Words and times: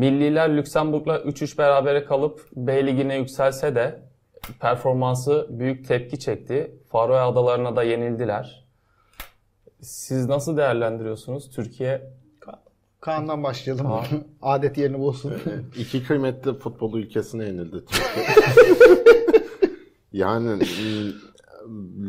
Milliler 0.00 0.56
Lüksemburg'la 0.56 1.16
3-3 1.16 1.58
berabere 1.58 2.04
kalıp 2.04 2.48
B 2.56 2.86
Ligi'ne 2.86 3.16
yükselse 3.16 3.74
de 3.74 4.02
performansı 4.60 5.46
büyük 5.50 5.88
tepki 5.88 6.18
çekti. 6.18 6.74
Faroe 6.88 7.18
Adalarına 7.18 7.76
da 7.76 7.82
yenildiler. 7.82 8.66
Siz 9.80 10.26
nasıl 10.26 10.56
değerlendiriyorsunuz? 10.56 11.50
Türkiye 11.50 12.12
Kaan'dan 13.00 13.42
başlayalım. 13.42 13.86
Kaan. 13.86 14.04
Adet 14.42 14.78
yerini 14.78 14.98
bulsun. 14.98 15.32
İki 15.76 16.04
kıymetli 16.06 16.58
futbol 16.58 16.94
ülkesine 16.98 17.44
yenildi 17.44 17.84
Türkiye. 17.86 18.26
yani 20.12 20.48
m, 20.48 20.60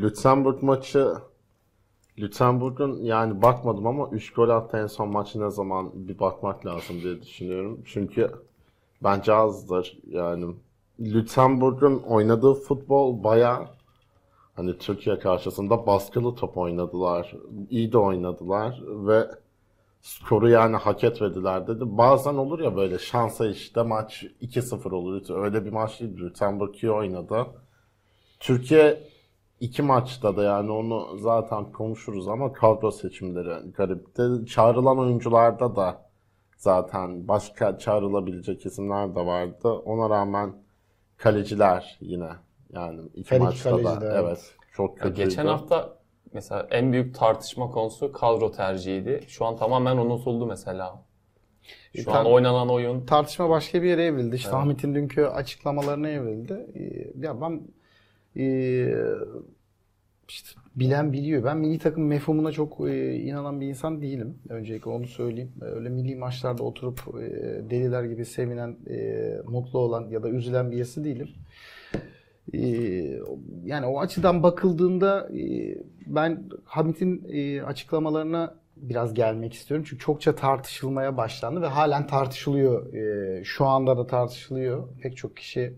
Lüksemburg 0.02 0.64
maçı 0.64 1.08
Lüksemburg'un 2.22 3.04
yani 3.04 3.42
bakmadım 3.42 3.88
ama 3.88 4.10
3 4.12 4.34
gol 4.34 4.50
attı 4.50 4.78
en 4.78 4.88
son 4.88 5.10
maçı 5.10 5.42
ne 5.42 5.50
zaman 5.50 5.92
bir 5.94 6.20
bakmak 6.20 6.66
lazım 6.66 7.02
diye 7.02 7.22
düşünüyorum. 7.22 7.82
Çünkü 7.86 8.32
bence 9.04 9.34
azdır. 9.34 9.98
Yani 10.08 10.56
Lüksemburg'un 11.00 11.98
oynadığı 11.98 12.54
futbol 12.54 13.24
baya 13.24 13.70
hani 14.56 14.78
Türkiye 14.78 15.20
karşısında 15.20 15.88
baskılı 15.88 16.36
top 16.36 16.58
oynadılar. 16.58 17.36
iyi 17.70 17.92
de 17.92 17.98
oynadılar 17.98 18.82
ve 18.88 19.28
skoru 20.02 20.50
yani 20.50 20.76
hak 20.76 21.04
etmediler 21.04 21.68
dedi. 21.68 21.84
Bazen 21.86 22.34
olur 22.34 22.60
ya 22.60 22.76
böyle 22.76 23.00
şansa 23.00 23.48
işte 23.48 23.84
maç 23.84 24.24
2-0 24.42 24.96
olur. 24.96 25.44
Öyle 25.44 25.66
bir 25.66 25.72
maç 25.72 26.00
değil. 26.00 26.18
Lüttenburg 26.18 26.84
iyi 26.84 26.92
oynadı. 26.92 27.48
Türkiye 28.40 29.11
iki 29.62 29.82
maçta 29.84 30.38
da 30.38 30.44
yani 30.44 30.72
onu 30.72 31.18
zaten 31.18 31.72
konuşuruz 31.72 32.28
ama 32.28 32.54
kadro 32.54 32.92
seçimleri 32.92 33.72
garipti. 33.72 34.46
Çağrılan 34.48 35.00
oyuncularda 35.00 35.76
da 35.76 36.12
zaten 36.58 37.28
başka 37.28 37.78
çağrılabilecek 37.78 38.66
isimler 38.66 39.16
de 39.16 39.26
vardı. 39.26 39.70
Ona 39.74 40.10
rağmen 40.10 40.56
kaleciler 41.18 41.98
yine 42.02 42.30
yani 42.74 43.02
iki 43.16 43.36
Her 43.36 43.42
iki 43.42 43.44
maçta 43.44 43.70
kaleci 43.70 43.84
da 43.84 44.02
de, 44.02 44.06
evet. 44.06 44.24
evet 44.24 44.56
çok 44.74 45.00
Ya 45.02 45.14
kötüydü. 45.14 45.16
geçen 45.16 45.46
hafta 45.46 46.00
mesela 46.34 46.68
en 46.72 46.92
büyük 46.92 47.16
tartışma 47.16 47.72
konusu 47.72 48.12
kadro 48.12 48.52
tercihiydi. 48.52 49.26
Şu 49.28 49.46
an 49.46 49.56
tamamen 49.58 49.98
unutuldu 49.98 50.46
mesela. 50.46 51.06
Şu 51.94 52.12
E, 52.12 52.14
an 52.14 52.26
oynanan 52.26 52.70
oyun 52.70 53.06
Tartışma 53.06 53.50
başka 53.50 53.82
bir 53.84 53.88
yere 53.90 54.06
evrildi. 54.06 54.36
İşte 54.36 54.56
Ahmet'in 54.56 54.96
dünkü 54.96 55.26
açıklamalarına 55.26 56.10
evrildi. 56.10 56.54
Ee, 56.76 57.20
Ya 57.28 57.42
ben 57.42 57.62
ee, 58.38 58.96
işte 60.28 60.60
bilen 60.76 61.14
biliyor. 61.14 61.44
Ben 61.44 61.58
milli 61.58 61.80
takım 61.80 62.08
mefhumuna 62.08 62.52
çok 62.52 62.90
ee, 62.90 63.16
inanan 63.16 63.62
bir 63.62 63.68
insan 63.68 64.02
değilim. 64.02 64.40
Öncelikle 64.50 64.90
onu 64.90 65.08
söyleyeyim. 65.08 65.52
Öyle 65.62 65.90
milli 65.90 66.16
maçlarda 66.16 66.64
oturup 66.64 67.00
ee, 67.20 67.22
deliler 67.70 68.04
gibi 68.04 68.26
sevinen, 68.26 68.78
ee, 68.90 69.38
mutlu 69.46 69.80
olan 69.80 70.10
ya 70.10 70.24
da 70.24 70.30
üzülen 70.30 70.72
birisi 70.72 71.04
değilim. 71.04 71.30
Ee, 72.54 73.20
yani 73.64 73.86
o 73.86 74.00
açıdan 74.00 74.44
bakıldığında 74.44 75.30
ben 76.06 76.44
Hamit'in 76.66 77.24
açıklamalarına 77.60 78.56
biraz 78.76 79.14
gelmek 79.14 79.54
istiyorum. 79.54 79.86
Çünkü 79.90 80.04
çokça 80.04 80.36
tartışılmaya 80.36 81.18
başlandı 81.18 81.62
ve 81.62 81.68
halen 81.68 82.08
tartışılıyor. 82.08 82.94
Şu 83.44 83.66
anda 83.66 83.98
da 83.98 84.08
tartışılıyor. 84.08 84.88
Pek 85.02 85.18
çok 85.18 85.38
kişi 85.38 85.74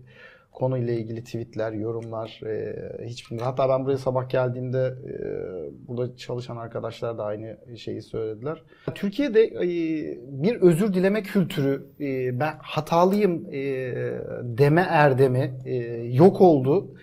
konuyla 0.54 0.94
ilgili 0.94 1.24
tweetler, 1.24 1.72
yorumlar, 1.72 2.40
ee, 2.46 3.06
hiçbir 3.06 3.40
hatta 3.40 3.68
ben 3.68 3.84
buraya 3.84 3.98
sabah 3.98 4.28
geldiğimde 4.28 4.94
ee, 5.04 5.88
burada 5.88 6.16
çalışan 6.16 6.56
arkadaşlar 6.56 7.18
da 7.18 7.24
aynı 7.24 7.56
şeyi 7.76 8.02
söylediler. 8.02 8.62
Türkiye'de 8.94 9.42
ee, 9.42 10.18
bir 10.28 10.56
özür 10.56 10.94
dileme 10.94 11.22
kültürü, 11.22 11.86
ee, 12.00 12.40
ben 12.40 12.54
hatalıyım 12.62 13.46
ee, 13.52 13.94
deme 14.42 14.86
erdemi 14.90 15.54
ee, 15.64 15.74
yok 16.12 16.40
oldu. 16.40 16.94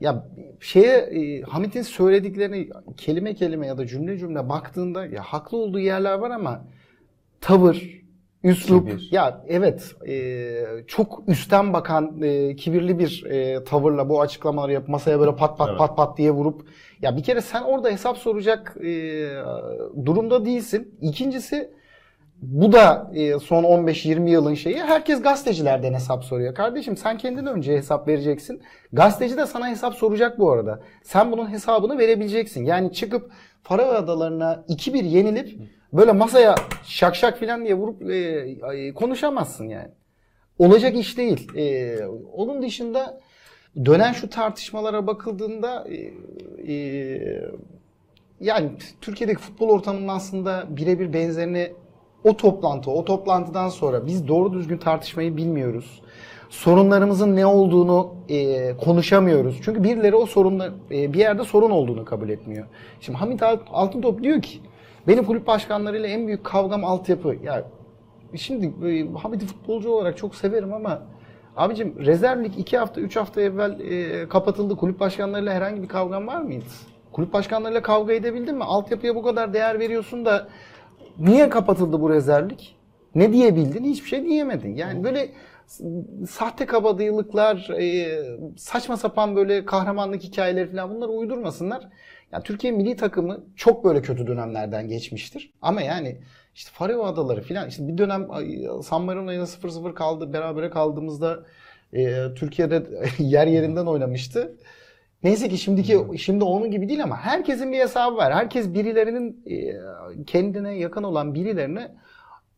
Ya 0.00 0.28
şeye 0.60 0.96
e, 0.96 1.42
Hamit'in 1.42 1.82
söylediklerini 1.82 2.68
kelime 2.96 3.34
kelime 3.34 3.66
ya 3.66 3.78
da 3.78 3.86
cümle 3.86 4.18
cümle 4.18 4.48
baktığında 4.48 5.06
ya 5.06 5.22
haklı 5.22 5.58
olduğu 5.58 5.78
yerler 5.78 6.14
var 6.14 6.30
ama 6.30 6.64
tavır, 7.40 7.99
üslup 8.44 8.88
Kibir. 8.90 9.08
ya 9.10 9.44
evet 9.48 9.94
e, 10.08 10.52
çok 10.86 11.22
üstten 11.26 11.72
bakan 11.72 12.22
e, 12.22 12.56
kibirli 12.56 12.98
bir 12.98 13.24
e, 13.30 13.64
tavırla 13.64 14.08
bu 14.08 14.20
açıklamaları 14.20 14.72
yapıp 14.72 14.88
masaya 14.88 15.20
böyle 15.20 15.36
pat 15.36 15.58
pat 15.58 15.68
Evet. 15.68 15.78
pat 15.78 15.96
pat 15.96 16.18
diye 16.18 16.30
vurup 16.30 16.68
ya 17.02 17.16
bir 17.16 17.22
kere 17.22 17.40
sen 17.40 17.62
orada 17.62 17.90
hesap 17.90 18.18
soracak 18.18 18.76
e, 18.84 18.90
durumda 20.06 20.44
değilsin. 20.44 20.98
İkincisi 21.00 21.70
bu 22.42 22.72
da 22.72 23.10
e, 23.14 23.38
son 23.38 23.64
15-20 23.64 24.30
yılın 24.30 24.54
şeyi. 24.54 24.76
Herkes 24.78 25.22
gazetecilerden 25.22 25.94
hesap 25.94 26.24
soruyor. 26.24 26.54
Kardeşim 26.54 26.96
sen 26.96 27.18
kendin 27.18 27.46
önce 27.46 27.76
hesap 27.76 28.08
vereceksin. 28.08 28.62
Gazeteci 28.92 29.36
de 29.36 29.46
sana 29.46 29.68
hesap 29.68 29.94
soracak 29.94 30.38
bu 30.38 30.50
arada. 30.50 30.80
Sen 31.02 31.32
bunun 31.32 31.50
hesabını 31.50 31.98
verebileceksin. 31.98 32.64
Yani 32.64 32.92
çıkıp 32.92 33.30
Faroe 33.62 33.84
Adalarına 33.84 34.64
2-1 34.68 35.04
yenilip 35.04 35.58
böyle 35.92 36.12
masaya 36.12 36.54
şak 36.84 37.16
şak 37.16 37.38
filan 37.38 37.64
diye 37.64 37.74
vurup 37.74 38.10
e, 38.74 38.94
konuşamazsın 38.94 39.68
yani. 39.68 39.88
Olacak 40.58 40.96
iş 40.96 41.18
değil. 41.18 41.56
E, 41.56 41.96
onun 42.32 42.62
dışında 42.62 43.20
dönen 43.84 44.12
şu 44.12 44.30
tartışmalara 44.30 45.06
bakıldığında 45.06 45.88
e, 45.88 46.12
e, 46.72 47.42
yani 48.40 48.70
Türkiye'deki 49.00 49.40
futbol 49.40 49.68
konuşmanın 49.68 50.08
aslında 50.08 50.64
birebir 50.68 51.12
benzerini 51.12 51.72
o 52.24 52.36
toplantı, 52.36 52.90
o 52.90 53.04
toplantıdan 53.04 53.68
sonra 53.68 54.06
biz 54.06 54.28
doğru 54.28 54.52
düzgün 54.52 54.78
tartışmayı 54.78 55.36
bilmiyoruz. 55.36 56.02
Sorunlarımızın 56.50 57.36
ne 57.36 57.46
olduğunu 57.46 58.14
e, 58.28 58.76
konuşamıyoruz. 58.76 59.60
Çünkü 59.62 59.84
birileri 59.84 60.14
o 60.16 60.26
sorunlar 60.26 60.72
e, 60.90 61.12
bir 61.12 61.18
yerde 61.18 61.44
sorun 61.44 61.70
olduğunu 61.70 62.04
kabul 62.04 62.28
etmiyor. 62.28 62.66
Şimdi 63.00 63.18
Hamit 63.18 63.42
Alt- 63.42 63.68
Altıntop 63.70 64.22
diyor 64.22 64.42
ki 64.42 64.60
benim 65.08 65.24
kulüp 65.24 65.46
başkanlarıyla 65.46 66.08
en 66.08 66.26
büyük 66.26 66.44
kavgam 66.44 66.84
altyapı. 66.84 67.36
Ya 67.44 67.64
şimdi 68.34 68.88
e, 68.88 69.12
Hamit'i 69.12 69.46
futbolcu 69.46 69.90
olarak 69.90 70.16
çok 70.16 70.34
severim 70.34 70.72
ama 70.72 71.02
abicim 71.56 71.94
rezervlik 71.98 72.58
2 72.58 72.78
hafta 72.78 73.00
3 73.00 73.16
hafta 73.16 73.40
evvel 73.40 73.80
e, 73.80 74.28
kapatıldı. 74.28 74.76
Kulüp 74.76 75.00
başkanlarıyla 75.00 75.54
herhangi 75.54 75.82
bir 75.82 75.88
kavgan 75.88 76.26
var 76.26 76.40
mıydı? 76.40 76.64
Kulüp 77.12 77.32
başkanlarıyla 77.32 77.82
kavga 77.82 78.12
edebildin 78.12 78.56
mi? 78.56 78.64
Altyapıya 78.64 79.14
bu 79.14 79.22
kadar 79.22 79.54
değer 79.54 79.78
veriyorsun 79.78 80.24
da 80.24 80.48
Niye 81.20 81.48
kapatıldı 81.48 82.00
bu 82.00 82.10
rezervlik? 82.10 82.76
Ne 83.14 83.32
diyebildin? 83.32 83.84
Hiçbir 83.84 84.08
şey 84.08 84.24
diyemedin. 84.24 84.74
Yani 84.76 85.04
böyle 85.04 85.30
sahte 86.28 86.66
kabadayılıklar, 86.66 87.70
e, 87.70 88.08
saçma 88.56 88.96
sapan 88.96 89.36
böyle 89.36 89.64
kahramanlık 89.64 90.22
hikayeleri 90.22 90.70
falan 90.70 90.94
bunları 90.94 91.10
uydurmasınlar. 91.10 91.88
Yani 92.32 92.42
Türkiye 92.42 92.72
milli 92.72 92.96
takımı 92.96 93.44
çok 93.56 93.84
böyle 93.84 94.02
kötü 94.02 94.26
dönemlerden 94.26 94.88
geçmiştir. 94.88 95.52
Ama 95.62 95.82
yani 95.82 96.20
işte 96.54 96.70
Faroe 96.74 97.06
Adaları 97.06 97.42
falan 97.42 97.68
işte 97.68 97.88
bir 97.88 97.98
dönem 97.98 98.28
San 98.82 99.02
Marino'ya 99.02 99.42
0-0 99.42 99.94
kaldı, 99.94 100.32
berabere 100.32 100.70
kaldığımızda 100.70 101.44
e, 101.92 102.34
Türkiye'de 102.34 102.86
yer 103.18 103.46
yerinden 103.46 103.86
oynamıştı. 103.86 104.56
Neyse 105.22 105.48
ki 105.48 105.58
şimdiki 105.58 106.18
şimdi 106.18 106.44
onun 106.44 106.70
gibi 106.70 106.88
değil 106.88 107.02
ama 107.02 107.16
herkesin 107.16 107.72
bir 107.72 107.78
hesabı 107.78 108.16
var. 108.16 108.32
Herkes 108.34 108.74
birilerinin 108.74 109.42
e, 109.46 110.24
kendine 110.24 110.74
yakın 110.74 111.02
olan 111.02 111.34
birilerini 111.34 111.88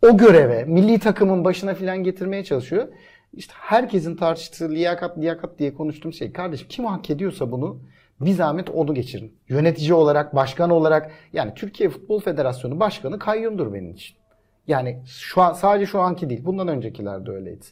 o 0.02 0.16
göreve, 0.16 0.64
milli 0.64 0.98
takımın 0.98 1.44
başına 1.44 1.74
filan 1.74 1.98
getirmeye 2.04 2.44
çalışıyor. 2.44 2.88
İşte 3.32 3.54
herkesin 3.56 4.16
tartıştığı 4.16 4.70
liyakat 4.70 5.18
liyakat 5.18 5.58
diye 5.58 5.74
konuştuğum 5.74 6.12
şey 6.12 6.32
kardeşim 6.32 6.68
kim 6.68 6.84
hak 6.84 7.10
ediyorsa 7.10 7.52
bunu 7.52 7.80
bir 8.20 8.32
zahmet 8.32 8.70
onu 8.70 8.94
geçirin. 8.94 9.38
Yönetici 9.48 9.94
olarak, 9.94 10.34
başkan 10.34 10.70
olarak 10.70 11.10
yani 11.32 11.54
Türkiye 11.54 11.88
Futbol 11.88 12.20
Federasyonu 12.20 12.80
Başkanı 12.80 13.18
kayyumdur 13.18 13.72
benim 13.72 13.90
için. 13.90 14.16
Yani 14.66 15.02
şu 15.06 15.42
an 15.42 15.52
sadece 15.52 15.86
şu 15.86 16.00
anki 16.00 16.30
değil, 16.30 16.44
bundan 16.44 16.68
öncekiler 16.68 17.26
de 17.26 17.30
öyleydi. 17.30 17.64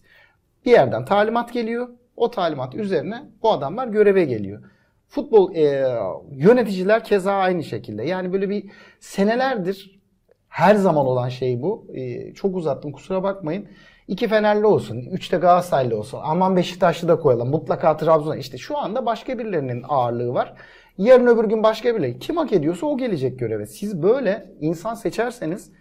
Bir 0.67 0.71
yerden 0.71 1.05
talimat 1.05 1.53
geliyor. 1.53 1.89
O 2.17 2.31
talimat 2.31 2.75
üzerine 2.75 3.23
bu 3.43 3.53
adamlar 3.53 3.89
göreve 3.89 4.25
geliyor. 4.25 4.63
Futbol 5.09 5.55
e, 5.55 5.87
yöneticiler 6.33 7.05
keza 7.05 7.33
aynı 7.33 7.65
şekilde. 7.65 8.05
Yani 8.05 8.33
böyle 8.33 8.51
bir 8.51 8.71
senelerdir 9.01 10.01
her 10.49 10.75
zaman 10.75 11.07
olan 11.07 11.29
şey 11.29 11.63
bu. 11.63 11.87
E, 11.95 12.35
çok 12.35 12.57
uzattım 12.57 12.93
kusura 12.93 13.23
bakmayın. 13.23 13.69
İki 14.11 14.29
Fenerli 14.29 14.67
olsun, 14.67 14.97
üç 15.13 15.33
de 15.33 15.37
Galatasaraylı 15.37 15.99
olsun. 15.99 16.21
Aman 16.23 16.57
Beşiktaşlı 16.57 17.09
da 17.09 17.19
koyalım. 17.19 17.49
Mutlaka 17.49 17.97
Trabzon. 17.97 18.37
İşte 18.37 18.59
şu 18.59 18.79
anda 18.79 19.07
başka 19.07 19.39
birilerinin 19.39 19.85
ağırlığı 19.89 20.35
var. 20.35 20.55
Yarın 20.99 21.27
öbür 21.27 21.45
gün 21.45 21.63
başka 21.63 21.95
birileri. 21.95 22.19
Kim 22.19 22.37
hak 22.37 22.53
ediyorsa 22.53 22.87
o 22.87 22.99
gelecek 22.99 23.39
göreve. 23.39 23.67
Siz 23.67 24.03
böyle 24.03 24.47
insan 24.61 24.95
seçerseniz 24.95 25.73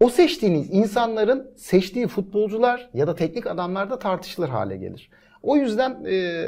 o 0.00 0.08
seçtiğiniz 0.08 0.70
insanların 0.70 1.50
seçtiği 1.56 2.06
futbolcular 2.06 2.90
ya 2.94 3.06
da 3.06 3.14
teknik 3.14 3.46
adamlar 3.46 3.90
da 3.90 3.98
tartışılır 3.98 4.48
hale 4.48 4.76
gelir. 4.76 5.10
O 5.42 5.56
yüzden 5.56 6.04
e, 6.04 6.46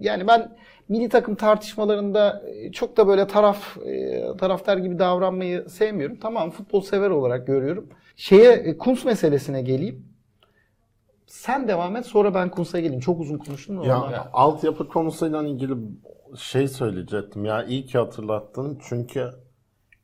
yani 0.00 0.26
ben 0.26 0.56
milli 0.88 1.08
takım 1.08 1.34
tartışmalarında 1.34 2.42
e, 2.46 2.72
çok 2.72 2.96
da 2.96 3.08
böyle 3.08 3.26
taraf 3.26 3.76
e, 3.86 4.22
taraftar 4.36 4.76
gibi 4.76 4.98
davranmayı 4.98 5.68
sevmiyorum. 5.68 6.16
Tamam 6.22 6.50
futbol 6.50 6.80
sever 6.80 7.10
olarak 7.10 7.46
görüyorum. 7.46 7.88
Şeye 8.16 8.52
e, 8.52 8.78
Kuntz 8.78 9.04
meselesine 9.04 9.62
geleyim. 9.62 10.13
Sen 11.34 11.68
devam 11.68 11.96
et 11.96 12.06
sonra 12.06 12.34
ben 12.34 12.50
Kuntz'a 12.50 12.80
geleyim. 12.80 13.00
Çok 13.00 13.20
uzun 13.20 13.38
konuştum 13.38 13.80
da 13.80 13.86
Ya 13.86 14.02
ondan. 14.02 14.26
altyapı 14.32 14.88
konusuyla 14.88 15.42
ilgili 15.42 15.74
şey 16.36 16.68
söyleyecektim 16.68 17.44
ya 17.44 17.64
iyi 17.64 17.86
ki 17.86 17.98
hatırlattın 17.98 18.78
çünkü 18.88 19.30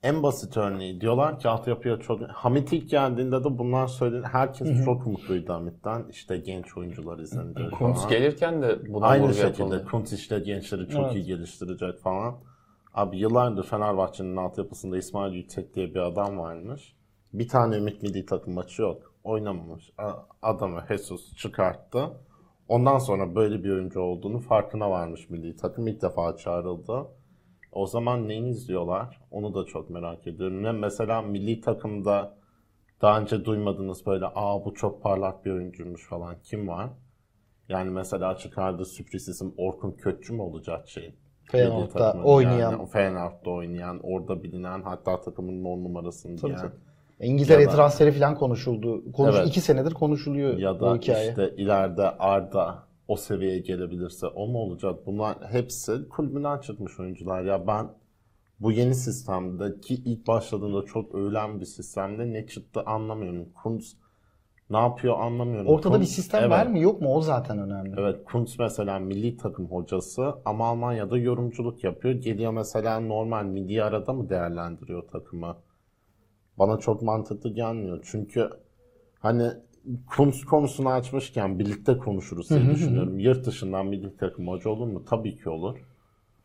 en 0.03 0.23
basit 0.23 0.57
örneği 0.57 1.01
diyorlar 1.01 1.39
ki 1.39 1.49
altyapıya 1.49 2.01
çok 2.01 2.23
Hamit 2.23 2.73
ilk 2.73 2.91
geldiğinde 2.91 3.45
de 3.45 3.59
bunlar 3.59 3.87
söyledi. 3.87 4.27
Herkes 4.33 4.85
çok 4.85 5.07
mutluydu 5.07 5.53
Hamit'ten. 5.53 6.05
İşte 6.11 6.37
genç 6.37 6.77
oyuncular 6.77 7.19
izlenecek 7.19 7.73
Kuntz 7.73 8.07
gelirken 8.07 8.63
de 8.63 8.93
buna 8.93 9.07
Aynı 9.07 9.23
vurgu 9.23 9.35
şekilde 9.35 9.63
yapıldı. 9.63 9.87
Kuntz 9.91 10.13
işte 10.13 10.39
gençleri 10.39 10.89
çok 10.89 11.05
Evet. 11.05 11.15
iyi 11.15 11.25
geliştirecek 11.25 12.01
falan. 12.01 12.35
Abi 12.95 13.19
yıllardır 13.19 13.65
Fenerbahçe'nin 13.65 14.37
altyapısında 14.37 14.97
İsmail 14.97 15.33
Yüksek 15.35 15.75
diye 15.75 15.95
bir 15.95 16.01
adam 16.01 16.39
varmış. 16.39 16.97
Bir 17.33 17.49
tane 17.49 17.77
Ümit 17.77 18.03
Milli 18.03 18.27
Takım 18.27 18.55
maçı 18.55 18.83
yok. 18.83 19.10
Oynamamış. 19.25 19.93
Adamı 20.43 20.85
Jesus 20.89 21.37
çıkarttı. 21.37 22.11
Ondan 22.69 22.99
sonra 22.99 23.35
böyle 23.35 23.65
bir 23.65 23.71
oyuncu 23.71 24.01
olduğunu 24.01 24.39
farkına 24.39 24.91
varmış 24.91 25.31
milli 25.31 25.57
takım. 25.57 25.87
ilk 25.87 26.03
defa 26.03 26.37
çağrıldı. 26.37 27.07
O 27.73 27.87
zaman 27.87 28.29
neyi 28.29 28.47
izliyorlar? 28.47 29.21
Onu 29.31 29.55
da 29.55 29.65
çok 29.65 29.91
merak 29.91 30.27
ediyorum. 30.27 30.63
Ne 30.63 30.73
mesela 30.73 31.23
milli 31.23 31.61
takımda 31.61 32.37
daha 33.03 33.21
önce 33.21 33.45
duymadınız 33.45 34.07
böyle 34.07 34.25
aa 34.35 34.65
bu 34.65 34.75
çok 34.75 35.03
parlak 35.03 35.45
bir 35.45 35.51
oyuncuymuş 35.51 36.09
falan. 36.09 36.37
Kim 36.43 36.69
var? 36.69 36.91
Yani 37.69 37.91
mesela 37.91 38.37
çıkardığı 38.37 38.85
sürpriz 38.85 39.29
isim 39.29 39.55
Orkun 39.57 39.93
Kökçü 39.93 40.33
mü 40.33 40.43
olacak 40.43 40.89
şey? 40.89 41.15
Feyenoord'da 41.45 42.23
oynayan. 42.25 42.71
Yani, 42.71 42.87
Feyenoord'da 42.87 43.51
oynayan, 43.51 44.01
orada 44.03 44.43
bilinen, 44.43 44.83
hatta 44.83 45.21
takımın 45.21 45.65
on 45.65 45.85
numarasını 45.85 46.37
Tabii, 46.37 46.53
giyen. 46.53 46.63
tabii. 46.63 46.90
İngiltere 47.21 47.67
da- 47.67 47.71
transferi 47.71 48.13
falan 48.13 48.35
konuşuldu. 48.35 49.13
Konuş, 49.13 49.37
Evet. 49.37 49.49
iki 49.49 49.61
senedir 49.61 49.95
konuşuluyor 49.95 50.59
Ya 50.59 50.81
bu 50.81 50.81
da 50.81 50.95
hikaye. 50.95 51.29
işte 51.29 51.55
ileride 51.57 52.11
Arda 52.11 52.79
o 53.09 53.17
seviyeye 53.17 53.59
gelebilirse 53.59 54.27
o 54.27 54.47
mu 54.47 54.59
olacak? 54.59 54.95
Bunlar 55.07 55.37
hepsi 55.53 56.09
kulübünden 56.09 56.59
çıkmış 56.59 57.01
oyuncular. 57.01 57.43
Ya 57.43 57.67
ben 57.67 57.89
bu 58.61 58.73
yeni 58.73 58.95
sistemde 58.95 59.81
ki 59.81 59.95
ilk 59.95 60.27
başladığında 60.27 60.83
çok 60.83 61.15
övülen 61.15 61.61
bir 61.61 61.65
sistemde 61.65 62.33
ne 62.33 62.47
çıktı 62.47 62.83
anlamıyorum. 62.87 63.49
Kuntz 63.63 63.97
ne 64.71 64.77
yapıyor 64.79 65.19
anlamıyorum. 65.21 65.67
Ortada 65.67 66.01
bir 66.01 66.05
Kuntz- 66.05 66.09
sistem 66.15 66.41
evet, 66.41 66.51
var 66.51 66.67
mı 66.67 66.79
yok 66.79 67.01
mu 67.01 67.15
o 67.15 67.21
zaten 67.21 67.59
önemli. 67.59 67.95
Evet 67.99 68.25
Kuntz 68.25 68.59
mesela 68.59 68.99
milli 68.99 69.37
takım 69.37 69.67
hocası 69.67 70.35
ama 70.45 70.69
Almanya'da 70.69 71.19
yorumculuk 71.19 71.85
yapıyor. 71.85 72.15
Geliyor 72.15 72.53
mesela 72.53 73.01
normal 73.01 73.45
milli 73.45 73.83
arada 73.83 74.13
mı 74.13 74.29
değerlendiriyor 74.31 75.03
takımı? 75.09 75.57
Bana 76.59 76.79
çok 76.79 77.03
mantıklı 77.03 77.55
gelmiyor. 77.55 78.01
Çünkü 78.11 78.51
hani 79.21 79.53
Kuntz 80.17 80.45
konusunu 80.45 80.89
açmışken 80.89 81.59
birlikte 81.59 81.99
konuşuruz 81.99 82.51
diye 82.51 82.71
düşünüyorum. 82.71 83.19
Yurt 83.19 83.47
dışından 83.47 83.87
milli 83.87 84.17
takım 84.17 84.49
hoca 84.49 84.71
olur 84.71 84.87
mu? 84.87 85.05
Tabii 85.05 85.37
ki 85.37 85.49
olur. 85.49 85.79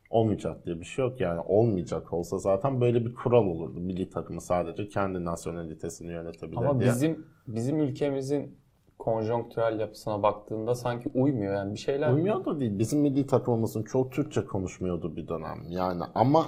Olmayacak 0.10 0.66
diye 0.66 0.80
bir 0.80 0.86
şey 0.86 1.06
yok 1.06 1.22
yani. 1.22 1.42
Olmayacak 1.42 2.14
olsa 2.14 2.38
zaten 2.38 2.82
böyle 2.82 3.06
bir 3.06 3.16
kural 3.16 3.46
olurdu. 3.46 3.80
Milli 3.80 4.10
takımı 4.10 4.42
sadece 4.42 4.88
kendi 4.88 5.26
nasyonalitesini 5.26 6.12
yönetebilir 6.12 6.58
Ama 6.58 6.80
diye. 6.80 6.90
bizim 6.90 7.26
bizim 7.48 7.80
ülkemizin 7.80 8.58
konjonktürel 9.00 9.80
yapısına 9.80 10.24
baktığında 10.24 10.76
sanki 10.76 11.10
uymuyor 11.14 11.54
yani 11.54 11.74
bir 11.74 11.80
şeyler. 11.80 12.14
Uymuyor 12.14 12.46
da 12.46 12.60
değil. 12.60 12.80
Bizim 12.80 13.00
milli 13.00 13.28
takımımızın 13.28 13.84
çok 13.84 14.12
Türkçe 14.12 14.46
konuşmuyordu 14.46 15.16
bir 15.16 15.28
dönem. 15.28 15.64
Yani 15.70 16.04
ama 16.16 16.46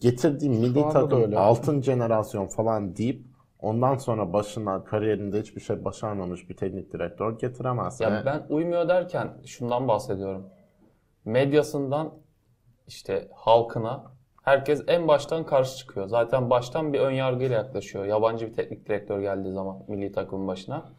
getirdiğim 0.00 0.54
milli 0.54 0.88
takım 0.88 1.22
öyle. 1.22 1.38
altın 1.38 1.82
jenerasyon 1.82 2.46
falan 2.46 2.96
deyip 2.96 3.26
ondan 3.60 3.96
sonra 3.96 4.32
başına 4.32 4.84
kariyerinde 4.84 5.40
hiçbir 5.40 5.60
şey 5.60 5.84
başarmamış 5.84 6.50
bir 6.50 6.56
teknik 6.56 6.92
direktör 6.92 7.38
getiremez. 7.38 8.00
Ya 8.00 8.08
Yani 8.08 8.26
ben 8.26 8.46
uymuyor 8.48 8.88
derken 8.88 9.28
şundan 9.46 9.88
bahsediyorum. 9.88 10.46
Medyasından 11.24 12.14
işte 12.86 13.28
halkına 13.34 14.04
herkes 14.42 14.84
en 14.86 15.08
baştan 15.08 15.46
karşı 15.46 15.76
çıkıyor. 15.76 16.08
Zaten 16.08 16.50
baştan 16.50 16.92
bir 16.92 17.00
ön 17.00 17.10
yargıyla 17.10 17.56
yaklaşıyor. 17.56 18.04
Yabancı 18.04 18.46
bir 18.46 18.52
teknik 18.52 18.88
direktör 18.88 19.20
geldiği 19.20 19.52
zaman 19.52 19.82
milli 19.88 20.12
takımın 20.12 20.48
başına. 20.48 20.92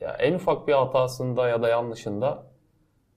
Ya 0.00 0.10
en 0.10 0.34
ufak 0.34 0.68
bir 0.68 0.72
hatasında 0.72 1.48
ya 1.48 1.62
da 1.62 1.68
yanlışında 1.68 2.46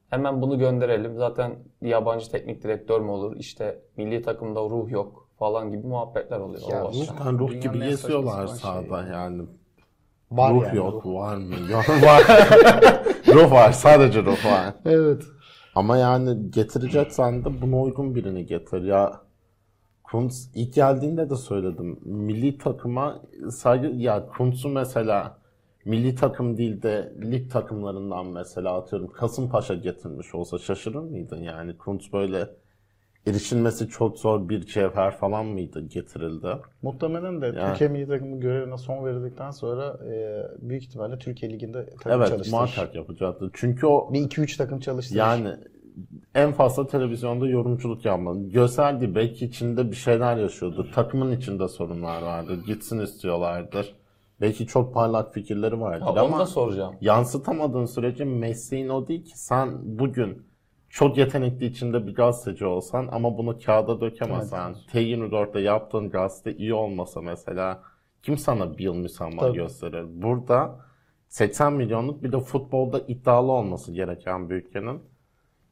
hemen 0.09 0.41
bunu 0.41 0.59
gönderelim. 0.59 1.17
Zaten 1.17 1.55
yabancı 1.81 2.31
teknik 2.31 2.63
direktör 2.63 3.01
mü 3.01 3.11
olur? 3.11 3.35
İşte 3.37 3.81
milli 3.97 4.21
takımda 4.21 4.59
ruh 4.61 4.91
yok 4.91 5.22
falan 5.39 5.71
gibi 5.71 5.87
muhabbetler 5.87 6.39
oluyor. 6.39 6.61
Ya 6.69 6.83
var. 6.83 6.91
ruh- 6.91 7.61
gibi 7.61 7.79
geziyorlar 7.79 8.47
sahada 8.47 9.07
yani. 9.07 9.43
Var 10.31 10.53
ruh 10.53 10.63
yani, 10.63 10.77
yok, 10.77 11.05
ruh. 11.05 11.13
var 11.13 11.37
mı? 11.37 11.55
Yok, 11.71 11.89
var. 11.89 12.23
ruh 13.27 13.51
var, 13.51 13.71
sadece 13.71 14.23
ruh 14.23 14.45
var. 14.45 14.73
Evet. 14.85 15.23
Ama 15.75 15.97
yani 15.97 16.51
getireceksen 16.51 17.45
de 17.45 17.61
buna 17.61 17.81
uygun 17.81 18.15
birini 18.15 18.45
getir. 18.45 18.83
Ya 18.83 19.21
Kuntz 20.03 20.49
ilk 20.55 20.73
geldiğinde 20.73 21.29
de 21.29 21.35
söyledim. 21.35 21.99
Milli 22.05 22.57
takıma 22.57 23.21
saygı 23.51 23.87
ya 23.87 24.27
Kuntz'u 24.27 24.69
mesela 24.69 25.37
milli 25.85 26.15
takım 26.15 26.57
değil 26.57 26.81
de 26.81 27.13
lig 27.21 27.51
takımlarından 27.51 28.25
mesela 28.27 28.77
atıyorum 28.77 29.07
Kasımpaşa 29.11 29.73
getirmiş 29.73 30.35
olsa 30.35 30.57
şaşırır 30.57 30.99
mıydın 30.99 31.43
yani? 31.43 31.77
Kuntz 31.77 32.13
böyle 32.13 32.49
erişilmesi 33.27 33.87
çok 33.89 34.19
zor 34.19 34.49
bir 34.49 34.61
cevher 34.65 35.17
falan 35.17 35.45
mıydı 35.45 35.81
getirildi? 35.87 36.47
Muhtemelen 36.81 37.41
de 37.41 37.45
Yani. 37.45 37.69
Türkiye 37.69 37.89
milli 37.89 38.07
takımı 38.07 38.39
görevine 38.39 38.77
son 38.77 39.05
verildikten 39.05 39.51
sonra 39.51 39.97
e, 40.13 40.43
büyük 40.69 40.83
ihtimalle 40.83 41.17
Türkiye 41.17 41.51
liginde 41.53 41.85
takım 41.85 42.11
Evet 42.11 42.27
çalıştırır. 42.29 42.51
muhakkak 42.57 42.95
yapacaktı. 42.95 43.49
Çünkü 43.53 43.87
o 43.87 44.13
Bir 44.13 44.19
2-3 44.19 44.57
takım 44.57 44.79
çalıştırır. 44.79 45.19
Yani 45.19 45.49
en 46.35 46.51
fazla 46.53 46.87
televizyonda 46.87 47.47
yorumculuk 47.47 48.05
yapmadı. 48.05 48.39
Gösterdiği 48.49 49.15
belki 49.15 49.45
içinde 49.45 49.91
bir 49.91 49.95
şeyler 49.95 50.37
yaşıyordu. 50.37 50.87
Takımın 50.95 51.31
içinde 51.31 51.67
sorunlar 51.67 52.21
vardı. 52.21 52.57
Gitsin 52.67 52.99
istiyorlardır. 52.99 53.95
Belki 54.41 54.67
çok 54.67 54.93
parlak 54.93 55.33
fikirleri 55.33 55.79
onu 56.21 56.25
ama 56.25 56.39
da 56.39 56.45
soracağım. 56.45 56.95
yansıtamadığın 57.01 57.85
sürece 57.85 58.25
mesleğin 58.25 58.89
o 58.89 59.07
değil 59.07 59.23
ki. 59.25 59.39
Sen 59.39 59.69
bugün 59.99 60.45
çok 60.93 61.17
yetenekli 61.17 61.65
içinde 61.65 62.07
bir 62.07 62.15
gazeteci 62.15 62.65
olsan 62.65 63.09
ama 63.11 63.37
bunu 63.37 63.59
kağıda 63.65 64.01
dökemezsen, 64.01 64.75
T24'te 64.93 65.59
yaptığın 65.59 66.09
gazete 66.09 66.55
iyi 66.55 66.73
olmasa 66.73 67.21
mesela 67.21 67.83
kim 68.23 68.37
sana 68.37 68.77
bir 68.77 68.83
yıl 68.83 68.95
müsamaha 68.95 69.47
Tabii. 69.47 69.57
gösterir? 69.57 70.05
Burada 70.09 70.79
80 71.29 71.73
milyonluk 71.73 72.23
bir 72.23 72.31
de 72.31 72.39
futbolda 72.39 72.99
iddialı 72.99 73.51
olması 73.51 73.91
gereken 73.91 74.49
bir 74.49 74.55
ülkenin 74.55 75.01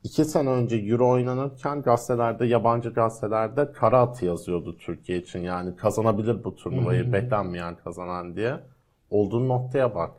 İki 0.03 0.25
sene 0.25 0.49
önce 0.49 0.75
Euro 0.75 1.09
oynanırken 1.09 1.81
gazetelerde, 1.81 2.45
yabancı 2.45 2.89
gazetelerde 2.89 3.71
kara 3.71 3.99
atı 3.99 4.25
yazıyordu 4.25 4.77
Türkiye 4.77 5.17
için. 5.17 5.39
Yani 5.39 5.75
kazanabilir 5.75 6.43
bu 6.43 6.55
turnuvayı, 6.55 7.13
beklenmeyen 7.13 7.75
kazanan 7.75 8.35
diye. 8.35 8.59
Olduğu 9.09 9.47
noktaya 9.47 9.95
bak. 9.95 10.11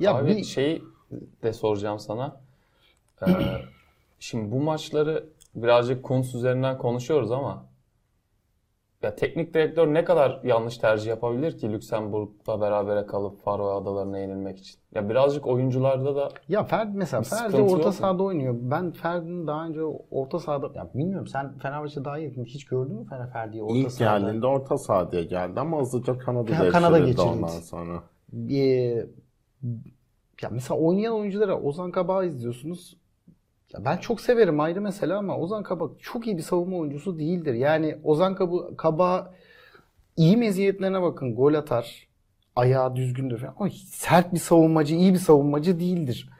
ya 0.00 0.14
Abi 0.14 0.28
bir 0.28 0.44
şey 0.44 0.82
de 1.42 1.52
soracağım 1.52 1.98
sana. 1.98 2.40
Ee, 3.22 3.26
şimdi 4.18 4.52
bu 4.52 4.60
maçları 4.60 5.26
birazcık 5.54 6.04
Kuntz 6.04 6.34
üzerinden 6.34 6.78
konuşuyoruz 6.78 7.32
ama 7.32 7.66
ya 9.02 9.14
teknik 9.16 9.54
direktör 9.54 9.94
ne 9.94 10.04
kadar 10.04 10.40
yanlış 10.44 10.78
tercih 10.78 11.06
yapabilir 11.08 11.58
ki 11.58 11.72
Lüksemburg'la 11.72 12.60
berabere 12.60 13.06
kalıp 13.06 13.44
Faroe 13.44 13.72
Adaları'na 13.74 14.18
yenilmek 14.18 14.58
için? 14.58 14.80
Ya 14.94 15.08
birazcık 15.08 15.46
oyuncularda 15.46 16.16
da 16.16 16.28
Ya 16.48 16.64
Ferdi 16.64 16.96
mesela 16.96 17.22
Bir 17.22 17.26
Ferdi 17.28 17.42
sıkıntı 17.50 17.60
yok 17.60 17.70
orta 17.78 17.86
mu? 17.86 17.92
sahada 17.92 18.22
oynuyor. 18.22 18.54
Ben 18.60 18.92
Ferdi'nin 18.92 19.46
daha 19.46 19.66
önce 19.66 19.80
orta 20.10 20.38
sahada 20.38 20.70
ya 20.74 20.90
bilmiyorum 20.94 21.26
sen 21.26 21.58
Fenerbahçe 21.58 22.04
daha 22.04 22.18
iyi 22.18 22.44
hiç 22.44 22.64
gördün 22.64 22.96
mü 22.96 23.06
Fener 23.10 23.30
Ferdi'yi 23.32 23.62
orta 23.62 23.74
İlk 23.74 23.92
sahada? 23.92 24.18
geldiğinde 24.18 24.46
orta 24.46 24.78
saha 24.78 25.12
diye 25.12 25.22
geldi 25.24 25.60
ama 25.60 25.80
hızlıca 25.80 26.18
kanadı 26.18 26.52
Ha, 26.52 26.68
kanada 26.68 26.98
geçirildi. 26.98 27.22
ondan 27.22 27.48
sonra. 27.48 28.02
Ee, 28.50 29.06
ya 30.42 30.48
mesela 30.50 30.80
oynayan 30.80 31.14
oyunculara 31.14 31.60
Ozan 31.60 31.90
Kabak'ı 31.90 32.26
izliyorsunuz. 32.26 32.96
Ya 33.76 33.84
ben 33.84 33.96
çok 33.96 34.20
severim 34.20 34.60
ayrı 34.60 34.80
mesela 34.80 35.18
ama 35.18 35.38
Ozan 35.38 35.62
Kabak 35.62 35.90
çok 36.00 36.26
iyi 36.26 36.36
bir 36.36 36.42
savunma 36.42 36.76
oyuncusu 36.76 37.18
değildir. 37.18 37.54
Yani 37.54 37.98
Ozan 38.04 38.34
Kabak, 38.34 38.78
Kabak 38.78 39.34
iyi 40.16 40.36
meziyetlerine 40.36 41.02
bakın. 41.02 41.34
Gol 41.34 41.54
atar. 41.54 42.08
Ayağı 42.56 42.96
düzgündür 42.96 43.38
falan. 43.38 43.54
Ama 43.58 43.70
sert 43.90 44.32
bir 44.34 44.38
savunmacı, 44.38 44.94
iyi 44.94 45.12
bir 45.12 45.18
savunmacı 45.18 45.80
değildir. 45.80 46.30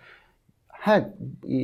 Ha, 0.69 1.11
e, 1.50 1.59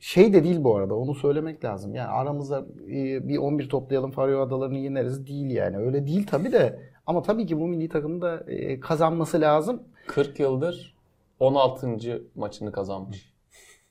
şey 0.00 0.32
de 0.32 0.44
değil 0.44 0.64
bu 0.64 0.76
arada 0.76 0.94
onu 0.94 1.14
söylemek 1.14 1.64
lazım. 1.64 1.94
Yani 1.94 2.08
aramızda 2.08 2.64
e, 2.88 3.28
bir 3.28 3.38
11 3.38 3.68
toplayalım 3.68 4.10
Faroe 4.10 4.36
Adaları'nı 4.36 4.78
yeneriz 4.78 5.26
değil 5.26 5.50
yani. 5.50 5.76
Öyle 5.76 6.06
değil 6.06 6.26
tabii 6.26 6.52
de. 6.52 6.80
Ama 7.06 7.22
tabii 7.22 7.46
ki 7.46 7.60
bu 7.60 7.68
milli 7.68 7.88
takımın 7.88 8.20
da 8.20 8.44
e, 8.46 8.80
kazanması 8.80 9.40
lazım. 9.40 9.82
40 10.06 10.40
yıldır 10.40 10.96
16. 11.40 12.22
maçını 12.34 12.72
kazanmış 12.72 13.32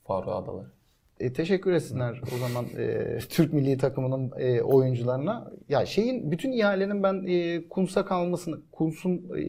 Faroe 0.03 0.33
Adaları. 0.33 0.78
E, 1.19 1.33
teşekkür 1.33 1.71
etsinler 1.71 2.21
o 2.35 2.37
zaman 2.37 2.65
e, 2.77 3.17
Türk 3.29 3.53
milli 3.53 3.77
takımının 3.77 4.31
e, 4.37 4.61
oyuncularına. 4.61 5.51
Ya 5.69 5.85
şeyin 5.85 6.31
bütün 6.31 6.51
ihalenin 6.51 7.03
ben 7.03 7.25
e, 7.27 7.67
Kuntz'a 7.69 8.05
kalmasını, 8.05 8.59
Kuntz'un 8.71 9.37
e, 9.37 9.43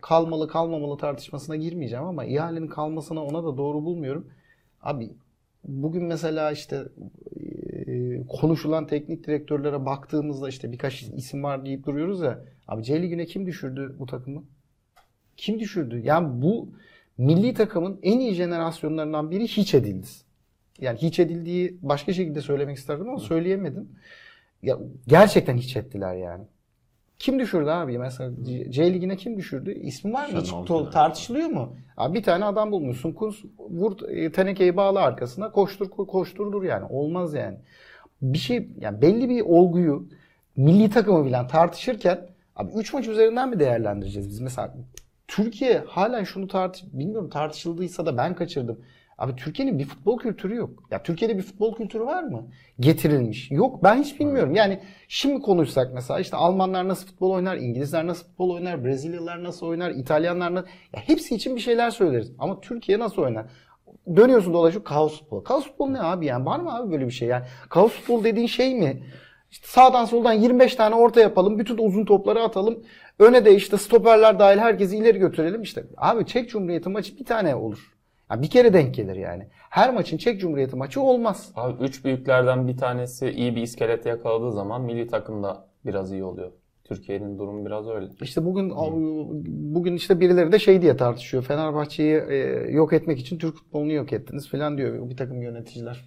kalmalı 0.00 0.48
kalmamalı 0.48 0.98
tartışmasına 0.98 1.56
girmeyeceğim 1.56 2.04
ama 2.04 2.24
ihalenin 2.24 2.66
kalmasına 2.66 3.24
ona 3.24 3.44
da 3.44 3.56
doğru 3.56 3.84
bulmuyorum. 3.84 4.28
Abi 4.82 5.10
bugün 5.64 6.04
mesela 6.04 6.52
işte 6.52 6.84
e, 7.86 8.26
konuşulan 8.26 8.86
teknik 8.86 9.26
direktörlere 9.26 9.86
baktığımızda 9.86 10.48
işte 10.48 10.72
birkaç 10.72 11.02
isim 11.02 11.42
var 11.42 11.66
deyip 11.66 11.86
duruyoruz 11.86 12.20
ya. 12.20 12.44
Abi 12.68 12.84
C 12.84 13.02
Ligi'ne 13.02 13.26
kim 13.26 13.46
düşürdü 13.46 13.96
bu 13.98 14.06
takımı? 14.06 14.44
Kim 15.36 15.60
düşürdü? 15.60 16.00
Yani 16.04 16.42
bu 16.42 16.68
milli 17.18 17.54
takımın 17.54 17.98
en 18.02 18.18
iyi 18.18 18.32
jenerasyonlarından 18.34 19.30
biri 19.30 19.44
hiç 19.44 19.74
edildi. 19.74 20.06
Yani 20.80 20.98
hiç 20.98 21.18
edildiği 21.20 21.78
başka 21.82 22.12
şekilde 22.12 22.40
söylemek 22.40 22.76
isterdim 22.76 23.08
ama 23.08 23.18
söyleyemedim. 23.18 23.88
Ya 24.62 24.78
gerçekten 25.06 25.56
hiç 25.56 25.76
ettiler 25.76 26.14
yani. 26.16 26.44
Kim 27.18 27.38
düşürdü 27.38 27.70
abi? 27.70 27.98
Mesela 27.98 28.30
C, 28.46 28.70
C 28.70 28.94
Ligi'ne 28.94 29.16
kim 29.16 29.36
düşürdü? 29.36 29.72
İsmi 29.72 30.12
var 30.12 30.28
mı? 30.32 30.40
Hiç 30.40 30.50
to- 30.50 30.90
tartışılıyor 30.90 31.48
mu? 31.48 31.76
Abi 31.96 32.18
bir 32.18 32.22
tane 32.22 32.44
adam 32.44 32.72
bulmuşsun. 32.72 33.12
Kuz, 33.12 33.44
vur 33.58 34.08
e, 34.08 34.32
tenekeyi 34.32 34.76
bağla 34.76 35.00
arkasına. 35.00 35.52
Koştur 35.52 35.86
ko- 35.86 36.06
koşturdur 36.06 36.62
yani. 36.62 36.86
Olmaz 36.90 37.34
yani. 37.34 37.58
Bir 38.22 38.38
şey 38.38 38.68
yani 38.80 39.02
belli 39.02 39.28
bir 39.28 39.40
olguyu 39.40 40.08
milli 40.56 40.90
takımı 40.90 41.24
bilen 41.26 41.48
tartışırken 41.48 42.26
abi 42.56 42.72
3 42.74 42.92
maç 42.92 43.08
üzerinden 43.08 43.48
mi 43.50 43.60
değerlendireceğiz 43.60 44.28
biz? 44.28 44.40
Mesela 44.40 44.74
Türkiye 45.28 45.78
hala 45.86 46.24
şunu 46.24 46.48
tartış 46.48 46.84
bilmiyorum 46.92 47.30
tartışıldıysa 47.30 48.06
da 48.06 48.16
ben 48.16 48.34
kaçırdım. 48.34 48.80
Abi 49.18 49.36
Türkiye'nin 49.36 49.78
bir 49.78 49.84
futbol 49.84 50.18
kültürü 50.18 50.56
yok. 50.56 50.70
Ya 50.90 51.02
Türkiye'de 51.02 51.36
bir 51.36 51.42
futbol 51.42 51.76
kültürü 51.76 52.04
var 52.04 52.22
mı? 52.22 52.46
Getirilmiş. 52.80 53.50
Yok 53.50 53.84
ben 53.84 54.02
hiç 54.02 54.20
bilmiyorum. 54.20 54.54
Yani 54.54 54.80
şimdi 55.08 55.42
konuşsak 55.42 55.94
mesela 55.94 56.20
işte 56.20 56.36
Almanlar 56.36 56.88
nasıl 56.88 57.06
futbol 57.06 57.30
oynar, 57.30 57.56
İngilizler 57.56 58.06
nasıl 58.06 58.26
futbol 58.26 58.50
oynar, 58.50 58.84
Brezilyalılar 58.84 59.44
nasıl 59.44 59.66
oynar, 59.66 59.90
İtalyanlar 59.90 60.54
nasıl... 60.54 60.68
Ya 60.92 61.00
hepsi 61.06 61.34
için 61.34 61.56
bir 61.56 61.60
şeyler 61.60 61.90
söyleriz. 61.90 62.32
Ama 62.38 62.60
Türkiye 62.60 62.98
nasıl 62.98 63.22
oynar? 63.22 63.46
Dönüyorsun 64.16 64.52
dolaşıyor 64.52 64.84
kaos 64.84 65.20
futbol. 65.20 65.44
Kaos 65.44 65.64
futbol 65.64 65.88
ne 65.88 66.00
abi 66.02 66.26
yani? 66.26 66.46
Var 66.46 66.60
mı 66.60 66.76
abi 66.76 66.92
böyle 66.92 67.06
bir 67.06 67.12
şey? 67.12 67.28
Yani 67.28 67.44
kaos 67.68 67.92
futbol 67.92 68.24
dediğin 68.24 68.46
şey 68.46 68.74
mi? 68.74 69.02
İşte 69.50 69.66
sağdan 69.68 70.04
soldan 70.04 70.32
25 70.32 70.74
tane 70.74 70.94
orta 70.94 71.20
yapalım. 71.20 71.58
Bütün 71.58 71.78
uzun 71.78 72.04
topları 72.04 72.42
atalım. 72.42 72.82
Öne 73.18 73.44
de 73.44 73.54
işte 73.54 73.76
stoperler 73.76 74.38
dahil 74.38 74.58
herkesi 74.58 74.96
ileri 74.96 75.18
götürelim. 75.18 75.62
İşte 75.62 75.84
abi 75.96 76.26
Çek 76.26 76.50
Cumhuriyeti 76.50 76.88
maçı 76.88 77.18
bir 77.18 77.24
tane 77.24 77.54
olur. 77.54 77.93
Ya 78.34 78.42
bir 78.42 78.50
kere 78.50 78.72
denk 78.72 78.94
gelir 78.94 79.16
yani. 79.16 79.46
Her 79.70 79.94
maçın 79.94 80.16
Çek 80.16 80.40
Cumhuriyeti 80.40 80.76
maçı 80.76 81.00
olmaz. 81.00 81.52
Abi 81.56 81.84
üç 81.84 82.04
büyüklerden 82.04 82.68
bir 82.68 82.76
tanesi 82.76 83.30
iyi 83.30 83.56
bir 83.56 83.62
iskelet 83.62 84.06
yakaladığı 84.06 84.52
zaman 84.52 84.82
milli 84.82 85.06
takım 85.06 85.42
da 85.42 85.66
biraz 85.86 86.12
iyi 86.12 86.24
oluyor. 86.24 86.52
Türkiye'nin 86.84 87.38
durumu 87.38 87.66
biraz 87.66 87.88
öyle. 87.88 88.06
İşte 88.22 88.44
bugün 88.44 88.70
bugün 89.74 89.94
işte 89.94 90.20
birileri 90.20 90.52
de 90.52 90.58
şey 90.58 90.82
diye 90.82 90.96
tartışıyor. 90.96 91.42
Fenerbahçe'yi 91.42 92.22
e, 92.28 92.36
yok 92.70 92.92
etmek 92.92 93.18
için 93.18 93.38
Türk 93.38 93.56
futbolunu 93.56 93.92
yok 93.92 94.12
ettiniz 94.12 94.48
falan 94.48 94.78
diyor 94.78 95.10
bir 95.10 95.16
takım 95.16 95.42
yöneticiler. 95.42 96.04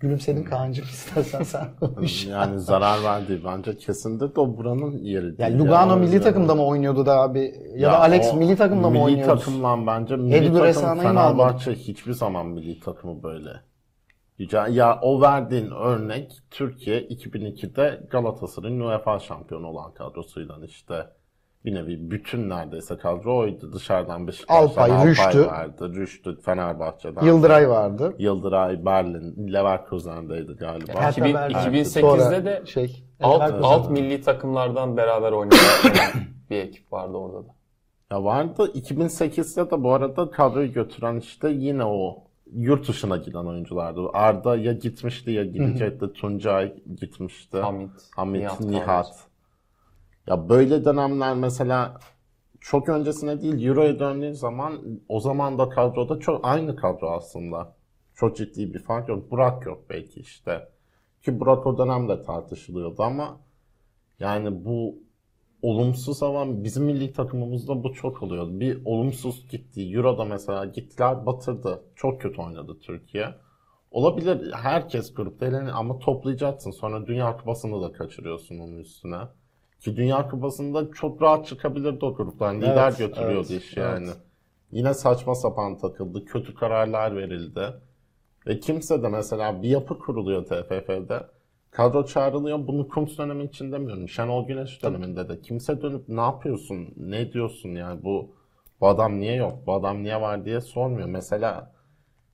Gülümsedin 0.00 0.44
Kaan'cığım 0.44 0.84
istersen 0.84 1.42
sen 1.42 1.68
konuş. 1.80 2.26
Yani 2.26 2.60
zarar 2.60 3.04
verdi 3.04 3.40
bence 3.44 3.76
kesinlikle 3.76 4.40
o 4.40 4.56
buranın 4.56 4.98
yeri 4.98 5.24
değil. 5.24 5.38
Yani 5.38 5.58
Lugano 5.58 5.90
Yani. 5.90 6.06
milli 6.06 6.20
takımda 6.20 6.54
mı 6.54 6.66
oynuyordu 6.66 7.06
da 7.06 7.20
abi? 7.20 7.54
Ya, 7.76 7.92
da 7.92 8.00
Alex 8.00 8.34
milli 8.34 8.56
takımda 8.56 8.88
mı 8.88 8.94
milli 8.94 9.02
oynuyordu? 9.02 9.38
takımla 9.38 9.86
bence 9.86 10.16
milli 10.16 10.36
Edil 10.36 10.54
takım 10.54 10.82
mı 10.82 10.88
almadı? 10.88 11.08
Fenerbahçe 11.08 11.74
hiçbir 11.74 12.12
zaman 12.12 12.46
milli 12.46 12.80
takımı 12.80 13.22
böyle. 13.22 13.50
Ya, 14.38 14.68
ya 14.68 14.98
o 15.02 15.20
verdiğin 15.20 15.70
örnek 15.70 16.32
Türkiye 16.50 17.00
2002'de 17.06 18.00
Galatasaray'ın 18.10 18.80
UEFA 18.80 19.18
şampiyonu 19.18 19.66
olan 19.66 19.94
kadrosuyla 19.94 20.58
işte 20.66 21.06
bir 21.66 21.74
nevi 21.74 22.10
bütün 22.10 22.48
neredeyse 22.50 22.96
kadro 22.96 23.36
oydu. 23.36 23.72
Dışarıdan 23.72 24.26
Beşiktaş'tan 24.26 24.82
Alpay, 24.82 25.06
Rüştü. 25.06 25.46
vardı. 25.46 25.94
Rüştü 25.94 26.40
Fenerbahçe'den. 26.40 27.24
Yıldıray 27.24 27.68
vardı. 27.68 28.14
Yıldıray 28.18 28.84
Berlin, 28.84 29.52
Leverkusen'deydi 29.52 30.52
galiba. 30.52 30.92
Hertha 30.94 31.10
2000 31.10 31.34
Berlin. 31.34 31.54
2008'de 31.54 32.00
Sonra 32.00 32.44
de 32.44 32.62
şey 32.66 33.04
alt, 33.22 33.40
Leverkusen 33.40 33.62
alt 33.62 33.90
milli 33.90 34.20
takımlardan 34.20 34.96
beraber 34.96 35.32
oynayan 35.32 35.62
bir 36.50 36.56
ekip 36.56 36.92
vardı 36.92 37.16
orada 37.16 37.48
da. 37.48 37.56
Ya 38.10 38.24
vardı 38.24 38.66
2008'de 38.66 39.70
de 39.70 39.82
bu 39.82 39.92
arada 39.92 40.30
kadroyu 40.30 40.72
götüren 40.72 41.16
işte 41.16 41.50
yine 41.50 41.84
o 41.84 42.24
yurt 42.52 42.88
dışına 42.88 43.16
giden 43.16 43.44
oyunculardı. 43.44 44.00
Arda 44.12 44.56
ya 44.56 44.72
gitmişti 44.72 45.30
ya 45.30 45.44
gidecekti. 45.44 46.12
Tuncay 46.12 46.74
gitmişti. 47.00 47.58
Hamit, 47.58 47.90
Hamit, 48.16 48.40
Nihat 48.40 48.60
Nihat. 48.60 49.26
Ya 50.26 50.48
böyle 50.48 50.84
dönemler 50.84 51.34
mesela 51.34 51.98
çok 52.60 52.88
öncesine 52.88 53.42
değil 53.42 53.66
Euro'ya 53.66 53.98
döndüğün 53.98 54.32
zaman 54.32 55.00
o 55.08 55.20
zaman 55.20 55.58
da 55.58 55.68
kadroda 55.68 56.18
çok 56.18 56.40
aynı 56.44 56.76
kadro 56.76 57.10
aslında. 57.10 57.76
Çok 58.14 58.36
ciddi 58.36 58.74
bir 58.74 58.78
fark 58.78 59.08
yok. 59.08 59.30
Burak 59.30 59.66
yok 59.66 59.84
belki 59.90 60.20
işte. 60.20 60.68
Ki 61.22 61.40
Burak 61.40 61.66
o 61.66 61.78
dönemde 61.78 62.22
tartışılıyordu 62.22 63.02
ama 63.02 63.40
yani 64.20 64.64
bu 64.64 64.98
olumsuz 65.62 66.22
hava 66.22 66.64
bizim 66.64 66.84
milli 66.84 67.12
takımımızda 67.12 67.84
bu 67.84 67.92
çok 67.92 68.22
oluyor. 68.22 68.60
Bir 68.60 68.84
olumsuz 68.84 69.48
gitti. 69.48 69.94
Euro'da 69.96 70.24
mesela 70.24 70.64
gittiler 70.64 71.26
batırdı. 71.26 71.84
Çok 71.96 72.20
kötü 72.20 72.42
oynadı 72.42 72.78
Türkiye. 72.80 73.34
Olabilir 73.90 74.52
herkes 74.52 75.14
grupta 75.14 75.46
elenir 75.46 75.72
ama 75.74 75.98
toplayacaksın. 75.98 76.70
Sonra 76.70 77.06
Dünya 77.06 77.36
Kupası'nı 77.36 77.82
da 77.82 77.92
kaçırıyorsun 77.92 78.58
onun 78.58 78.78
üstüne. 78.78 79.18
Ki 79.86 79.96
Dünya 79.96 80.28
Kupası'nda 80.28 80.92
çok 80.92 81.22
rahat 81.22 81.46
çıkabilirdi 81.46 82.04
o 82.04 82.14
gruptan. 82.14 82.56
Lider 82.56 82.88
Evet, 82.88 82.98
götürüyordu 82.98 83.46
evet, 83.50 83.62
iş 83.62 83.76
yani. 83.76 84.06
evet. 84.06 84.16
Yine 84.72 84.94
saçma 84.94 85.34
sapan 85.34 85.78
takıldı. 85.78 86.24
Kötü 86.24 86.54
kararlar 86.54 87.16
verildi. 87.16 87.60
Ve 88.46 88.60
kimse 88.60 89.02
de 89.02 89.08
mesela 89.08 89.62
bir 89.62 89.68
yapı 89.68 89.98
kuruluyor 89.98 90.44
TFF'de. 90.44 91.26
Kadro 91.70 92.04
çağrılıyor. 92.06 92.66
Bunu 92.66 92.88
Kuntz 92.88 93.18
dönemi 93.18 93.44
için 93.44 93.72
demiyorum. 93.72 94.08
Şenol 94.08 94.46
Güneş 94.46 94.82
döneminde 94.82 95.28
de. 95.28 95.40
Kimse 95.40 95.82
dönüp 95.82 96.08
ne 96.08 96.20
yapıyorsun? 96.20 96.88
Ne 96.96 97.32
diyorsun 97.32 97.68
yani 97.68 98.04
bu 98.04 98.34
bu 98.80 98.88
adam 98.88 99.20
niye 99.20 99.34
yok? 99.34 99.58
Bu 99.66 99.72
adam 99.74 100.02
niye 100.02 100.20
var 100.20 100.44
diye 100.44 100.60
sormuyor. 100.60 101.08
Mesela 101.08 101.72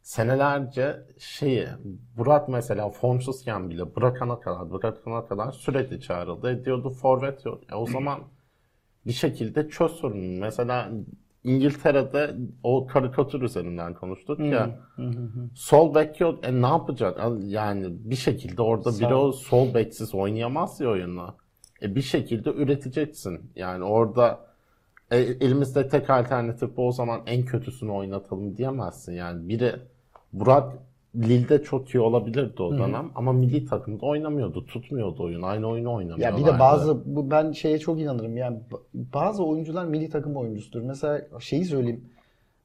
senelerce 0.03 1.03
şeyi 1.19 1.69
Burak 2.17 2.49
mesela 2.49 2.91
formsuzken 2.91 3.71
bile 3.71 3.97
bırakana 3.97 4.41
kadar 4.41 4.71
bırakana 4.71 5.27
kadar 5.27 5.53
sürekli 5.53 6.01
çağrıldı. 6.01 6.51
Ediyordu 6.51 6.91
forvet 6.91 7.45
yok. 7.47 7.61
E 7.73 7.75
o 7.75 7.87
zaman 7.87 8.19
bir 9.07 9.13
şekilde 9.13 9.69
çöz 9.69 9.93
sorunu. 9.93 10.41
Mesela 10.41 10.91
İngiltere'de 11.45 12.37
o 12.63 12.87
karikatür 12.87 13.43
üzerinden 13.43 13.95
konuştuk 13.95 14.41
ya. 14.41 14.79
Sol 15.55 15.95
bek 15.95 16.21
yok. 16.21 16.47
E 16.47 16.63
ne 16.63 16.67
yapacak? 16.67 17.21
Yani 17.47 17.87
bir 17.91 18.17
şekilde 18.17 18.63
orada 18.63 18.91
biri 18.91 18.99
Sağ- 18.99 19.15
o 19.17 19.33
sol 19.33 19.75
beksiz 19.75 20.15
oynayamaz 20.15 20.81
ya 20.81 20.89
oyunu. 20.89 21.35
E 21.83 21.95
bir 21.95 22.03
şekilde 22.03 22.51
üreteceksin. 22.51 23.53
Yani 23.57 23.85
orada 23.85 24.41
e, 25.11 25.19
elimizde 25.19 25.89
tek 25.89 26.11
alternatif 26.11 26.77
bu 26.77 26.89
o 26.89 26.93
zaman 26.93 27.23
en 27.27 27.45
kötüsünü 27.45 27.91
oynatalım 27.91 28.57
diyemezsin. 28.57 29.13
Yani 29.13 29.49
biri 29.49 29.75
Burak 30.33 30.73
Lille'de 31.17 31.63
çok 31.63 31.89
iyi 31.95 32.01
olabilirdi 32.01 32.63
o 32.63 32.79
dönem 32.79 33.11
ama 33.15 33.33
milli 33.33 33.65
takımda 33.67 34.07
oynamıyordu. 34.07 34.67
Tutmuyordu 34.67 35.23
oyun. 35.23 35.43
Aynı 35.43 35.69
oyunu 35.69 35.89
Ya 35.89 35.95
oynamıyorlardı. 35.95 36.41
bir 36.43 36.47
de 36.47 36.59
bazı 36.59 37.17
bu 37.17 37.31
ben 37.31 37.53
şeye 37.53 37.79
çok 37.79 38.01
inanırım. 38.01 38.37
Yani 38.37 38.59
ba- 38.71 38.81
bazı 39.15 39.45
oyuncular 39.45 39.85
milli 39.85 40.09
takım 40.11 40.37
oyuncusudur. 40.37 40.81
Mesela 40.83 41.23
şeyi 41.41 41.65
söyleyeyim. 41.65 42.05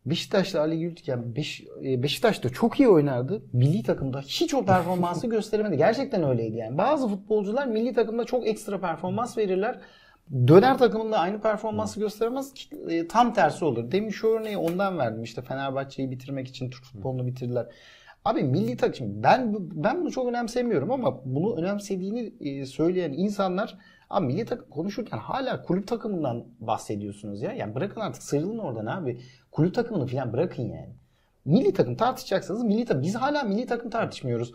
Beşiktaş'ta 0.05 0.59
Ali 0.61 0.79
Gültiken 0.79 1.35
Beş, 1.35 1.63
e, 1.85 2.03
Beşiktaş'ta 2.03 2.49
çok 2.49 2.79
iyi 2.79 2.89
oynardı. 2.89 3.41
Milli 3.53 3.83
takımda 3.83 4.21
hiç 4.21 4.53
o 4.53 4.65
performansı 4.65 5.27
gösteremedi. 5.29 5.77
Gerçekten 5.77 6.23
öyleydi 6.23 6.57
yani. 6.57 6.77
Bazı 6.77 7.07
futbolcular 7.07 7.67
milli 7.67 7.93
takımda 7.93 8.23
çok 8.25 8.47
ekstra 8.47 8.79
performans 8.79 9.37
verirler. 9.37 9.79
Döner 10.31 10.77
takımında 10.77 11.19
aynı 11.19 11.41
performansı 11.41 11.99
gösteremez. 11.99 12.53
E, 12.89 13.07
Tam 13.07 13.33
tersi 13.33 13.65
olur. 13.65 13.91
Demin 13.91 14.09
şu 14.09 14.27
örneği 14.27 14.57
ondan 14.57 14.97
verdim. 14.97 15.23
İşte 15.23 15.41
Fenerbahçe'yi 15.41 16.11
bitirmek 16.11 16.47
için 16.47 16.69
Türk 16.69 16.83
futbolunu 16.83 17.27
bitirdiler. 17.27 17.67
Abi 18.25 18.43
milli 18.43 18.77
takım 18.77 19.23
ben 19.23 19.55
ben 19.59 20.01
bunu 20.01 20.11
çok 20.11 20.27
önemsemiyorum 20.27 20.91
ama 20.91 21.21
bunu 21.25 21.55
önemsediğini 21.57 22.33
e, 22.39 22.65
söyleyen 22.65 23.13
insanlar 23.13 23.77
abi 24.09 24.25
milli 24.25 24.45
takım 24.45 24.69
konuşurken 24.69 25.17
hala 25.17 25.61
kulüp 25.61 25.87
takımından 25.87 26.45
bahsediyorsunuz 26.59 27.41
ya. 27.41 27.51
Yani 27.51 27.75
bırakın 27.75 28.01
artık 28.01 28.23
sıyrılın 28.23 28.57
oradan 28.57 28.85
abi. 28.85 29.21
Kulüp 29.51 29.73
takımını 29.75 30.07
falan 30.07 30.33
bırakın 30.33 30.63
yani. 30.63 30.95
Milli 31.45 31.73
takım 31.73 31.95
tartışacaksanız 31.95 32.63
milli 32.63 32.85
takım. 32.85 33.03
Biz 33.03 33.15
hala 33.15 33.43
milli 33.43 33.65
takım 33.65 33.89
tartışmıyoruz. 33.89 34.53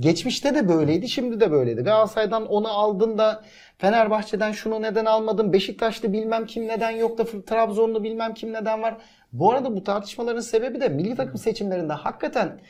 Geçmişte 0.00 0.54
de 0.54 0.68
böyleydi, 0.68 1.08
şimdi 1.08 1.40
de 1.40 1.50
böyleydi. 1.50 1.82
Galatasaray'dan 1.82 2.46
onu 2.46 2.68
aldın 2.68 3.18
da 3.18 3.42
Fenerbahçe'den 3.78 4.52
şunu 4.52 4.82
neden 4.82 5.04
almadın? 5.04 5.52
Beşiktaş'ta 5.52 6.12
bilmem 6.12 6.46
kim 6.46 6.68
neden 6.68 6.90
yok 6.90 7.18
da 7.18 7.24
Trabzon'da 7.46 8.02
bilmem 8.02 8.34
kim 8.34 8.52
neden 8.52 8.82
var. 8.82 8.96
Bu 9.32 9.52
arada 9.52 9.76
bu 9.76 9.84
tartışmaların 9.84 10.40
sebebi 10.40 10.80
de 10.80 10.88
milli 10.88 11.16
takım 11.16 11.38
seçimlerinde 11.38 11.92
hakikaten 11.92 12.60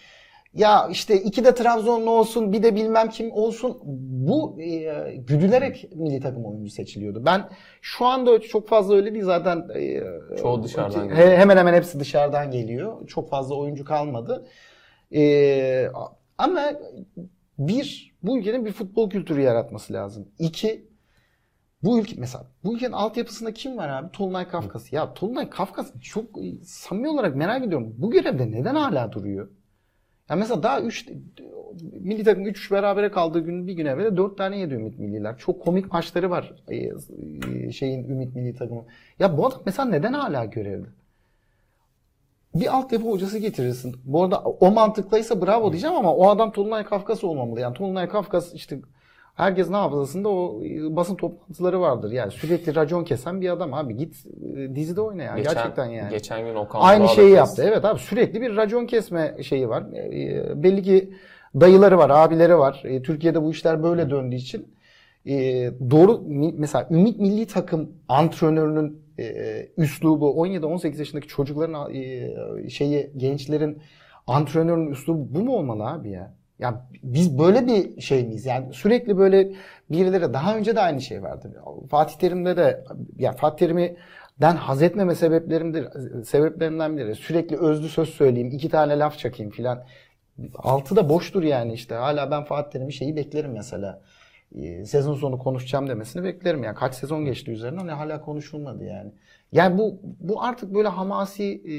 ya 0.55 0.89
işte 0.91 1.17
iki 1.23 1.45
de 1.45 1.55
Trabzonlu 1.55 2.11
olsun 2.11 2.53
bir 2.53 2.63
de 2.63 2.75
bilmem 2.75 3.09
kim 3.09 3.33
olsun 3.33 3.79
bu 4.27 4.61
e, 4.61 5.15
güdülerek 5.17 5.89
milli 5.95 6.21
takım 6.21 6.45
oyuncu 6.45 6.71
seçiliyordu. 6.71 7.23
Ben 7.27 7.49
şu 7.83 8.07
anda 8.07 8.41
çok 8.41 8.69
fazla 8.69 8.95
öyle 8.95 9.13
değil 9.15 9.25
zaten. 9.25 9.69
e, 9.75 10.03
Çoğu 10.37 10.63
dışarıdan 10.63 11.01
he- 11.03 11.07
geliyor. 11.09 11.39
Hemen 11.39 11.57
hemen 11.57 11.75
hepsi 11.75 12.01
dışarıdan 12.01 12.51
geliyor. 12.51 13.07
Çok 13.07 13.31
fazla 13.31 13.55
oyuncu 13.55 13.85
kalmadı. 13.85 14.47
E, 15.15 15.21
ama 16.39 16.73
bir 17.59 18.15
bu 18.23 18.39
ülkenin 18.39 18.65
bir 18.65 18.73
futbol 18.73 19.11
kültürü 19.11 19.41
yaratması 19.41 19.93
lazım. 19.93 20.29
İki 20.39 20.89
bu 21.83 22.01
ülke 22.01 22.15
mesela 22.19 22.47
bu 22.65 22.75
ülkenin 22.75 22.93
altyapısında 22.93 23.55
kim 23.55 23.77
var 23.77 23.89
abi? 23.89 24.13
Tolunay 24.13 24.49
Kafkas. 24.49 24.93
Ya 24.93 25.15
Tolunay 25.15 25.51
Kafkas 25.51 25.93
çok 26.01 26.27
samimi 26.65 27.09
olarak 27.09 27.37
merak 27.37 27.65
ediyorum. 27.65 27.95
Bu 27.99 28.11
görevde 28.11 28.51
neden 28.51 28.75
hala 28.75 29.13
duruyor? 29.13 29.49
Ya 30.31 30.37
mesela 30.37 30.63
daha 30.63 30.81
3 30.81 31.09
milli 32.01 32.25
takım 32.25 32.47
3 32.47 32.71
berabere 32.71 33.11
kaldığı 33.11 33.41
gün 33.41 33.67
bir 33.67 33.73
gün 33.73 33.87
evvel 33.87 34.17
4 34.17 34.39
tane 34.39 34.59
yedi 34.59 34.75
Ümit 34.75 34.99
Milliler. 34.99 35.39
Çok 35.39 35.63
komik 35.63 35.93
maçları 35.93 36.31
var 36.31 36.55
e, 36.69 36.77
e, 36.77 37.73
şeyin 37.73 38.09
Ümit 38.09 38.35
Milli 38.35 38.55
takımı. 38.55 38.85
Ya 39.19 39.37
bu 39.37 39.47
adam 39.47 39.63
mesela 39.67 39.89
neden 39.89 40.13
hala 40.13 40.45
görevde? 40.45 40.89
Bir 42.61 42.77
altyapı 42.77 43.11
hocası 43.11 43.39
getirirsin. 43.39 43.97
Bu 44.05 44.25
arada 44.25 44.41
o 44.41 44.71
mantıklıysa 44.71 45.47
bravo 45.47 45.73
diyeceğim 45.73 45.97
ama 45.97 46.15
o 46.15 46.29
adam 46.29 46.53
Tolunay 46.53 46.85
Kafkas 46.85 47.25
olmamalı. 47.25 47.61
Yani 47.61 47.75
Tolunay 47.75 48.09
Kafkas 48.09 48.55
işte 48.55 48.79
herkesin 49.35 49.73
hafızasında 49.73 50.29
o 50.29 50.65
e, 50.65 50.97
basın 50.97 51.15
toplantıları 51.15 51.81
vardır. 51.81 52.13
Yani 52.13 52.33
sürekli 52.33 52.75
racon 52.75 53.05
kesen 53.05 53.41
bir 53.41 53.51
adam 53.51 53.75
abi. 53.75 53.97
Git 53.97 54.27
e, 54.57 54.77
dizide 54.77 55.01
oyna 55.01 55.23
ya. 55.23 55.37
Geçen, 55.37 55.55
Gerçekten 55.55 55.87
yani. 55.87 56.11
Geçen 56.11 56.45
gün 56.45 56.55
Okan 56.55 56.81
Aynı 56.81 57.05
Burak'la 57.05 57.15
şeyi 57.15 57.31
yaptı. 57.31 57.65
Evet 57.67 57.85
abi 57.85 57.99
sürekli 57.99 58.41
bir 58.41 58.57
racon 58.57 58.87
kesme 58.87 59.37
şeyi 59.43 59.69
var. 59.69 59.83
E, 59.93 60.63
belli 60.63 60.83
ki 60.83 61.15
dayıları 61.61 61.99
var, 61.99 62.11
abileri 62.11 62.59
var. 62.59 62.83
Türkiye'de 63.05 63.43
bu 63.43 63.51
işler 63.51 63.83
böyle 63.83 64.11
döndüğü 64.11 64.37
için 64.37 64.79
doğru 65.91 66.23
mesela 66.57 66.89
Ümit 66.91 67.21
Milli 67.21 67.47
Takım 67.47 67.93
antrenörünün 68.09 69.03
üslubu 69.77 70.47
17-18 70.47 70.99
yaşındaki 70.99 71.29
çocukların 71.29 71.95
e, 71.95 72.69
şeyi 72.71 73.11
gençlerin 73.17 73.83
antrenörünün 74.27 74.91
üslubu 74.91 75.35
bu 75.35 75.45
mu 75.45 75.57
olmalı 75.57 75.87
abi 75.87 76.11
ya? 76.11 76.35
Ya 76.59 76.89
biz 77.03 77.39
böyle 77.39 77.67
bir 77.67 78.01
şey 78.01 78.27
miyiz? 78.27 78.47
Yani 78.47 78.75
sürekli 78.75 79.19
böyle 79.19 79.53
birileri 79.91 80.35
daha 80.35 80.57
önce 80.57 80.77
de 80.77 80.81
aynı 80.81 81.01
şey 81.01 81.23
vardı. 81.23 81.63
Fatih 81.91 82.15
Terim'de 82.15 82.57
de 82.57 82.85
ya 83.19 83.33
Fatih 83.33 83.67
Terim'i 83.67 83.97
den 84.41 84.57
haz 84.57 84.83
etmeme 84.83 85.15
sebeplerimdir, 85.15 85.89
sebeplerinden 86.25 86.97
biri. 86.97 87.15
Sürekli 87.15 87.57
özlü 87.57 87.89
söz 87.89 88.09
söyleyeyim, 88.09 88.51
iki 88.53 88.69
tane 88.69 88.99
laf 88.99 89.19
çakayım 89.19 89.53
filan. 89.53 89.85
Altı 90.55 90.97
da 90.97 91.09
boştur 91.09 91.43
yani 91.43 91.73
işte. 91.73 91.95
Hala 91.95 92.31
ben 92.31 92.45
Fatih 92.45 92.71
Terim'in 92.71 92.91
şeyi 92.91 93.17
beklerim 93.17 93.53
mesela. 93.53 94.01
Ee, 94.55 94.85
sezon 94.85 95.15
sonu 95.15 95.39
konuşacağım 95.39 95.89
demesini 95.89 96.25
beklerim. 96.25 96.65
Yani 96.65 96.75
kaç 96.75 96.95
sezon 96.95 97.25
geçti 97.25 97.51
üzerinden 97.51 97.87
ne 97.87 97.93
hala 97.93 98.21
konuşulmadı 98.21 98.85
yani. 98.85 99.13
Yani 99.53 99.79
bu 99.79 100.01
bu 100.21 100.43
artık 100.43 100.75
böyle 100.75 100.89
hamasi 100.89 101.45
e, 101.45 101.75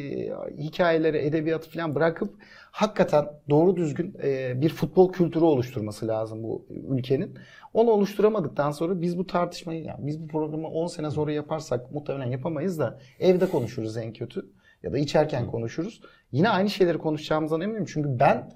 hikayeleri, 0.63 1.17
edebiyatı 1.17 1.69
falan 1.69 1.95
bırakıp 1.95 2.33
hakikaten 2.71 3.25
doğru 3.49 3.75
düzgün 3.75 4.15
e, 4.23 4.61
bir 4.61 4.69
futbol 4.69 5.13
kültürü 5.13 5.43
oluşturması 5.43 6.07
lazım 6.07 6.43
bu 6.43 6.65
ülkenin. 6.89 7.37
Onu 7.73 7.91
oluşturamadıktan 7.91 8.71
sonra 8.71 9.01
biz 9.01 9.17
bu 9.17 9.27
tartışmayı, 9.27 9.83
yani 9.83 10.07
biz 10.07 10.23
bu 10.23 10.27
programı 10.27 10.67
10 10.67 10.87
sene 10.87 11.11
sonra 11.11 11.31
yaparsak 11.31 11.91
muhtemelen 11.91 12.31
yapamayız 12.31 12.79
da 12.79 12.99
evde 13.19 13.49
konuşuruz 13.49 13.97
en 13.97 14.13
kötü 14.13 14.45
ya 14.83 14.93
da 14.93 14.97
içerken 14.97 15.47
konuşuruz. 15.47 16.01
Yine 16.31 16.49
aynı 16.49 16.69
şeyleri 16.69 16.97
konuşacağımızdan 16.97 17.61
eminim. 17.61 17.85
Çünkü 17.85 18.19
ben 18.19 18.51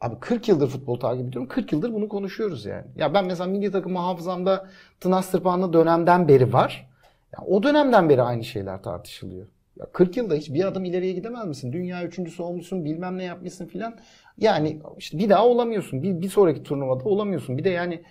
Abi 0.00 0.20
40 0.20 0.48
yıldır 0.48 0.68
futbol 0.68 1.00
takip 1.00 1.28
ediyorum. 1.28 1.48
40 1.48 1.72
yıldır 1.72 1.92
bunu 1.92 2.08
konuşuyoruz 2.08 2.64
yani. 2.64 2.84
Ya 2.96 3.14
ben 3.14 3.26
mesela 3.26 3.50
milli 3.50 3.72
takım 3.72 3.96
hafızamda 3.96 4.70
Tınas 5.00 5.30
Tırpanlı 5.30 5.72
dönemden 5.72 6.28
beri 6.28 6.52
var. 6.52 6.90
Ya 7.32 7.44
o 7.46 7.62
dönemden 7.62 8.08
beri 8.08 8.22
aynı 8.22 8.44
şeyler 8.44 8.82
tartışılıyor. 8.82 9.46
Ya 9.76 9.86
40 9.92 10.16
yılda 10.16 10.34
hiç 10.34 10.50
bir 10.50 10.64
adım 10.64 10.84
ileriye 10.84 11.12
gidemez 11.12 11.46
misin? 11.46 11.72
Dünya 11.72 12.04
üçüncüsü 12.04 12.42
olmuşsun, 12.42 12.84
bilmem 12.84 13.18
ne 13.18 13.24
yapmışsın 13.24 13.66
filan. 13.66 13.98
Yani 14.38 14.80
işte 14.98 15.18
bir 15.18 15.28
daha 15.28 15.46
olamıyorsun. 15.46 16.02
Bir, 16.02 16.20
bir 16.20 16.28
sonraki 16.28 16.62
turnuvada 16.62 17.04
olamıyorsun. 17.04 17.58
Bir 17.58 17.64
de 17.64 17.70
yani 17.70 18.02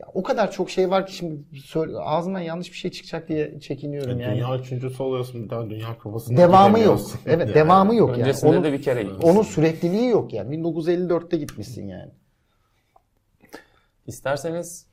ya 0.00 0.06
o 0.14 0.22
kadar 0.22 0.50
çok 0.50 0.70
şey 0.70 0.90
var 0.90 1.06
ki 1.06 1.14
şimdi 1.16 1.60
söyle, 1.60 1.98
ağzımdan 1.98 2.40
yanlış 2.40 2.72
bir 2.72 2.76
şey 2.76 2.90
çıkacak 2.90 3.28
diye 3.28 3.60
çekiniyorum 3.60 4.20
yani. 4.20 4.34
Dünya 4.34 4.56
üçüncüsü 4.58 5.02
oluyorsun 5.02 5.44
bir 5.44 5.50
daha 5.50 5.70
dünya 5.70 5.98
kupasına 5.98 6.36
Devamı 6.36 6.78
yok. 6.78 6.98
gidemiyorsun. 6.98 7.20
Evet 7.26 7.40
Yani. 7.48 7.54
devamı 7.54 7.94
yok 7.94 8.10
yani. 8.10 8.20
Öncesinde 8.22 8.50
Onun- 8.52 8.64
de 8.64 8.72
bir 8.72 8.82
kere 8.82 9.02
gitmişsin. 9.02 9.28
Onun 9.28 9.42
sürekliliği 9.42 10.08
yok 10.08 10.32
yani. 10.32 10.56
1954'te 10.56 11.36
gitmişsin 11.36 11.86
yani. 11.88 12.10
İsterseniz 14.06 14.86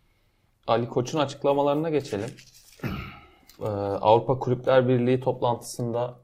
Ali 0.67 0.89
Koç'un 0.89 1.19
açıklamalarına 1.19 1.89
geçelim. 1.89 2.29
Ee, 3.61 3.65
Avrupa 3.65 4.39
Kulüpler 4.39 4.87
Birliği 4.87 5.19
toplantısında 5.19 6.19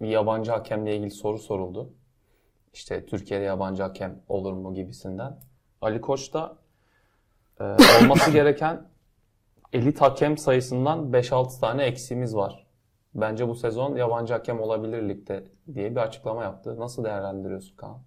bir 0.00 0.08
yabancı 0.08 0.50
hakemle 0.50 0.96
ilgili 0.96 1.10
soru 1.10 1.38
soruldu. 1.38 1.90
İşte 2.74 3.06
Türkiye'de 3.06 3.44
yabancı 3.44 3.82
hakem 3.82 4.20
olur 4.28 4.52
mu 4.52 4.74
gibisinden. 4.74 5.38
Ali 5.80 6.00
Koç 6.00 6.32
da 6.34 6.56
e, 7.60 7.64
olması 8.02 8.30
gereken 8.30 8.88
elit 9.72 10.00
hakem 10.00 10.38
sayısından 10.38 11.12
5-6 11.12 11.60
tane 11.60 11.84
eksiğimiz 11.84 12.36
var. 12.36 12.66
Bence 13.14 13.48
bu 13.48 13.54
sezon 13.54 13.96
yabancı 13.96 14.32
hakem 14.32 14.60
olabilir 14.60 15.08
ligde 15.08 15.44
diye 15.74 15.90
bir 15.90 16.00
açıklama 16.00 16.42
yaptı. 16.42 16.80
Nasıl 16.80 17.04
değerlendiriyorsun 17.04 17.76
Kaan? 17.76 17.98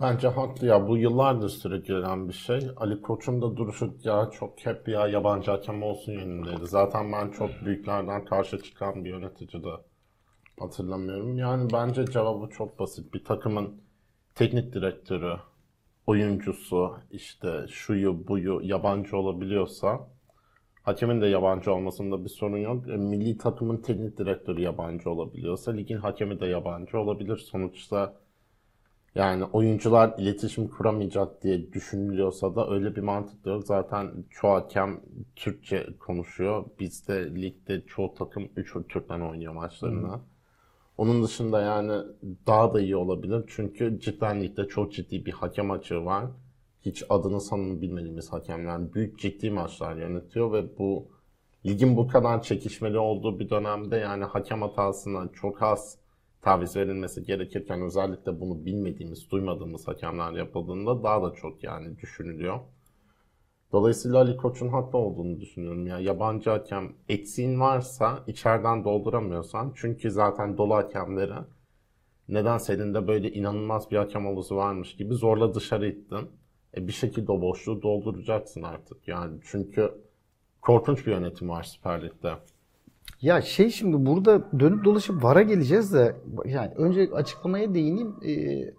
Bence 0.00 0.28
haklı 0.28 0.66
ya. 0.66 0.88
Bu 0.88 0.96
yıllardır 0.96 1.48
sürekli 1.48 1.86
gelen 1.86 2.28
bir 2.28 2.32
şey. 2.32 2.70
Ali 2.76 3.02
Koç'un 3.02 3.42
da 3.42 3.56
duruşu 3.56 3.94
ya 4.02 4.30
çok 4.32 4.66
hep 4.66 4.88
ya 4.88 5.08
yabancı 5.08 5.50
hakem 5.50 5.82
olsun 5.82 6.12
yönündeydi. 6.12 6.66
Zaten 6.66 7.12
ben 7.12 7.30
çok 7.30 7.50
büyüklerden 7.64 8.24
karşı 8.24 8.62
çıkan 8.62 9.04
bir 9.04 9.10
yönetici 9.10 9.64
de 9.64 9.70
hatırlamıyorum. 10.60 11.38
Yani 11.38 11.72
bence 11.72 12.06
cevabı 12.06 12.50
çok 12.50 12.78
basit. 12.78 13.14
Bir 13.14 13.24
takımın 13.24 13.80
teknik 14.34 14.72
direktörü, 14.72 15.36
oyuncusu, 16.06 16.94
işte 17.10 17.66
şuyu 17.68 18.28
buyu 18.28 18.60
yabancı 18.62 19.16
olabiliyorsa 19.16 20.08
hakemin 20.82 21.20
de 21.20 21.26
yabancı 21.26 21.72
olmasında 21.72 22.24
bir 22.24 22.28
sorun 22.28 22.56
yok. 22.56 22.88
E, 22.88 22.96
milli 22.96 23.38
takımın 23.38 23.76
teknik 23.76 24.18
direktörü 24.18 24.60
yabancı 24.60 25.10
olabiliyorsa 25.10 25.72
ligin 25.72 25.96
hakemi 25.96 26.40
de 26.40 26.46
yabancı 26.46 26.98
olabilir. 26.98 27.36
Sonuçta 27.36 28.14
yani 29.14 29.44
oyuncular 29.44 30.14
iletişim 30.18 30.68
kuramayacak 30.68 31.42
diye 31.42 31.72
düşünülüyorsa 31.72 32.56
da 32.56 32.70
öyle 32.70 32.96
bir 32.96 33.00
mantık 33.00 33.44
da 33.44 33.50
yok. 33.50 33.66
Zaten 33.66 34.10
çoğu 34.30 34.50
hakem 34.50 35.00
Türkçe 35.36 35.86
konuşuyor. 35.98 36.64
Bizde 36.80 37.34
ligde 37.34 37.82
çoğu 37.86 38.14
takım 38.14 38.48
3 38.56 38.72
Türkmen 38.88 39.20
oynuyor 39.20 39.52
maçlarını. 39.52 40.20
Onun 40.98 41.22
dışında 41.22 41.60
yani 41.60 42.02
daha 42.46 42.74
da 42.74 42.80
iyi 42.80 42.96
olabilir. 42.96 43.44
Çünkü 43.48 44.00
cidden 44.00 44.42
ligde 44.42 44.68
çok 44.68 44.92
ciddi 44.92 45.26
bir 45.26 45.32
hakem 45.32 45.70
açığı 45.70 46.04
var. 46.04 46.24
Hiç 46.82 47.04
adını 47.08 47.40
sanını 47.40 47.80
bilmediğimiz 47.82 48.32
hakemler 48.32 48.94
büyük 48.94 49.18
ciddi 49.18 49.50
maçlar 49.50 49.96
yönetiyor 49.96 50.52
ve 50.52 50.78
bu 50.78 51.08
ligin 51.66 51.96
bu 51.96 52.08
kadar 52.08 52.42
çekişmeli 52.42 52.98
olduğu 52.98 53.38
bir 53.38 53.50
dönemde 53.50 53.96
yani 53.96 54.24
hakem 54.24 54.62
hatasına 54.62 55.28
çok 55.32 55.62
az 55.62 55.98
taviz 56.42 56.76
verilmesi 56.76 57.24
gerekirken 57.24 57.82
özellikle 57.82 58.40
bunu 58.40 58.64
bilmediğimiz, 58.64 59.30
duymadığımız 59.30 59.88
hakemler 59.88 60.32
yapıldığında 60.32 61.02
daha 61.02 61.22
da 61.22 61.34
çok 61.34 61.64
yani 61.64 61.98
düşünülüyor. 61.98 62.60
Dolayısıyla 63.72 64.18
Ali 64.18 64.36
Koç'un 64.36 64.68
haklı 64.68 64.98
olduğunu 64.98 65.40
düşünüyorum. 65.40 65.86
Ya 65.86 65.98
yabancı 65.98 66.50
hakem 66.50 66.92
eksiğin 67.08 67.60
varsa 67.60 68.18
içeriden 68.26 68.84
dolduramıyorsan 68.84 69.72
çünkü 69.76 70.10
zaten 70.10 70.58
dolu 70.58 70.74
hakemleri 70.74 71.34
neden 72.28 72.58
senin 72.58 72.94
de 72.94 73.06
böyle 73.06 73.32
inanılmaz 73.32 73.90
bir 73.90 73.96
hakem 73.96 74.26
havuzu 74.26 74.56
varmış 74.56 74.96
gibi 74.96 75.14
zorla 75.14 75.54
dışarı 75.54 75.88
ittin. 75.88 76.30
E 76.76 76.86
bir 76.86 76.92
şekilde 76.92 77.32
o 77.32 77.40
boşluğu 77.40 77.82
dolduracaksın 77.82 78.62
artık. 78.62 79.08
Yani 79.08 79.38
çünkü 79.44 79.92
korkunç 80.62 81.06
bir 81.06 81.12
yönetim 81.12 81.48
var 81.48 81.62
Süper 81.62 82.02
Lig'de. 82.02 82.32
Ya 83.22 83.42
şey 83.42 83.70
şimdi 83.70 84.06
burada 84.06 84.60
dönüp 84.60 84.84
dolaşıp 84.84 85.24
VAR'a 85.24 85.42
geleceğiz 85.42 85.92
de 85.92 86.16
yani 86.44 86.72
önce 86.76 87.08
açıklamaya 87.12 87.74
değineyim. 87.74 88.16
Ee, 88.26 88.74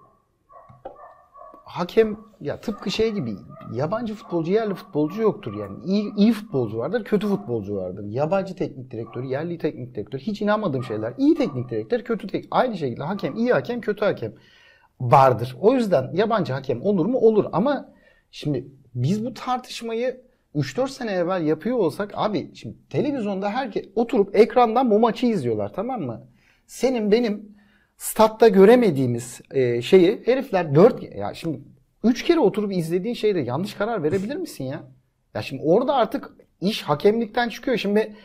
hakem 1.68 2.18
ya 2.42 2.62
tıpkı 2.62 2.92
şey 2.92 3.12
gibi 3.12 3.36
yabancı 3.74 4.16
futbolcu 4.16 4.52
yerli 4.52 4.74
futbolcu 4.74 5.22
yoktur 5.22 5.54
yani. 5.60 5.84
İyi, 5.86 6.14
iyi 6.18 6.34
futbolcu 6.34 6.78
vardır, 6.78 7.04
kötü 7.04 7.28
futbolcu 7.28 7.76
vardır. 7.76 8.06
Yabancı 8.10 8.56
teknik 8.56 8.92
direktör, 8.92 9.24
yerli 9.24 9.58
teknik 9.58 9.96
direktör 9.96 10.20
hiç 10.20 10.42
inanmadığım 10.42 10.84
şeyler. 10.84 11.14
İyi 11.18 11.36
teknik 11.36 11.70
direktör, 11.70 12.02
kötü 12.02 12.28
tek 12.28 12.46
aynı 12.52 12.78
şekilde 12.78 13.04
hakem, 13.04 13.36
iyi 13.36 13.54
hakem, 13.54 13.82
kötü 13.82 14.06
hakem 14.06 14.34
vardır. 15.02 15.56
O 15.62 15.74
yüzden 15.74 16.12
yabancı 16.14 16.54
hakem 16.54 16.82
olur 16.82 17.06
mu? 17.06 17.18
Olur 17.18 17.46
ama 17.52 17.90
şimdi 18.32 18.68
biz 18.96 19.26
bu 19.26 19.34
tartışmayı 19.34 20.22
3-4 20.56 20.90
sene 20.90 21.12
evvel 21.12 21.42
yapıyor 21.42 21.78
olsak 21.78 22.12
abi 22.16 22.52
şimdi 22.56 22.76
televizyonda 22.90 23.50
herkes 23.50 23.86
oturup 23.96 24.36
ekrandan 24.36 24.92
bu 24.92 25.00
maçı 25.00 25.26
izliyorlar 25.26 25.74
tamam 25.74 26.02
mı? 26.02 26.28
Senin 26.68 27.12
benim 27.12 27.57
statta 27.98 28.48
göremediğimiz 28.48 29.42
e, 29.52 29.82
şeyi 29.82 30.22
herifler 30.26 30.76
4 30.76 31.16
ya 31.16 31.34
şimdi 31.34 31.62
3 32.04 32.24
kere 32.24 32.40
oturup 32.40 32.74
izlediğin 32.74 33.16
şeyde 33.16 33.40
yanlış 33.40 33.74
karar 33.74 34.04
verebilir 34.04 34.36
misin 34.36 34.64
ya? 34.64 34.84
Ya 35.34 35.42
şimdi 35.42 35.62
orada 35.66 35.96
artık 35.96 36.32
iş 36.62 36.82
hakemlikten 36.82 37.50
çıkıyor. 37.50 37.78
Şimdi 37.78 38.16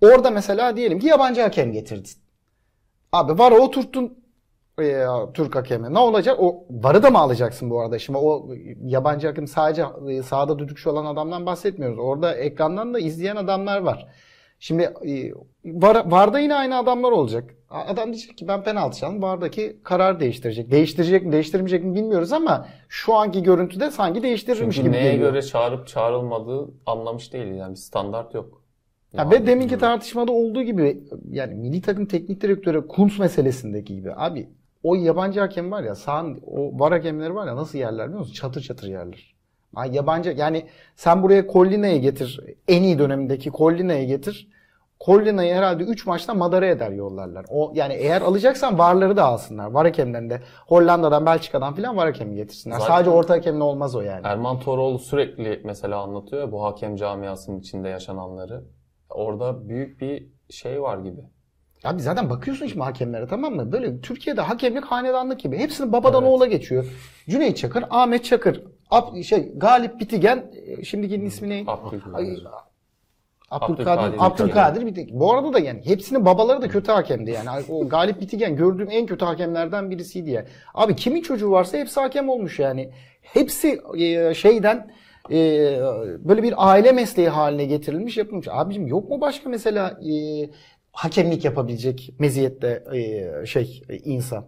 orada 0.00 0.30
mesela 0.30 0.76
diyelim 0.76 0.98
ki 0.98 1.06
yabancı 1.06 1.40
hakem 1.40 1.72
getirdin. 1.72 2.10
Abi 3.12 3.38
VAR'a 3.38 3.58
oturttun 3.58 4.18
e, 4.80 5.04
Türk 5.34 5.56
hakemi. 5.56 5.94
Ne 5.94 5.98
olacak? 5.98 6.36
O 6.40 6.66
VAR'ı 6.70 7.02
da 7.02 7.10
mı 7.10 7.18
alacaksın 7.18 7.70
bu 7.70 7.80
arada? 7.80 7.98
Şimdi 7.98 8.18
o 8.18 8.48
yabancı 8.82 9.26
hakem 9.26 9.46
sadece 9.46 9.84
e, 10.08 10.22
sahada 10.22 10.58
düdükçü 10.58 10.88
olan 10.88 11.04
adamdan 11.04 11.46
bahsetmiyoruz. 11.46 11.98
Orada 11.98 12.34
ekrandan 12.34 12.94
da 12.94 12.98
izleyen 12.98 13.36
adamlar 13.36 13.78
var. 13.80 14.08
Şimdi 14.58 14.82
e, 14.82 15.32
VAR, 15.64 16.10
VAR'da 16.10 16.38
yine 16.38 16.54
aynı 16.54 16.78
adamlar 16.78 17.12
olacak. 17.12 17.54
Adam 17.70 18.12
diyecek 18.12 18.38
ki 18.38 18.48
ben 18.48 18.62
penaltı 18.62 18.98
çaldım. 18.98 19.22
VAR'daki 19.22 19.76
karar 19.84 20.20
değiştirecek. 20.20 20.70
Değiştirecek 20.70 21.26
mi 21.26 21.32
değiştirmeyecek 21.32 21.84
mi 21.84 21.94
bilmiyoruz 21.94 22.32
ama 22.32 22.68
şu 22.88 23.14
anki 23.14 23.42
görüntüde 23.42 23.90
sanki 23.90 24.22
değiştirirmiş 24.22 24.76
Çünkü 24.76 24.88
gibi 24.88 24.96
neye 24.96 25.12
geliyor. 25.12 25.30
göre 25.30 25.42
çağırıp 25.42 25.86
çağrılmadığı 25.86 26.70
anlamış 26.86 27.32
değil 27.32 27.54
yani 27.54 27.70
bir 27.70 27.76
standart 27.76 28.34
yok. 28.34 28.62
Ya 29.12 29.30
ve 29.30 29.46
deminki 29.46 29.78
tartışmada 29.78 30.32
olduğu 30.32 30.62
gibi 30.62 31.02
yani 31.30 31.54
milli 31.54 31.82
takım 31.82 32.06
teknik 32.06 32.40
direktörü 32.40 32.86
Kuntz 32.86 33.18
meselesindeki 33.18 33.94
gibi 33.94 34.12
abi 34.16 34.48
o 34.82 34.94
yabancı 34.94 35.40
hakem 35.40 35.70
var 35.70 35.82
ya 35.82 35.94
sağın 35.94 36.40
o 36.46 36.78
var 36.78 36.92
hakemleri 36.92 37.34
var 37.34 37.46
ya 37.46 37.56
nasıl 37.56 37.78
yerler 37.78 38.06
biliyor 38.06 38.18
musun? 38.20 38.32
Çatır 38.34 38.60
çatır 38.60 38.88
yerler. 38.88 39.34
Ay 39.74 39.94
yabancı 39.94 40.30
yani 40.30 40.66
sen 40.96 41.22
buraya 41.22 41.46
Collina'yı 41.52 42.00
getir. 42.00 42.40
En 42.68 42.82
iyi 42.82 42.98
dönemindeki 42.98 43.50
Collina'yı 43.52 44.06
getir. 44.06 44.48
Collina'yı 45.06 45.54
herhalde 45.54 45.82
3 45.84 46.06
maçta 46.06 46.34
madara 46.34 46.66
eder 46.66 46.90
yollarlar. 46.90 47.46
O 47.48 47.72
yani 47.74 47.94
eğer 47.94 48.20
alacaksan 48.22 48.78
varları 48.78 49.16
da 49.16 49.24
alsınlar. 49.24 49.70
Var 49.70 49.86
hakemden 49.86 50.30
de 50.30 50.42
Hollanda'dan, 50.66 51.26
Belçika'dan 51.26 51.74
falan 51.74 51.96
var 51.96 52.06
hakemi 52.06 52.34
getirsinler. 52.36 52.78
Zaten- 52.78 52.94
Sadece 52.94 53.10
orta 53.10 53.34
hakemle 53.34 53.62
olmaz 53.62 53.94
o 53.96 54.00
yani. 54.00 54.20
Erman 54.24 54.60
Toroğlu 54.60 54.98
sürekli 54.98 55.60
mesela 55.64 55.98
anlatıyor 56.02 56.42
ya 56.42 56.52
bu 56.52 56.64
hakem 56.64 56.96
camiasının 56.96 57.60
içinde 57.60 57.88
yaşananları. 57.88 58.64
Orada 59.10 59.68
büyük 59.68 60.00
bir 60.00 60.28
şey 60.50 60.82
var 60.82 60.98
gibi. 60.98 61.20
Abi 61.84 62.02
zaten 62.02 62.30
bakıyorsun 62.30 62.66
şimdi 62.66 62.82
hakemlere 62.84 63.26
tamam 63.26 63.54
mı? 63.54 63.72
Böyle 63.72 64.00
Türkiye'de 64.00 64.40
hakemlik 64.40 64.84
hanedanlık 64.84 65.40
gibi. 65.40 65.58
Hepsini 65.58 65.92
babadan 65.92 66.22
Evet. 66.22 66.32
oğula 66.32 66.46
geçiyor. 66.46 66.86
Cüneyt 67.28 67.56
Çakır, 67.56 67.84
Ahmet 67.90 68.24
Çakır, 68.24 68.62
Ab- 68.90 69.22
şey 69.24 69.52
Galip 69.56 70.00
Bitigen, 70.00 70.50
e, 70.66 70.84
şimdikinin 70.84 71.26
ismi 71.26 71.48
ne? 71.48 71.64
Abdülkadir. 73.50 74.14
Abdülkadir 74.18 74.86
Bitigen. 74.86 75.20
Bu 75.20 75.32
arada 75.34 75.52
da 75.52 75.58
yani 75.58 75.80
hepsinin 75.84 76.24
babaları 76.24 76.62
da 76.62 76.68
kötü 76.68 76.92
hakemdi 76.92 77.30
yani. 77.30 77.48
O 77.68 77.88
Galip 77.88 78.20
Bitigen 78.20 78.56
gördüğüm 78.56 78.90
en 78.90 79.06
kötü 79.06 79.24
hakemlerden 79.24 79.90
birisiydi 79.90 80.30
yani. 80.30 80.46
Abi 80.74 80.96
kimin 80.96 81.22
çocuğu 81.22 81.50
varsa 81.50 81.78
hepsi 81.78 82.00
hakem 82.00 82.28
olmuş 82.28 82.58
yani. 82.58 82.90
Hepsi 83.22 83.80
e, 83.98 84.34
şeyden 84.34 84.90
e, 85.30 85.36
böyle 86.18 86.42
bir 86.42 86.54
aile 86.56 86.92
mesleği 86.92 87.28
haline 87.28 87.64
getirilmiş 87.64 88.16
yapılmış. 88.16 88.46
Abicim 88.50 88.86
yok 88.86 89.10
mu 89.10 89.20
başka 89.20 89.48
mesela 89.50 90.00
e, 90.10 90.12
hakemlik 90.92 91.44
yapabilecek 91.44 92.14
meziyette 92.18 92.84
e, 92.94 93.46
şey 93.46 93.82
e, 93.88 93.96
insan? 93.96 94.44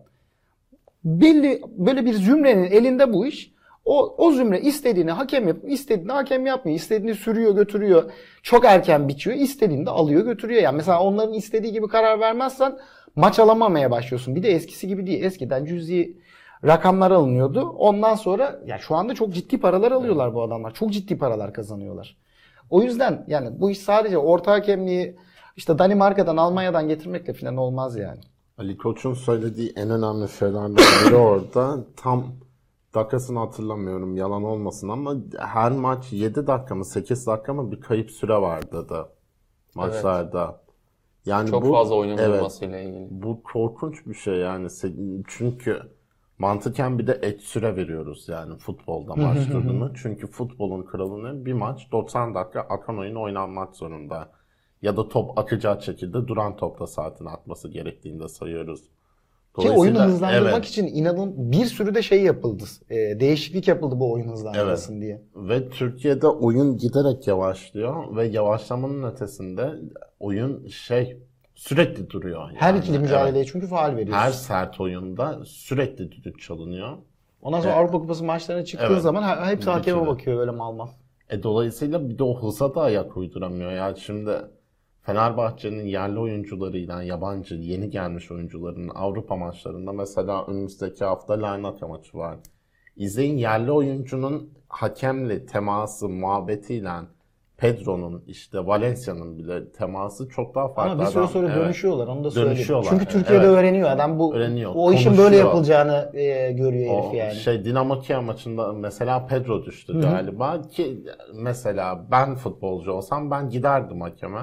Belli 1.05 1.62
böyle 1.68 2.05
bir 2.05 2.14
zümrenin 2.14 2.64
elinde 2.64 3.12
bu 3.12 3.26
iş. 3.26 3.53
O, 3.90 4.14
o 4.18 4.33
zümre 4.33 4.61
istediğini 4.61 5.11
hakem 5.11 5.48
yap, 5.48 5.57
istediğini 5.66 6.12
hakem 6.12 6.46
yapmıyor. 6.46 6.79
istediğini 6.79 7.14
sürüyor, 7.14 7.55
götürüyor. 7.55 8.11
Çok 8.42 8.64
erken 8.64 9.09
bitiyor. 9.09 9.37
istediğini 9.37 9.87
de 9.87 9.90
alıyor, 9.90 10.24
götürüyor. 10.24 10.62
Yani 10.62 10.76
mesela 10.76 11.03
onların 11.03 11.35
istediği 11.35 11.72
gibi 11.72 11.88
karar 11.88 12.20
vermezsen 12.20 12.79
maç 13.16 13.38
alamamaya 13.38 13.90
başlıyorsun. 13.90 14.35
Bir 14.35 14.42
de 14.42 14.50
eskisi 14.50 14.88
gibi 14.88 15.07
değil. 15.07 15.24
Eskiden 15.24 15.64
cüzi 15.64 16.16
rakamlar 16.64 17.11
alınıyordu. 17.11 17.61
Ondan 17.61 18.14
sonra 18.14 18.61
ya 18.66 18.79
şu 18.79 18.94
anda 18.94 19.14
çok 19.14 19.35
ciddi 19.35 19.61
paralar 19.61 19.92
alıyorlar 19.92 20.35
bu 20.35 20.42
adamlar. 20.42 20.74
Çok 20.74 20.92
ciddi 20.92 21.18
paralar 21.18 21.53
kazanıyorlar. 21.53 22.16
O 22.70 22.83
yüzden 22.83 23.24
yani 23.29 23.61
bu 23.61 23.70
iş 23.70 23.79
sadece 23.79 24.18
orta 24.18 24.53
hakemliği 24.53 25.16
işte 25.57 25.79
Danimarka'dan, 25.79 26.37
Almanya'dan 26.37 26.88
getirmekle 26.88 27.33
falan 27.33 27.57
olmaz 27.57 27.96
yani. 27.96 28.20
Ali 28.59 28.76
Koç'un 28.76 29.14
söylediği 29.14 29.72
en 29.76 29.90
önemli 29.90 30.29
şeylerden 30.29 30.76
biri 30.76 31.16
orada 31.16 31.79
tam 31.96 32.24
dakikasını 32.94 33.38
hatırlamıyorum 33.38 34.16
yalan 34.16 34.44
olmasın 34.44 34.88
ama 34.88 35.16
her 35.38 35.72
maç 35.72 36.12
7 36.12 36.46
dakika 36.46 36.74
mı 36.74 36.85
8 36.85 37.26
dakika 37.26 37.55
mı 37.55 37.72
bir 37.72 37.81
kayıp 37.81 38.11
süre 38.11 38.35
vardı 38.35 38.88
da 38.88 39.09
maçlarda. 39.74 40.61
Yani 41.26 41.50
Çok 41.50 41.64
bu, 41.64 41.72
fazla 41.72 41.94
oyunun 41.94 42.18
evet, 42.18 42.62
ilgili. 42.62 43.09
bu 43.11 43.42
korkunç 43.42 44.07
bir 44.07 44.14
şey 44.14 44.35
yani 44.35 44.68
çünkü 45.29 45.83
mantıken 46.38 46.98
bir 46.98 47.07
de 47.07 47.12
ek 47.12 47.38
süre 47.38 47.76
veriyoruz 47.76 48.29
yani 48.29 48.57
futbolda 48.57 49.14
maç 49.14 49.48
durduğunu. 49.48 49.92
Çünkü 49.94 50.26
futbolun 50.26 50.83
kralını 50.83 51.44
bir 51.44 51.53
maç 51.53 51.92
90 51.92 52.35
dakika 52.35 52.61
akan 52.61 52.98
oyun 52.98 53.14
oynanmak 53.14 53.76
zorunda. 53.76 54.33
Ya 54.83 54.96
da 54.96 55.09
top 55.09 55.38
akacağı 55.38 55.83
şekilde 55.83 56.29
duran 56.29 56.57
topta 56.57 56.87
saatin 56.87 57.24
atması 57.24 57.68
gerektiğinde 57.68 58.29
sayıyoruz. 58.29 58.83
Ki 59.59 59.71
oyunu 59.71 60.01
hızlandırmak 60.03 60.53
evet. 60.55 60.65
için 60.65 60.87
inanın 60.87 61.53
bir 61.53 61.65
sürü 61.65 61.95
de 61.95 62.03
şey 62.03 62.23
yapıldı. 62.23 62.65
Ee, 62.91 62.95
değişiklik 63.21 63.69
yapıldı 63.69 63.95
bu 64.01 64.13
oyun 64.13 64.29
hızlandırılsın 64.29 65.01
diye. 65.01 65.23
Ve 65.37 65.69
Türkiye'de 65.69 66.27
oyun 66.27 66.77
giderek 66.77 67.27
yavaşlıyor 67.27 68.17
ve 68.17 68.27
yavaşlamanın 68.27 69.03
ötesinde 69.03 69.71
oyun 70.21 70.67
şey 70.69 71.17
sürekli 71.55 72.11
duruyor. 72.11 72.51
Her 72.55 72.69
Yani, 72.75 72.79
ikili 72.81 72.97
evet. 72.97 73.03
mücadeleye 73.07 73.45
çünkü 73.45 73.67
faal 73.67 73.97
veriyorsun. 73.97 74.13
her 74.25 74.31
sert 74.31 74.81
oyunda 74.81 75.41
sürekli 75.45 76.13
düdük 76.13 76.41
çalınıyor. 76.41 76.97
Ondan 77.43 77.61
sonra 77.61 77.73
Evet. 77.73 77.81
Avrupa 77.81 77.99
Kupası 77.99 78.25
maçlarına 78.25 78.65
çıktığın 78.65 78.93
Evet. 78.93 79.03
zaman 79.03 79.23
he- 79.23 79.51
hepsi 79.51 79.71
hakeme 79.71 80.07
bakıyor 80.07 80.39
böyle 80.39 80.51
mal 80.51 80.73
mal. 80.73 80.89
E 81.31 81.43
dolayısıyla 81.43 82.09
bir 82.09 82.19
de 82.19 82.23
o 82.25 82.43
hıza 82.43 82.75
da 82.75 82.81
ayak 82.81 83.17
uyduramıyor. 83.17 83.73
Yani 83.73 84.01
şimdi 84.01 84.31
Fenerbahçe'nin 85.03 85.85
yerli 85.85 86.19
oyuncularıyla 86.19 87.03
yabancı 87.03 87.55
yeni 87.55 87.91
gelmiş 87.91 88.31
oyuncuların 88.31 88.89
Avrupa 88.95 89.37
maçlarında 89.37 89.93
mesela 89.93 90.47
önümüzdeki 90.47 91.05
hafta 91.05 91.43
Larnaca 91.43 91.87
maçı 91.87 92.19
var. 92.19 92.37
İzleyin 92.97 93.37
yerli 93.37 93.73
oyuncunun 93.73 94.51
hakemle 94.69 95.47
teması, 95.47 96.09
muhabbetiyle 96.09 96.91
Pedro'nun 97.57 98.25
işte 98.27 98.67
Valencia'nın 98.67 99.39
bile 99.39 99.73
teması 99.73 100.29
çok 100.29 100.55
daha 100.55 100.69
farklı. 100.69 100.93
Ama 100.93 101.03
bir 101.03 101.07
süre 101.07 101.27
sonra 101.27 101.47
evet. 101.47 101.57
dönüşüyorlar 101.57 102.07
onu 102.07 102.25
da 102.25 102.31
söyleyeyim. 102.31 102.57
Dönüşüyorlar, 102.57 102.91
Çünkü. 102.91 103.05
Türkiye'de 103.07 103.45
Evet. 103.45 103.59
öğreniyor 103.59 103.91
adam 103.91 104.19
bu 104.19 104.35
Öğreniyor, 104.35 104.73
o 104.75 104.93
işin 104.93 105.19
böyle 105.19 105.37
yapılacağını 105.37 106.11
e, 106.15 106.53
görüyor 106.53 106.95
herif 106.95 107.13
O 107.13 107.17
yani. 107.17 107.35
şey 107.35 107.65
Dinamo 107.65 108.01
Kiev 108.01 108.21
maçında 108.21 108.73
mesela 108.73 109.27
Pedro 109.27 109.65
düştü 109.65 110.01
galiba 110.01 110.63
ki 110.63 111.05
mesela 111.35 112.07
ben 112.11 112.35
futbolcu 112.35 112.93
olsam 112.93 113.31
ben 113.31 113.51
giderdim 113.51 114.01
hakeme. 114.01 114.41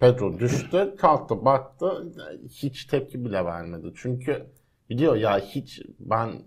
Pedro 0.00 0.38
düştü, 0.38 0.94
kalktı, 0.98 1.44
baktı, 1.44 2.12
hiç 2.48 2.84
tepki 2.84 3.24
bile 3.24 3.44
vermedi. 3.44 3.92
Çünkü 3.94 4.46
biliyor 4.90 5.16
ya 5.16 5.38
hiç 5.38 5.82
ben 5.98 6.42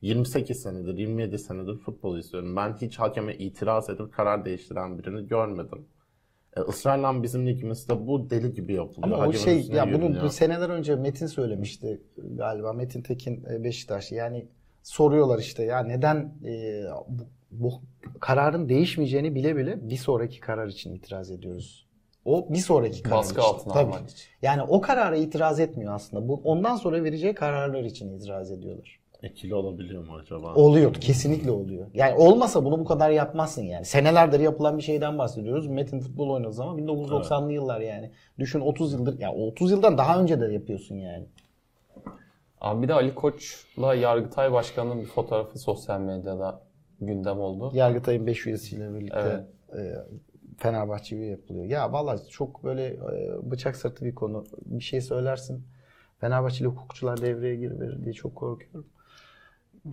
28 0.00 0.62
senedir, 0.62 0.98
27 0.98 1.38
senedir 1.38 1.78
futbol 1.78 2.18
izliyorum. 2.18 2.56
Ben 2.56 2.76
hiç 2.80 2.98
hakeme 2.98 3.34
itiraz 3.34 3.90
edip 3.90 4.12
karar 4.12 4.44
değiştiren 4.44 4.98
birini 4.98 5.28
görmedim. 5.28 5.86
E, 6.56 6.60
ısrarla 6.60 7.22
bizim 7.22 7.46
ligimizde 7.46 8.06
bu 8.06 8.30
deli 8.30 8.54
gibi 8.54 8.72
yapılıyor. 8.72 9.02
Ama 9.02 9.16
o 9.16 9.20
Hakemin 9.20 9.44
şey 9.44 9.60
üstüne 9.60 9.76
ya 9.76 9.92
bunu 9.92 10.22
bu 10.22 10.28
seneler 10.28 10.70
önce 10.70 10.96
Metin 10.96 11.26
söylemişti 11.26 12.02
galiba 12.16 12.72
Metin 12.72 13.02
Tekin 13.02 13.44
e, 13.44 13.64
Beşiktaşlı. 13.64 14.16
Yani 14.16 14.48
soruyorlar 14.82 15.38
işte 15.38 15.64
ya 15.64 15.82
neden 15.82 16.34
e, 16.44 16.84
bu, 17.08 17.22
bu 17.50 17.72
kararın 18.20 18.68
değişmeyeceğini 18.68 19.34
bile 19.34 19.56
bile 19.56 19.88
bir 19.90 19.96
sonraki 19.96 20.40
karar 20.40 20.66
için 20.66 20.94
itiraz 20.94 21.30
ediyoruz. 21.30 21.88
O 22.24 22.46
bir 22.52 22.58
sonraki 22.58 23.02
karar 23.02 23.16
Baskı 23.18 23.40
için. 23.40 23.50
altına 23.50 23.72
Tabii. 23.72 23.84
almak 23.92 24.10
için. 24.10 24.26
Yani 24.42 24.62
o 24.62 24.80
karara 24.80 25.16
itiraz 25.16 25.60
etmiyor 25.60 25.94
aslında. 25.94 26.28
Bu 26.28 26.40
ondan 26.44 26.76
sonra 26.76 27.04
vereceği 27.04 27.34
kararlar 27.34 27.84
için 27.84 28.18
itiraz 28.18 28.50
ediyorlar. 28.50 29.00
Etkili 29.22 29.54
olabiliyor 29.54 30.06
mu 30.06 30.14
acaba? 30.22 30.54
Oluyor, 30.54 30.94
kesinlikle 30.94 31.50
oluyor. 31.50 31.86
Yani 31.94 32.14
olmasa 32.18 32.64
bunu 32.64 32.78
bu 32.78 32.84
kadar 32.84 33.10
yapmazsın 33.10 33.62
yani. 33.62 33.84
Senelerdir 33.84 34.40
yapılan 34.40 34.78
bir 34.78 34.82
şeyden 34.82 35.18
bahsediyoruz. 35.18 35.66
Metin 35.66 36.00
futbol 36.00 36.30
oynadığı 36.30 36.52
zaman 36.52 36.78
1990'lı 36.78 37.52
yıllar 37.52 37.80
yani. 37.80 38.10
Düşün 38.38 38.60
30 38.60 38.92
yıldır, 38.92 39.18
ya 39.20 39.32
30 39.34 39.70
yıldan 39.70 39.98
daha 39.98 40.20
önce 40.20 40.40
de 40.40 40.52
yapıyorsun 40.52 40.94
yani. 40.96 41.26
Abi 42.60 42.82
bir 42.82 42.88
de 42.88 42.94
Ali 42.94 43.14
Koç'la 43.14 43.94
Yargıtay 43.94 44.52
Başkanı'nın 44.52 45.00
bir 45.00 45.06
fotoğrafı 45.06 45.58
sosyal 45.58 46.00
medyada 46.00 46.60
gündem 47.00 47.40
oldu. 47.40 47.70
Yargıtay'ın 47.74 48.26
5 48.26 48.46
üyesiyle 48.46 48.94
birlikte 48.94 49.44
Evet. 49.74 49.94
e, 49.94 49.94
Fenerbahçe 50.58 51.16
üye 51.16 51.30
yapılıyor. 51.30 51.64
Ya 51.64 51.92
vallahi 51.92 52.28
çok 52.28 52.64
böyle 52.64 52.86
e, 52.86 53.50
bıçak 53.50 53.76
sırtı 53.76 54.04
bir 54.04 54.14
konu. 54.14 54.44
Bir 54.66 54.84
şey 54.84 55.00
söylersin. 55.00 55.64
Fenerbahçeli 56.20 56.68
hukukçular 56.68 57.20
devreye 57.20 57.56
giriverir 57.56 58.04
diye 58.04 58.12
çok 58.14 58.36
korkuyorum. 58.36 58.86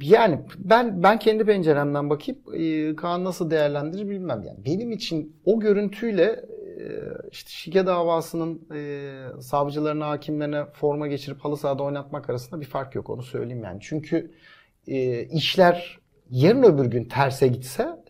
Yani 0.02 0.40
ben 0.58 1.04
ben 1.04 1.20
kendi 1.20 1.46
penceremden 1.46 2.10
bakıp 2.10 2.56
e, 2.56 2.96
Kaan 2.96 3.24
nasıl 3.24 3.52
değerlendirir 3.52 4.10
bilmem 4.10 4.44
yani. 4.44 4.66
Benim 4.66 4.92
için 4.92 5.36
o 5.46 5.60
görüntüyle 5.60 6.24
e, 6.24 6.84
işte 7.32 7.50
şike 7.50 7.86
davasının 7.86 8.62
e, 8.76 9.42
savcılarına, 9.42 10.10
hakimlerine 10.10 10.66
forma 10.66 11.08
geçirip 11.08 11.40
halı 11.40 11.58
sahada 11.58 11.84
oynatmak 11.84 12.30
arasında 12.30 12.62
bir 12.62 12.66
fark 12.66 12.96
yok 12.96 13.10
onu 13.10 13.24
söyleyeyim 13.24 13.64
yani. 13.64 13.80
Çünkü 13.82 14.32
işler 15.32 16.00
yarın 16.30 16.64
öbür 16.64 16.86
gün 16.86 17.04
terse 17.04 17.48
gitse 17.48 18.01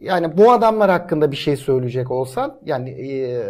yani 0.00 0.36
bu 0.38 0.52
adamlar 0.52 0.90
hakkında 0.90 1.30
bir 1.30 1.36
şey 1.36 1.56
söyleyecek 1.56 2.10
olsan 2.10 2.60
yani 2.64 2.90
e, 2.90 3.44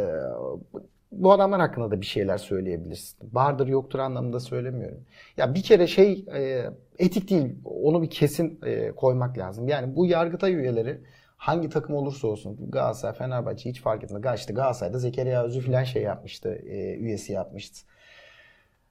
bu 1.12 1.32
adamlar 1.32 1.60
hakkında 1.60 1.90
da 1.90 2.00
bir 2.00 2.06
şeyler 2.06 2.38
söyleyebilirsin. 2.38 3.18
Vardır 3.32 3.66
yoktur 3.66 3.98
anlamında 3.98 4.40
söylemiyorum. 4.40 4.98
Ya 5.36 5.54
bir 5.54 5.62
kere 5.62 5.86
şey 5.86 6.24
e, 6.34 6.70
etik 6.98 7.30
değil. 7.30 7.54
Onu 7.64 8.02
bir 8.02 8.10
kesin 8.10 8.60
e, 8.66 8.90
koymak 8.92 9.38
lazım. 9.38 9.68
Yani 9.68 9.96
bu 9.96 10.06
yargıtay 10.06 10.54
üyeleri 10.54 11.00
hangi 11.36 11.68
takım 11.68 11.94
olursa 11.96 12.28
olsun 12.28 12.70
Galatasaray, 12.70 13.14
Fenerbahçe 13.18 13.70
hiç 13.70 13.80
fark 13.80 14.04
etmez. 14.04 14.22
Gal- 14.22 14.36
İşte 14.36 14.52
Galatasaray'da 14.52 14.98
Zekeriya 14.98 15.44
Özü 15.44 15.60
falan 15.60 15.84
şey 15.84 16.02
yapmıştı. 16.02 16.48
e, 16.66 16.94
üyesi 16.94 17.32
yapmıştı. 17.32 17.80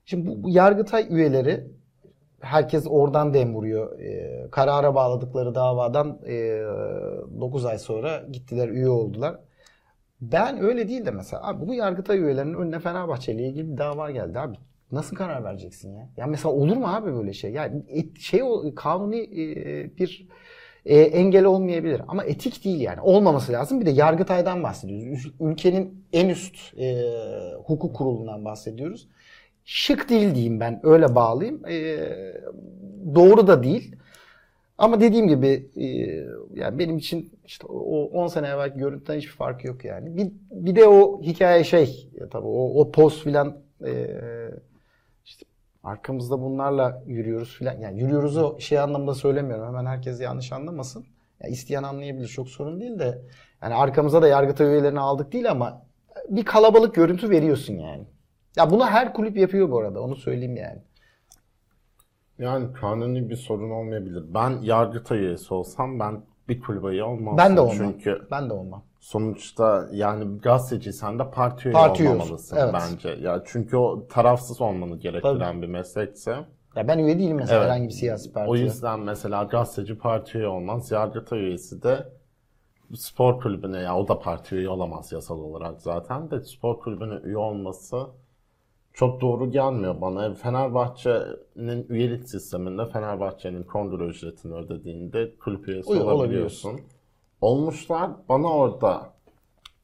Şimdi 0.06 0.28
bu, 0.28 0.44
bu 0.44 0.50
yargıtay 0.50 1.08
üyeleri 1.10 1.68
herkes 2.44 2.86
oradan 2.90 3.34
dem 3.34 3.56
vuruyor. 3.56 4.00
E, 4.00 4.48
karara 4.52 4.96
bağladıkları 4.96 5.56
davadan 5.56 6.20
e, 6.28 6.60
9 7.42 7.66
ay 7.66 7.78
sonra 7.80 8.24
gittiler 8.32 8.70
üye 8.70 8.90
oldular. 8.90 9.40
Ben 10.22 10.62
öyle 10.64 10.88
değil 10.88 11.06
de 11.06 11.12
mesela 11.12 11.48
abi 11.48 11.68
bu 11.68 11.74
yargıtay 11.74 12.20
üyelerinin 12.20 12.54
önüne 12.54 12.80
Fenerbahçe 12.80 13.34
ile 13.34 13.48
ilgili 13.48 13.72
bir 13.72 13.78
dava 13.78 14.12
geldi 14.12 14.40
abi. 14.40 14.56
Nasıl 14.92 15.16
karar 15.16 15.44
vereceksin 15.44 15.94
ya? 15.96 16.10
Ya 16.18 16.28
mesela 16.28 16.56
olur 16.56 16.78
mu 16.78 16.88
abi 16.88 17.14
böyle 17.14 17.34
şey? 17.34 17.52
Yani 17.52 17.84
et- 17.90 18.20
şey 18.20 18.44
o 18.44 18.76
kanuni 18.76 19.18
e, 19.22 19.98
bir 19.98 20.28
e, 20.86 21.00
engel 21.02 21.46
olmayabilir 21.46 22.02
ama 22.08 22.24
etik 22.24 22.66
değil 22.66 22.80
yani. 22.82 23.02
Olmaması 23.02 23.52
lazım. 23.54 23.82
Bir 23.82 23.86
de 23.86 23.90
Yargıtay'dan 23.92 24.64
bahsediyoruz. 24.64 25.26
Ül- 25.26 25.52
Ülkenin 25.52 26.06
en 26.14 26.30
üst 26.30 26.80
e, 26.80 27.04
hukuk 27.66 27.96
kurulundan 27.96 28.46
bahsediyoruz. 28.46 29.08
Şık 29.66 30.10
değil 30.10 30.36
diyeyim 30.36 30.60
ben. 30.60 30.80
Öyle 30.84 31.16
bağlayayım. 31.16 31.66
E, 31.66 31.98
doğru 33.16 33.48
da 33.48 33.64
değil. 33.64 33.96
Ama 34.78 35.02
dediğim 35.02 35.28
gibi 35.28 35.70
e, 35.76 35.86
yani 36.60 36.80
benim 36.80 36.98
için 36.98 37.40
işte 37.46 37.68
o 37.68 38.04
10 38.04 38.28
sene 38.28 38.48
evvelki 38.48 38.78
görüntüden 38.78 39.18
hiçbir 39.18 39.32
farkı 39.32 39.68
yok 39.68 39.86
yani. 39.86 40.18
Bir, 40.18 40.32
bir 40.52 40.76
de 40.76 40.88
o 40.88 41.22
hikaye 41.22 41.64
şey 41.64 42.10
ya 42.20 42.30
tabii 42.30 42.48
o, 42.48 42.82
o 42.82 42.92
poz 42.92 43.24
filan 43.24 43.58
e, 43.86 44.10
işte 45.26 45.46
arkamızda 45.84 46.42
bunlarla 46.42 47.04
yürüyoruz 47.08 47.58
filan. 47.58 47.80
Yani 47.80 48.00
yürüyoruz 48.02 48.38
o 48.38 48.60
şey 48.60 48.80
anlamda 48.80 49.14
söylemiyorum. 49.14 49.68
Hemen 49.68 49.86
herkes 49.86 50.22
yanlış 50.22 50.52
anlamasın. 50.52 51.06
Ya 51.44 51.50
isteyen 51.50 51.84
anlayabilir 51.84 52.28
çok 52.28 52.50
sorun 52.50 52.82
değil 52.82 53.00
de 53.00 53.22
yani 53.62 53.74
arkamıza 53.74 54.22
da 54.22 54.28
yargıtay 54.28 54.68
üyelerini 54.68 55.00
aldık 55.00 55.34
değil 55.34 55.52
ama 55.52 55.86
bir 56.30 56.46
kalabalık 56.46 56.96
görüntü 56.96 57.30
veriyorsun 57.30 57.74
yani. 57.74 58.04
Ya 58.58 58.72
bunu 58.72 58.86
her 58.86 59.14
kulüp 59.14 59.38
yapıyor 59.38 59.72
bu 59.72 59.80
arada 59.80 60.02
onu 60.02 60.16
söyleyeyim 60.16 60.56
yani. 60.58 60.82
Yani 62.40 62.74
kanuni 62.74 63.30
bir 63.30 63.36
sorun 63.36 63.70
olmayabilir. 63.72 64.24
Ben 64.34 64.58
Yargıtay 64.62 65.20
üyesi 65.20 65.54
olsam 65.54 66.00
ben 66.00 66.22
bir 66.50 66.62
kulübe 66.62 66.88
üye 66.88 67.04
olmazdım. 67.04 67.38
Ben 67.38 67.56
de 67.58 67.62
olmam. 67.62 67.76
Çünkü 67.78 68.28
Ben 68.32 68.50
de 68.50 68.54
olmam. 68.54 68.84
sonuçta 69.00 69.88
yani 69.92 70.38
gazeteciysen 70.40 71.20
de 71.20 71.32
parti 71.32 71.68
üye 71.68 71.74
Parti 71.74 72.04
üyesi, 72.04 72.16
olmamalısın 72.16 72.58
evet. 72.58 72.74
bence. 72.74 73.10
Ya 73.10 73.44
çünkü 73.46 73.78
o 73.78 74.08
tarafsız 74.08 74.62
olmanı 74.62 74.96
gerektiren 75.00 75.62
bir 75.62 75.68
meslekse. 75.68 76.32
Ya 76.76 76.88
ben 76.88 76.98
üye 77.00 77.20
değilim 77.20 77.38
mesela 77.38 77.58
Evet. 77.58 77.66
herhangi 77.70 77.88
bir 77.88 77.94
siyasi 77.94 78.34
partiye. 78.34 78.52
O 78.52 78.56
yüzden 78.56 79.00
mesela 79.00 79.44
gazeteci 79.44 79.98
parti 79.98 80.38
üye 80.38 80.48
olmaz. 80.48 80.92
Yargıtay 80.92 81.40
üyesi 81.40 81.84
de 81.84 82.08
spor 82.96 83.40
kulübüne 83.40 83.80
ya 83.80 83.98
o 83.98 84.08
da 84.08 84.20
parti 84.20 84.56
üye 84.56 84.70
olamaz 84.70 85.12
yasal 85.12 85.40
olarak 85.40 85.82
zaten 85.82 86.32
de 86.32 86.42
spor 86.42 86.80
kulübüne 86.80 87.14
üye 87.24 87.38
olması 87.38 88.08
çok 88.94 89.22
doğru 89.22 89.52
gelmiyor 89.52 90.02
bana. 90.02 90.34
Fenerbahçe'nin 90.34 91.86
üyelik 91.90 92.30
sisteminde 92.30 92.86
Fenerbahçe'nin 92.86 93.64
kongre 93.64 94.04
ücretini 94.06 94.54
ödediğinde 94.54 95.36
kulüp 95.36 95.68
üyesi 95.68 95.90
Uy- 95.90 96.00
olabiliyorsun. 96.02 96.82
Olmuşlar. 97.42 98.10
Bana 98.30 98.48
orada 98.48 99.10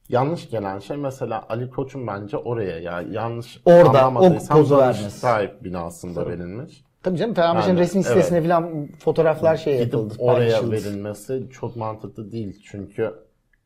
yanlış 0.08 0.50
gelen 0.50 0.78
şey 0.78 0.96
mesela 0.96 1.44
Ali 1.48 1.70
Koç'un 1.70 2.06
bence 2.06 2.36
oraya 2.36 2.78
ya 2.80 3.02
yanlış 3.02 3.60
Orada, 3.64 4.08
o 4.10 4.38
pozu 4.48 4.78
vermesi. 4.78 5.10
sahip 5.10 5.64
binasında 5.64 6.26
verilmiş. 6.26 6.84
Tabii 7.02 7.18
canım 7.18 7.34
Fenerbahçe'nin 7.34 7.74
Yani, 7.74 7.80
resmi 7.84 8.02
sitesine 8.04 8.42
falan 8.42 8.88
fotoğraflar 8.98 9.56
şey 9.56 9.78
Gidip 9.78 9.92
yapıldı. 9.94 10.14
oraya 10.18 10.70
verilmesi 10.70 11.46
çok 11.52 11.76
mantıklı 11.76 12.32
değil. 12.32 12.62
Çünkü 12.70 13.14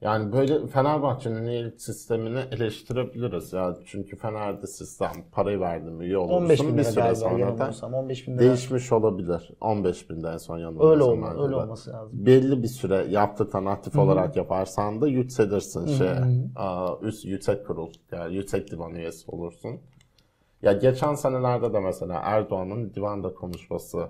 yani 0.01 0.33
böyle 0.33 0.67
Fenerbahçe'nin 0.67 1.47
üyelik 1.47 1.81
sistemini 1.81 2.39
eleştirebiliriz 2.39 3.53
ya. 3.53 3.77
Çünkü 3.87 4.17
Fener'de 4.17 4.67
sistem 4.67 5.13
parayı 5.33 5.61
verdin 5.61 5.93
mi 5.93 6.05
üye 6.05 6.19
15 6.19 6.61
bin 6.61 6.65
olursun. 6.65 6.79
Bir 6.79 6.85
süre 6.85 7.15
sonra 7.15 7.35
da 7.35 7.39
yanılmıyorsam 7.39 7.95
15 7.95 8.29
bin 8.29 8.39
değişmiş 8.39 8.93
olabilir. 8.93 9.51
15 9.61 10.11
binde 10.11 10.29
en 10.29 10.37
son 10.37 10.59
yanılmıyorsam. 10.59 10.93
öyle 10.93 11.03
olma, 11.03 11.45
öyle 11.45 11.57
olması 11.57 11.91
lazım. 11.93 12.27
Belli 12.27 12.63
bir 12.63 12.69
süre 12.69 13.07
yaptıktan 13.11 13.65
aktif 13.65 13.99
olarak 13.99 14.37
yaparsan 14.37 15.01
da 15.01 15.09
yükselirsin 15.09 15.87
şey. 15.87 16.09
üst 17.03 17.25
yüksek 17.25 17.67
kurul 17.67 17.93
yani 18.13 18.35
yüksek 18.35 18.71
divan 18.71 18.95
üyesi 18.95 19.31
olursun. 19.31 19.81
Ya 20.63 20.73
geçen 20.73 21.15
senelerde 21.15 21.73
de 21.73 21.81
mesela 21.81 22.21
Erdoğan'ın 22.25 22.95
divanda 22.95 23.35
konuşması 23.35 24.09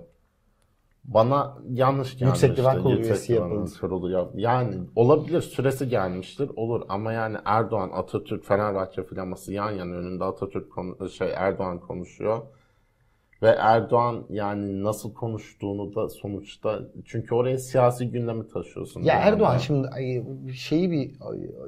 bana 1.07 1.57
yanlış 1.69 2.17
gelmişti. 2.17 2.45
Yüksek 2.45 2.57
Divan 2.63 2.83
Kurulu 2.83 2.95
üyesi 3.01 3.33
yapıldı. 3.33 3.71
kurulu 3.81 4.09
yap- 4.11 4.31
Yani 4.35 4.75
olabilir 4.95 5.41
süresi 5.41 5.89
gelmiştir 5.89 6.49
olur 6.55 6.81
ama 6.89 7.13
yani 7.13 7.37
Erdoğan 7.45 7.89
Atatürk 7.93 8.45
Fenerbahçe 8.45 9.03
flaması 9.03 9.53
yan 9.53 9.71
yana 9.71 9.95
önünde 9.95 10.23
Atatürk 10.23 10.71
konu- 10.71 11.09
şey 11.09 11.29
Erdoğan 11.35 11.79
konuşuyor. 11.79 12.41
Ve 13.41 13.47
Erdoğan 13.49 14.23
yani 14.29 14.83
nasıl 14.83 15.13
konuştuğunu 15.13 15.95
da 15.95 16.09
sonuçta 16.09 16.79
çünkü 17.05 17.35
oraya 17.35 17.57
siyasi 17.57 18.09
gündemi 18.11 18.47
taşıyorsun. 18.47 19.03
Ya. 19.03 19.13
Erdoğan 19.13 19.57
şimdi 19.57 19.87
şeyi 20.53 20.91
bir 20.91 21.15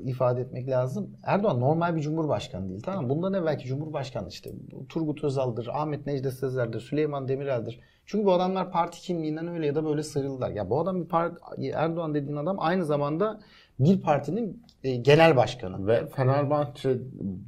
ifade 0.10 0.41
etmek 0.41 0.69
lazım. 0.69 1.10
Erdoğan 1.23 1.60
normal 1.60 1.95
bir 1.95 2.02
cumhurbaşkanı 2.02 2.69
değil 2.69 2.82
tamam? 2.86 3.10
Bundan 3.10 3.34
evvelki 3.34 3.65
cumhurbaşkanı 3.67 4.28
işte 4.28 4.52
Turgut 4.89 5.23
Özal'dır, 5.23 5.69
Ahmet 5.73 6.06
Necdet 6.06 6.34
Sezer'dir, 6.34 6.80
Süleyman 6.80 7.28
Demirel'dir. 7.28 7.80
Çünkü 8.07 8.25
bu 8.25 8.33
adamlar 8.33 8.71
parti 8.71 9.01
kimliğinden 9.01 9.47
öyle 9.47 9.65
ya 9.65 9.75
da 9.75 9.85
böyle 9.85 10.03
sıyrıldılar. 10.03 10.49
Ya 10.49 10.69
bu 10.69 10.79
adam 10.79 11.01
bir 11.03 11.07
part, 11.07 11.37
Erdoğan 11.73 12.13
dediğin 12.13 12.37
adam 12.37 12.57
aynı 12.59 12.85
zamanda 12.85 13.39
bir 13.79 14.01
partinin 14.01 14.63
e, 14.83 14.95
genel 14.95 15.35
başkanı. 15.35 15.87
Ve 15.87 16.07
Fenerbahçe 16.07 16.97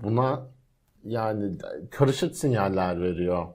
buna 0.04 0.48
yani 1.04 1.58
karışık 1.92 2.36
sinyaller 2.36 3.02
veriyor. 3.02 3.46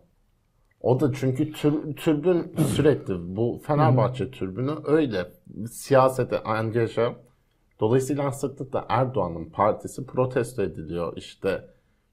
O 0.80 1.00
da 1.00 1.12
çünkü 1.12 1.52
tür, 1.52 1.96
türbün 1.96 2.56
sürekli 2.56 3.36
bu 3.36 3.60
Fenerbahçe 3.66 4.30
türbünü 4.30 4.74
öyle 4.84 5.26
siyasete 5.70 6.42
angaja. 6.42 7.14
Dolayısıyla 7.80 8.32
sıklıkla 8.32 8.86
Erdoğan'ın 8.88 9.44
partisi 9.44 10.06
protesto 10.06 10.62
ediliyor. 10.62 11.16
İşte 11.16 11.64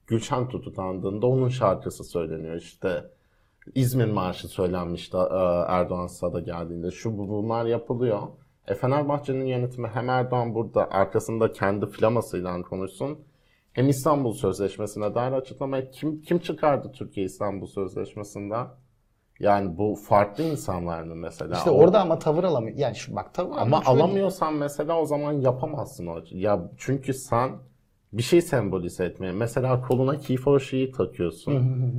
Gülşen 0.07 0.49
tutuklandığında 0.49 1.27
onun 1.27 1.49
şarkısı 1.49 2.03
söyleniyor. 2.03 2.55
İşte 2.55 3.05
İzmir 3.75 4.05
Marşı 4.05 4.47
söylenmişti 4.47 5.17
e, 5.17 5.37
Erdoğan 5.67 6.07
stada 6.07 6.39
geldiğinde. 6.39 6.91
Şu 6.91 7.17
bu- 7.17 7.29
bunlar 7.29 7.65
yapılıyor. 7.65 8.19
E 8.67 8.75
Fenerbahçe'nin 8.75 9.45
yönetimi 9.45 9.87
hem 9.87 10.09
Erdoğan 10.09 10.55
burada 10.55 10.91
arkasında 10.91 11.51
kendi 11.51 11.85
flamasıyla 11.85 12.61
konuşsun 12.61 13.19
hem 13.73 13.89
İstanbul 13.89 14.33
Sözleşmesi'ne 14.33 15.15
dair 15.15 15.31
açıklamayı 15.31 15.91
kim 15.91 16.21
kim 16.21 16.39
çıkardı 16.39 16.91
Türkiye 16.91 17.25
İstanbul 17.25 17.67
Sözleşmesi'nden? 17.67 18.67
Yani 19.39 19.77
bu 19.77 19.95
farklı 19.95 20.43
insanlar 20.43 21.03
mı 21.03 21.15
mesela? 21.15 21.57
İşte 21.57 21.69
O- 21.69 21.77
orada 21.77 22.01
ama 22.01 22.19
tavır 22.19 22.43
alamıyor. 22.43 22.77
Yani 22.77 22.95
şu 22.95 23.15
bak 23.15 23.33
tavır 23.33 23.57
ama 23.57 23.81
alamıyorsan 23.85 24.53
mesela 24.53 24.99
o 25.01 25.05
zaman 25.05 25.33
yapamazsın 25.33 26.07
o. 26.07 26.19
Ya 26.31 26.69
çünkü 26.77 27.13
sen 27.13 27.51
bir 28.13 28.23
şey 28.23 28.41
sembolize 28.41 29.05
etmeye. 29.05 29.31
Mesela 29.31 29.81
koluna 29.81 30.19
Keyfor 30.19 30.59
şeyi 30.59 30.91
takıyorsun. 30.91 31.53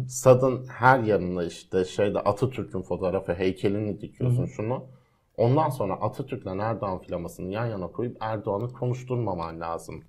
Stadın 0.09 0.67
her 0.69 1.01
yanına 1.01 1.45
işte 1.45 1.85
şeyde 1.85 2.19
Atatürk'ün 2.19 2.83
fotoğrafı, 2.83 3.33
heykelini 3.35 4.01
dikiyorsun 4.01 4.47
şunu. 4.47 4.87
Ondan 5.37 5.69
sonra 5.69 5.95
Atatürk'le 5.95 6.47
Erdoğan 6.47 6.99
flamasını 6.99 7.53
yan 7.53 7.67
yana 7.67 7.87
koyup 7.89 8.17
Erdoğan'ı 8.21 8.73
konuşturmaman 8.73 9.61
lazım. 9.61 10.05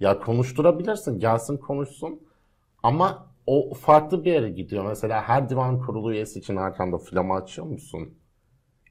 Ya 0.00 0.20
konuşturabilirsin, 0.20 1.18
gelsin 1.18 1.56
konuşsun. 1.56 2.20
Ama 2.82 3.26
o 3.46 3.74
farklı 3.74 4.24
bir 4.24 4.32
yere 4.32 4.50
gidiyor. 4.50 4.84
Mesela 4.86 5.22
her 5.22 5.48
divan 5.48 5.78
kurulu 5.80 6.12
üyesi 6.12 6.38
için 6.38 6.56
arkanda 6.56 6.98
flama 6.98 7.36
açıyor 7.36 7.66
musun? 7.66 8.14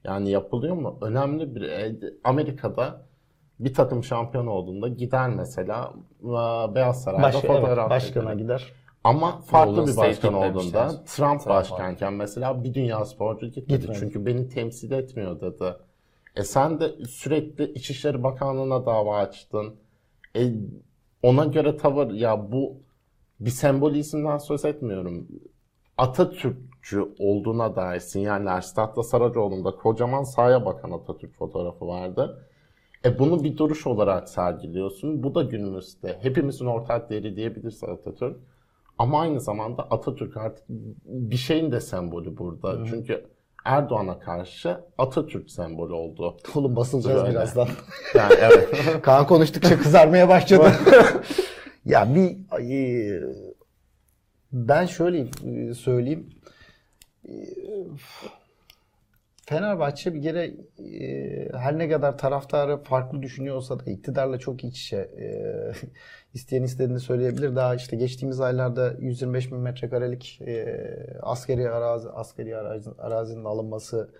Yani 0.04 0.30
yapılıyor 0.30 0.76
mu? 0.76 0.98
Önemli 1.02 1.54
bir 1.54 1.62
e, 1.62 1.96
Amerika'da 2.24 3.05
bir 3.60 3.74
takım 3.74 4.04
şampiyon 4.04 4.46
olduğunda 4.46 4.88
gider 4.88 5.28
mesela 5.28 5.92
e, 6.22 6.74
Beyaz 6.74 7.02
Saray'da 7.02 7.22
Baş, 7.22 7.34
evet, 7.34 7.46
fotoğraf 7.46 7.90
başkana 7.90 8.24
çekilir. 8.24 8.42
gider. 8.42 8.72
Ama 9.04 9.40
farklı 9.40 9.74
Golden 9.74 9.92
bir 9.92 9.96
başkan 9.96 10.34
olduğunda 10.34 10.88
Trump, 10.88 11.06
Trump 11.06 11.46
başkanken 11.46 12.12
mesela 12.12 12.64
bir 12.64 12.74
dünya 12.74 13.04
sporcu 13.04 13.46
gitmedi. 13.46 13.80
Gitmedi. 13.80 13.98
Çünkü 14.00 14.26
beni 14.26 14.48
temsil 14.48 14.92
etmiyor 14.92 15.40
dedi. 15.40 15.74
E 16.36 16.42
sen 16.44 16.80
de 16.80 17.04
sürekli 17.08 17.72
İçişleri 17.72 18.22
Bakanlığı'na 18.22 18.86
dava 18.86 19.18
açtın. 19.18 19.74
E 20.36 20.52
ona 21.22 21.44
göre 21.44 21.76
tavır 21.76 22.10
ya 22.10 22.52
bu 22.52 22.80
bir 23.40 23.50
sembolizmden 23.50 24.38
söz 24.38 24.64
etmiyorum. 24.64 25.28
Atatürkçü 25.98 27.14
olduğuna 27.18 27.76
dair 27.76 28.00
sinyaller 28.00 28.60
Stad'da 28.60 29.02
Saracoğlu'nda 29.02 29.70
kocaman 29.70 30.22
sahaya 30.22 30.64
bakan 30.64 30.90
Atatürk 30.90 31.34
fotoğrafı 31.34 31.86
vardı. 31.86 32.48
E 33.06 33.18
bunu 33.18 33.44
bir 33.44 33.56
duruş 33.56 33.86
olarak 33.86 34.28
sergiliyorsun. 34.28 35.22
Bu 35.22 35.34
da 35.34 35.42
günümüzde 35.42 36.18
hepimizin 36.22 36.66
ortak 36.66 37.10
değeri 37.10 37.36
diyebilirse 37.36 37.86
Atatürk. 37.86 38.36
Ama 38.98 39.20
aynı 39.20 39.40
zamanda 39.40 39.82
Atatürk 39.82 40.36
artık 40.36 40.64
bir 41.04 41.36
şeyin 41.36 41.72
de 41.72 41.80
sembolü 41.80 42.38
burada. 42.38 42.84
Çünkü 42.90 43.24
Erdoğan'a 43.64 44.18
karşı 44.18 44.80
Atatürk 44.98 45.50
sembolü 45.50 45.92
oldu. 45.92 46.36
Oğlum 46.54 46.76
basılacağız 46.76 47.22
Böyle. 47.22 47.30
birazdan. 47.30 47.68
Yani 48.14 48.34
evet. 48.40 48.68
Kaan 49.02 49.26
konuştukça 49.26 49.78
kızarmaya 49.78 50.28
başladı. 50.28 50.72
ya 51.84 52.14
bir 52.14 52.36
e, 52.60 53.22
ben 54.52 54.86
şöyle 54.86 55.26
e, 55.44 55.74
söyleyeyim. 55.74 56.30
Fenerbahçe 59.48 60.14
bir 60.14 60.22
kere 60.22 60.54
e, 60.78 61.58
her 61.58 61.78
ne 61.78 61.88
kadar 61.88 62.18
taraftarı 62.18 62.82
farklı 62.82 63.22
düşünüyor 63.22 63.56
olsa 63.56 63.80
da 63.80 63.90
iktidarla 63.90 64.38
çok 64.38 64.64
iç 64.64 64.80
içe. 64.80 64.96
E, 64.96 65.28
isteyen 66.34 66.62
istediğini 66.62 67.00
söyleyebilir. 67.00 67.56
Daha 67.56 67.74
işte 67.74 67.96
geçtiğimiz 67.96 68.40
aylarda 68.40 68.94
125 69.00 69.52
bin 69.52 69.58
metrekarelik 69.58 70.40
e, 70.46 70.66
askeri 71.22 71.70
arazi, 71.70 72.08
askeri 72.08 72.56
arazi, 72.56 72.90
arazinin 72.98 73.44
alınması, 73.44 74.10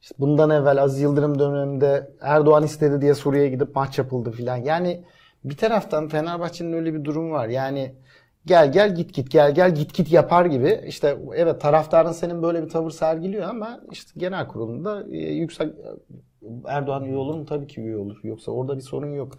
işte 0.00 0.14
bundan 0.18 0.50
evvel 0.50 0.82
Aziz 0.82 1.00
Yıldırım 1.00 1.38
döneminde 1.38 2.10
Erdoğan 2.20 2.62
istedi 2.64 3.00
diye 3.00 3.14
Suriye'ye 3.14 3.50
gidip 3.50 3.76
maç 3.76 3.98
yapıldı 3.98 4.30
filan. 4.30 4.56
Yani 4.56 5.04
bir 5.44 5.56
taraftan 5.56 6.08
Fenerbahçe'nin 6.08 6.72
öyle 6.72 6.94
bir 6.94 7.04
durumu 7.04 7.32
var. 7.32 7.48
Yani 7.48 7.94
gel 8.46 8.72
gel 8.72 8.94
git 8.94 9.14
git 9.14 9.30
gel 9.30 9.54
gel 9.54 9.74
git 9.74 9.94
git 9.94 10.12
yapar 10.12 10.46
gibi. 10.46 10.80
İşte 10.86 11.18
evet 11.34 11.60
taraftarın 11.60 12.12
senin 12.12 12.42
böyle 12.42 12.62
bir 12.62 12.68
tavır 12.68 12.90
sergiliyor 12.90 13.48
ama 13.48 13.80
işte 13.92 14.10
genel 14.16 14.48
kurulunda 14.48 15.04
e, 15.10 15.16
yüksek 15.18 15.74
Erdoğan 16.66 17.04
üye 17.04 17.16
olur 17.16 17.34
mu? 17.34 17.46
Tabii 17.46 17.66
ki 17.66 17.80
üye 17.80 17.96
olur. 17.96 18.20
Yoksa 18.22 18.52
orada 18.52 18.76
bir 18.76 18.82
sorun 18.82 19.14
yok. 19.14 19.32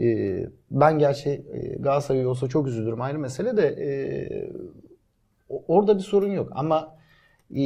E, 0.00 0.38
ben 0.70 0.98
gerçi 0.98 1.30
e, 1.52 1.76
Galatasaray 1.78 2.26
olsa 2.26 2.48
çok 2.48 2.66
üzülürüm 2.66 3.00
ayrı 3.00 3.18
mesele 3.18 3.56
de 3.56 3.66
e, 3.66 3.88
orada 5.48 5.96
bir 5.98 6.02
sorun 6.02 6.30
yok 6.30 6.48
ama 6.54 6.96
e, 7.56 7.62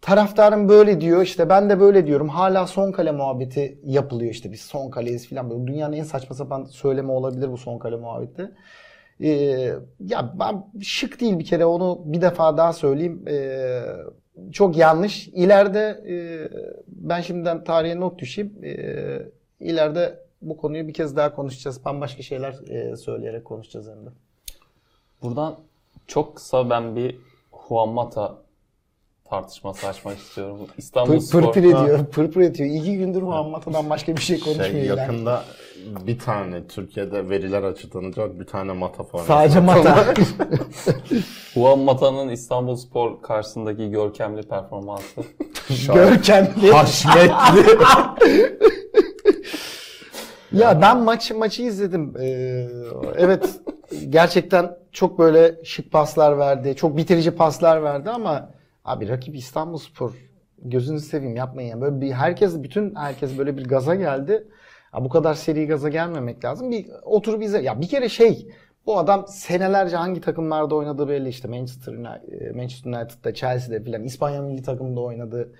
taraftarım 0.00 0.68
böyle 0.68 1.00
diyor 1.00 1.22
işte 1.22 1.48
ben 1.48 1.70
de 1.70 1.80
böyle 1.80 2.06
diyorum 2.06 2.28
hala 2.28 2.66
son 2.66 2.92
kale 2.92 3.12
muhabbeti 3.12 3.78
yapılıyor 3.84 4.30
işte 4.30 4.52
biz 4.52 4.60
son 4.60 4.90
kaleyiz 4.90 5.28
falan 5.28 5.50
böyle 5.50 5.66
dünyanın 5.66 5.96
en 5.96 6.04
saçma 6.04 6.36
sapan 6.36 6.64
söylemi 6.64 7.10
olabilir 7.10 7.52
bu 7.52 7.58
son 7.58 7.78
kale 7.78 7.96
muhabbeti. 7.96 8.50
E, 9.22 9.28
ya 10.00 10.34
ben 10.40 10.64
şık 10.80 11.20
değil 11.20 11.38
bir 11.38 11.44
kere 11.44 11.64
onu 11.64 12.02
bir 12.04 12.20
defa 12.20 12.56
daha 12.56 12.72
söyleyeyim. 12.72 13.28
E, 13.28 13.82
çok 14.52 14.76
yanlış. 14.76 15.28
İleride 15.28 16.04
e, 16.08 16.14
ben 16.86 17.20
şimdiden 17.20 17.64
tarihe 17.64 18.00
not 18.00 18.18
düşeyim. 18.18 18.64
E, 18.64 18.72
ileride 19.60 20.18
bu 20.42 20.56
konuyu 20.56 20.88
bir 20.88 20.92
kez 20.92 21.16
daha 21.16 21.34
konuşacağız. 21.34 21.84
Bambaşka 21.84 22.22
şeyler 22.22 22.68
e, 22.68 22.96
söyleyerek 22.96 23.44
konuşacağız 23.44 23.88
hem 23.88 24.06
de. 24.06 24.10
Buradan 25.22 25.56
çok 26.06 26.36
kısa 26.36 26.70
ben 26.70 26.96
bir 26.96 27.18
Juan 27.68 27.88
Mata 27.88 28.41
tartışması 29.24 29.88
açmak 29.88 30.18
istiyorum. 30.18 30.58
İstanbul 30.78 31.12
Pır, 31.12 31.20
Spor. 31.20 31.42
pırpır 31.42 31.60
ediyor, 31.60 32.06
pırpır 32.06 32.40
ediyor. 32.40 32.70
İki 32.70 32.98
gündür 32.98 33.22
Muhammad'dan 33.22 33.90
başka 33.90 34.16
bir 34.16 34.22
şey 34.22 34.40
konuşmuyor. 34.40 34.70
Şey, 34.70 34.84
yani. 34.84 35.00
yakında 35.00 35.42
bir 36.06 36.18
tane 36.18 36.66
Türkiye'de 36.66 37.28
veriler 37.28 37.62
açıklanacak 37.62 38.40
bir 38.40 38.46
tane 38.46 38.72
mata 38.72 39.02
forması. 39.02 39.28
Sadece 39.28 39.60
mata. 39.60 40.04
Juan 41.54 41.78
Mata'nın 41.78 42.28
İstanbul 42.28 42.76
Spor 42.76 43.22
karşısındaki 43.22 43.90
görkemli 43.90 44.42
performansı. 44.42 45.20
Görkemli. 45.94 46.72
Haşmetli. 46.72 47.78
Ya 50.52 50.82
ben 50.82 50.98
maçı 50.98 51.38
maçı 51.38 51.62
izledim. 51.62 52.14
Ee, 52.20 52.68
evet 53.16 53.50
gerçekten 54.08 54.76
çok 54.92 55.18
böyle 55.18 55.64
şık 55.64 55.92
paslar 55.92 56.38
verdi. 56.38 56.76
Çok 56.76 56.96
bitirici 56.96 57.30
paslar 57.30 57.82
verdi 57.82 58.10
ama 58.10 58.50
abi 58.84 59.08
rakip 59.08 59.36
İstanbulspor 59.36 60.12
gözünüzü 60.58 61.06
seveyim 61.06 61.36
yapmayın 61.36 61.68
ya. 61.68 61.80
Böyle 61.80 62.00
bir 62.00 62.12
herkes 62.12 62.62
bütün 62.62 62.94
herkes 62.94 63.38
böyle 63.38 63.56
bir 63.56 63.64
gaza 63.64 63.94
geldi. 63.94 64.48
Ya 64.94 65.04
bu 65.04 65.08
kadar 65.08 65.34
seri 65.34 65.66
gaza 65.66 65.88
gelmemek 65.88 66.44
lazım. 66.44 66.70
Bir 66.70 66.86
oturup 67.02 67.42
izle. 67.42 67.62
Ya 67.62 67.80
bir 67.80 67.88
kere 67.88 68.08
şey 68.08 68.48
bu 68.86 68.98
adam 68.98 69.26
senelerce 69.28 69.96
hangi 69.96 70.20
takımlarda 70.20 70.74
oynadığı 70.74 71.08
belli 71.08 71.28
işte 71.28 71.48
Manchester 71.48 71.92
United, 71.92 72.54
Manchester 72.54 72.90
United'da, 72.90 73.34
Chelsea'de 73.34 73.84
filan 73.84 74.04
İspanya 74.04 74.42
milli 74.42 74.62
takımında 74.62 75.00
oynadı. 75.00 75.52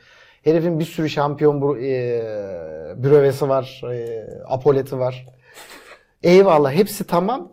Herifin 0.44 0.78
bir 0.78 0.84
sürü 0.84 1.08
şampiyon 1.08 1.60
bür- 1.60 1.80
e, 1.84 3.02
bürövesi 3.02 3.48
var, 3.48 3.82
e, 3.92 4.26
apoleti 4.48 4.98
var. 4.98 5.26
Eyvallah 6.22 6.72
hepsi 6.72 7.06
tamam. 7.06 7.52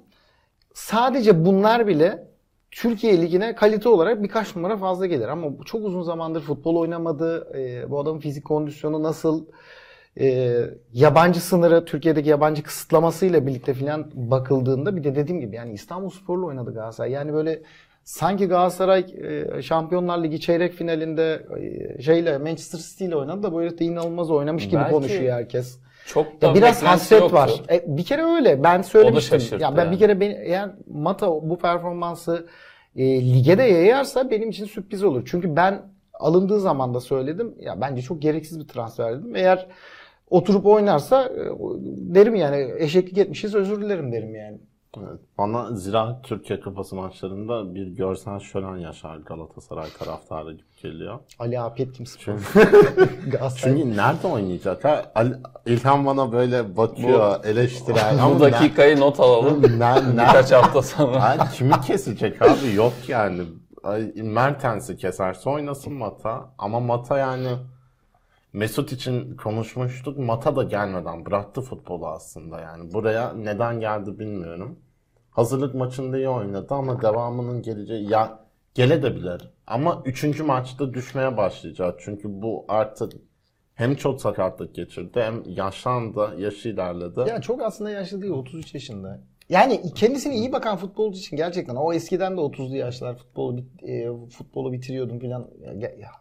Sadece 0.73 1.45
bunlar 1.45 1.87
bile 1.87 2.28
Türkiye 2.71 3.21
Ligi'ne 3.21 3.55
kalite 3.55 3.89
olarak 3.89 4.23
birkaç 4.23 4.55
numara 4.55 4.77
fazla 4.77 5.05
gelir. 5.05 5.27
Ama 5.27 5.47
çok 5.65 5.85
uzun 5.85 6.01
zamandır 6.01 6.41
futbol 6.41 6.75
oynamadı. 6.75 7.57
E, 7.57 7.91
bu 7.91 7.99
adamın 7.99 8.19
fizik 8.19 8.45
kondisyonu 8.45 9.03
nasıl? 9.03 9.45
E, 10.19 10.57
yabancı 10.93 11.41
sınırı, 11.41 11.85
Türkiye'deki 11.85 12.29
yabancı 12.29 12.63
kısıtlamasıyla 12.63 13.47
birlikte 13.47 13.73
filan 13.73 14.11
bakıldığında 14.13 14.95
bir 14.95 15.03
de 15.03 15.15
dediğim 15.15 15.41
gibi 15.41 15.55
yani 15.55 15.73
İstanbul 15.73 16.09
Spor'la 16.09 16.45
oynadı 16.45 16.73
Galatasaray. 16.73 17.11
Yani 17.11 17.33
böyle 17.33 17.61
sanki 18.03 18.45
Galatasaray 18.45 19.05
e, 19.57 19.61
Şampiyonlar 19.61 20.23
Ligi 20.23 20.39
çeyrek 20.39 20.73
finalinde 20.73 21.45
e, 21.97 22.01
şeyle 22.01 22.37
Manchester 22.37 22.79
City 22.79 23.05
ile 23.05 23.15
oynadı 23.15 23.43
da 23.43 23.59
herif 23.59 23.79
de 23.79 23.85
inanılmaz 23.85 24.31
oynamış 24.31 24.65
gibi 24.65 24.75
Belki- 24.75 24.91
konuşuyor 24.91 25.33
herkes. 25.33 25.79
Çok 26.09 26.41
da 26.41 26.47
Ya 26.47 26.55
biraz 26.55 26.83
hasret 26.83 27.21
yoktu. 27.21 27.35
var. 27.35 27.51
E, 27.69 27.83
bir 27.87 28.03
kere 28.03 28.23
öyle. 28.23 28.63
Ben 28.63 28.81
söylemiştim. 28.81 29.59
Ya 29.59 29.77
ben 29.77 29.83
yani. 29.83 29.91
bir 29.91 29.99
kere 29.99 30.19
ben, 30.19 30.29
eğer 30.29 30.69
Mata 30.87 31.27
bu 31.27 31.57
performansı 31.57 32.47
e, 32.95 33.21
lige 33.21 33.57
de 33.57 33.63
yayarsa 33.63 34.31
benim 34.31 34.49
için 34.49 34.65
sürpriz 34.65 35.03
olur. 35.03 35.27
Çünkü 35.31 35.55
ben 35.55 35.81
alındığı 36.13 36.59
zaman 36.59 36.93
da 36.93 36.99
söyledim. 36.99 37.55
Ya 37.59 37.81
bence 37.81 38.01
çok 38.01 38.21
gereksiz 38.21 38.59
bir 38.59 38.67
transfer 38.67 39.19
dedim. 39.19 39.35
Eğer 39.35 39.67
oturup 40.29 40.65
oynarsa 40.65 41.23
e, 41.23 41.43
derim 42.15 42.35
yani 42.35 42.71
eşeklik 42.77 43.17
etmişiz 43.17 43.55
özür 43.55 43.81
dilerim 43.81 44.11
derim 44.11 44.35
yani. 44.35 44.57
Evet, 44.97 45.19
Bana 45.37 45.75
Ziraat 45.75 46.23
Türkiye 46.23 46.59
Kupası 46.59 46.95
maçlarında 46.95 47.75
bir 47.75 47.87
görsel 47.87 48.39
şölen 48.39 48.77
yaşar 48.77 49.17
Galatasaray 49.17 49.89
taraftarı 49.99 50.53
gibi 50.53 50.75
geliyor. 50.81 51.19
Ali 51.39 51.59
Afiyet 51.59 51.93
kimsin? 51.93 52.19
Çünkü, 52.19 52.43
çünkü 53.55 53.97
nerede 53.97 54.27
oynayacak 54.27 54.85
ha? 54.85 55.11
Ali, 55.15 55.33
İlhan 55.65 56.05
bana 56.05 56.31
böyle 56.31 56.77
bakıyor. 56.77 57.39
Bu 57.39 57.43
Ama 58.21 58.39
dakikayı 58.39 58.99
not 58.99 59.19
alalım. 59.19 59.61
ne, 59.63 59.79
ne, 59.79 60.15
ne, 60.15 60.21
Birkaç 60.21 60.51
hafta 60.51 60.81
sonra. 60.81 61.21
Ay, 61.21 61.37
kimi 61.53 61.81
kesecek 61.81 62.41
abi? 62.41 62.73
Yok 62.75 62.93
yani. 63.07 63.41
Mertens'i 64.15 64.97
keserse 64.97 65.49
oynasın 65.49 65.93
Mata. 65.93 66.53
Ama 66.57 66.79
Mata 66.79 67.17
yani 67.17 67.47
Mesut 68.53 68.91
için 68.91 69.35
konuşmuştuk. 69.37 70.17
Mata 70.17 70.55
da 70.55 70.63
gelmeden 70.63 71.25
bıraktı 71.25 71.61
futbolu 71.61 72.07
aslında 72.07 72.59
yani. 72.59 72.93
Buraya 72.93 73.33
neden 73.33 73.79
geldi 73.79 74.19
bilmiyorum. 74.19 74.79
Hazırlık 75.31 75.75
maçında 75.75 76.17
iyi 76.17 76.29
oynadı 76.29 76.73
ama 76.73 77.01
devamının 77.01 77.61
geleceği 77.61 78.09
ya 78.09 78.39
gelebilir. 78.73 79.49
Ama 79.67 80.01
üçüncü 80.05 80.43
maçta 80.43 80.93
düşmeye 80.93 81.37
başlayacak. 81.37 81.99
Çünkü 82.03 82.41
bu 82.41 82.65
artık 82.67 83.13
hem 83.75 83.95
çok 83.95 84.21
sakatlık 84.21 84.75
geçirdi 84.75 85.19
hem 85.21 85.43
yaşlandı, 85.45 86.35
yaşı 86.37 86.69
ilerledi. 86.69 87.19
Ya 87.19 87.41
çok 87.41 87.61
aslında 87.61 87.89
yaşlı 87.89 88.21
değil 88.21 88.33
33 88.33 88.73
yaşında. 88.73 89.21
Yani 89.49 89.81
kendisine 89.95 90.35
iyi 90.35 90.51
bakan 90.51 90.77
futbolcu 90.77 91.19
için 91.19 91.37
gerçekten 91.37 91.75
o 91.75 91.93
eskiden 91.93 92.37
de 92.37 92.41
30'lu 92.41 92.75
yaşlar 92.75 93.15
futbolu 93.17 93.57
bit- 93.57 93.83
e, 93.83 94.07
futbolu 94.29 94.71
bitiriyordum 94.71 95.19
falan. 95.19 95.47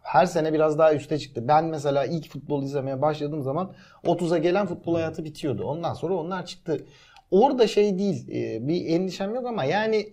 Her 0.03 0.25
sene 0.25 0.53
biraz 0.53 0.77
daha 0.79 0.93
üste 0.93 1.17
çıktı. 1.19 1.47
Ben 1.47 1.65
mesela 1.65 2.05
ilk 2.05 2.29
futbol 2.29 2.63
izlemeye 2.63 3.01
başladığım 3.01 3.41
zaman 3.43 3.71
30'a 4.05 4.37
gelen 4.37 4.65
futbol 4.65 4.93
hayatı 4.95 5.23
bitiyordu. 5.25 5.63
Ondan 5.63 5.93
sonra 5.93 6.13
onlar 6.13 6.45
çıktı. 6.45 6.85
Orada 7.31 7.67
şey 7.67 7.99
değil. 7.99 8.27
e, 8.31 8.67
Bir 8.67 8.85
endişem 8.85 9.35
yok 9.35 9.45
ama 9.45 9.63
yani 9.63 10.09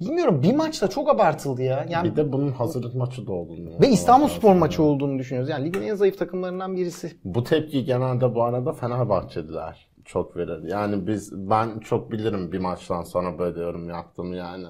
bilmiyorum 0.00 0.42
bir 0.42 0.54
maçta 0.54 0.88
çok 0.88 1.08
abartıldı 1.08 1.62
ya. 1.62 1.86
Yani 1.90 2.10
Bir 2.10 2.16
de 2.16 2.32
bunun 2.32 2.52
hazırlık 2.52 2.94
maçı 2.94 3.26
da 3.26 3.32
olduğunu. 3.32 3.80
ve 3.80 3.88
İstanbul 3.88 4.28
Spor 4.28 4.54
maçı 4.54 4.82
olduğunu 4.82 5.18
düşünüyoruz. 5.18 5.50
Yani 5.50 5.64
ligin 5.66 5.82
en 5.82 5.94
zayıf 5.94 6.18
takımlarından 6.18 6.76
birisi. 6.76 7.12
Bu 7.24 7.44
tepki 7.44 7.84
genelde 7.84 8.34
bu 8.34 8.42
arada 8.42 8.72
Fenerbahçeliler 8.72 9.87
çok 10.08 10.36
verir. 10.36 10.62
Yani 10.62 11.06
biz 11.06 11.50
ben 11.50 11.78
çok 11.78 12.12
bilirim 12.12 12.52
bir 12.52 12.58
maçtan 12.58 13.02
sonra 13.02 13.38
böyle 13.38 13.60
yorum 13.60 13.88
yaptım 13.88 14.34
yani. 14.34 14.66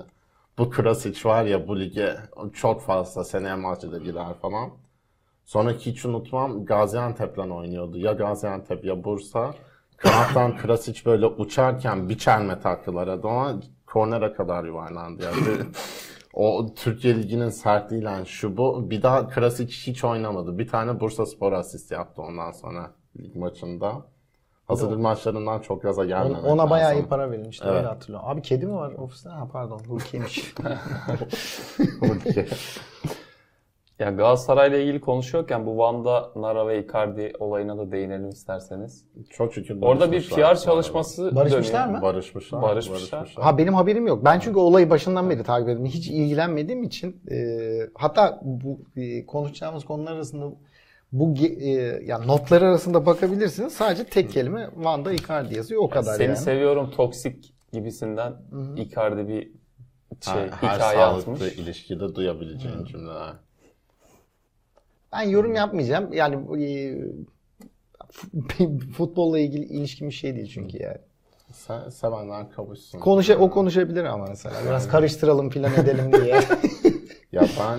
Bu 0.59 0.71
Krasic 0.71 1.29
var 1.29 1.45
ya 1.45 1.69
bu 1.69 1.81
lige 1.81 2.17
çok 2.53 2.83
fazla 2.83 3.25
seneye 3.25 3.55
maçı 3.55 3.93
da 3.93 3.99
girer 3.99 4.35
falan. 4.43 4.71
Sonra 5.45 5.73
hiç 5.73 6.05
unutmam 6.05 6.65
Gaziantep'le 6.65 7.39
oynuyordu. 7.39 7.99
Ya 7.99 8.13
Gaziantep 8.13 8.85
ya 8.85 9.05
Bursa. 9.05 9.55
kanattan 9.97 10.57
Krasic 10.57 11.05
böyle 11.07 11.27
uçarken 11.27 12.09
bir 12.09 12.19
çelme 12.19 12.61
taktılar 12.61 13.09
adama 13.09 13.61
kornere 13.87 14.33
kadar 14.33 14.65
yuvarlandı. 14.65 15.23
Yani 15.25 15.65
o 16.35 16.67
Türkiye 16.75 17.17
Ligi'nin 17.17 17.49
sertliğiyle 17.51 18.25
şu 18.25 18.57
bu. 18.57 18.91
Bir 18.91 19.03
daha 19.03 19.29
Krasic 19.29 19.73
hiç 19.93 20.05
oynamadı. 20.05 20.59
Bir 20.59 20.69
tane 20.69 21.01
Bursa 21.01 21.27
Spor 21.27 21.53
asist 21.53 21.91
yaptı 21.93 22.23
ondan 22.23 22.53
sonra 22.53 22.91
lig 23.21 23.37
maçında. 23.37 24.07
Hazırlık 24.69 24.99
maçlarından 24.99 25.61
çok 25.61 25.83
gaza 25.83 26.01
Ona, 26.03 26.09
gelmemek 26.09 26.45
ona 26.45 26.71
bayağı 26.71 26.91
lazım. 26.91 27.05
iyi 27.05 27.09
para 27.09 27.31
verilmişti 27.31 27.65
Evet. 27.69 27.77
öyle 27.77 27.87
hatırlıyorum. 27.87 28.29
Abi 28.29 28.43
kedi 28.43 28.67
mi 28.67 28.75
var 28.75 28.93
ofiste? 28.93 29.29
Ha 29.29 29.49
pardon 29.53 29.81
Hulki'ymiş. 29.89 30.55
Hulki. 32.01 32.47
Ya 33.99 34.11
Galatasaray'la 34.11 34.79
ilgili 34.79 35.01
konuşuyorken 35.01 35.67
bu 35.67 35.79
Van'da 35.79 36.31
Nara 36.37 36.67
ve 36.69 36.85
Icardi 36.85 37.33
olayına 37.39 37.79
da 37.79 37.93
değinelim 37.93 38.29
isterseniz. 38.29 39.05
Çok 39.31 39.55
şükür 39.55 39.83
Orada 39.83 40.07
bir 40.07 40.13
barışmışlar. 40.17 40.55
PR 40.55 40.61
çalışması 40.61 41.37
Barışmışlar 41.37 41.85
dönüyor. 41.85 41.99
mı? 42.01 42.07
Barışmışlar. 42.07 42.63
Barışmışlar. 42.63 43.35
ha 43.41 43.59
benim 43.59 43.75
haberim 43.75 44.07
yok. 44.07 44.25
Ben 44.25 44.39
çünkü 44.39 44.59
olayı 44.59 44.91
başından 44.91 45.31
beri 45.31 45.43
takip 45.43 45.69
ettim. 45.69 45.87
Hiç 45.87 46.09
ilgilenmediğim 46.09 46.83
için 46.83 47.21
e, 47.31 47.37
hatta 47.95 48.41
bu 48.43 48.81
e, 48.97 49.27
konuşacağımız 49.27 49.85
konular 49.85 50.13
arasında 50.13 50.47
bu 51.13 51.35
e, 51.37 51.71
yani 52.05 52.27
notlar 52.27 52.63
arasında 52.63 53.07
bakabilirsiniz. 53.07 53.73
Sadece 53.73 54.05
tek 54.05 54.31
kelime 54.31 54.71
Van'da 54.77 55.13
Icardi 55.13 55.57
yazıyor 55.57 55.83
o 55.83 55.89
kadar 55.91 56.15
Seni 56.15 56.27
yani. 56.27 56.37
seviyorum 56.37 56.91
toksik 56.91 57.55
gibisinden 57.73 58.33
Icardi 58.77 59.29
bir 59.29 59.43
şey 60.21 60.35
Her, 60.35 60.49
her 60.49 60.75
hikaye 60.75 60.99
sağlıklı 60.99 61.33
atmış. 61.33 61.53
ilişkide 61.53 62.15
duyabileceğin 62.15 62.85
cümleler. 62.85 63.35
Ben 65.13 65.23
yorum 65.23 65.55
yapmayacağım. 65.55 66.13
Yani 66.13 66.63
e, 66.65 66.99
futbolla 68.97 69.39
ilgili 69.39 69.65
ilişkim 69.65 70.09
bir 70.09 70.15
şey 70.15 70.37
değil 70.37 70.51
çünkü 70.55 70.83
yani. 70.83 70.99
Sen, 71.53 71.89
sevenler 71.89 72.51
kavuşsun. 72.51 72.99
Konuşa, 72.99 73.37
o 73.37 73.51
konuşabilir 73.51 74.05
ama 74.05 74.27
mesela. 74.29 74.55
Biraz 74.67 74.89
karıştıralım 74.89 75.51
filan 75.51 75.75
edelim 75.75 76.13
diye. 76.13 76.41
Ya 77.33 77.43
ben 77.61 77.79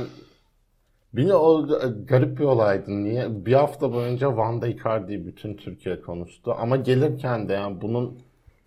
Bilmiyorum 1.13 1.45
o 1.45 1.67
garip 2.05 2.39
bir 2.39 2.43
olaydı. 2.43 3.03
Niye? 3.03 3.45
Bir 3.45 3.53
hafta 3.53 3.93
boyunca 3.93 4.37
Van 4.37 4.61
Dijk 4.61 4.79
Icardi'yi 4.79 5.25
bütün 5.25 5.57
Türkiye 5.57 6.01
konuştu. 6.01 6.55
Ama 6.59 6.75
gelirken 6.77 7.49
de 7.49 7.53
yani 7.53 7.81
bunun 7.81 8.21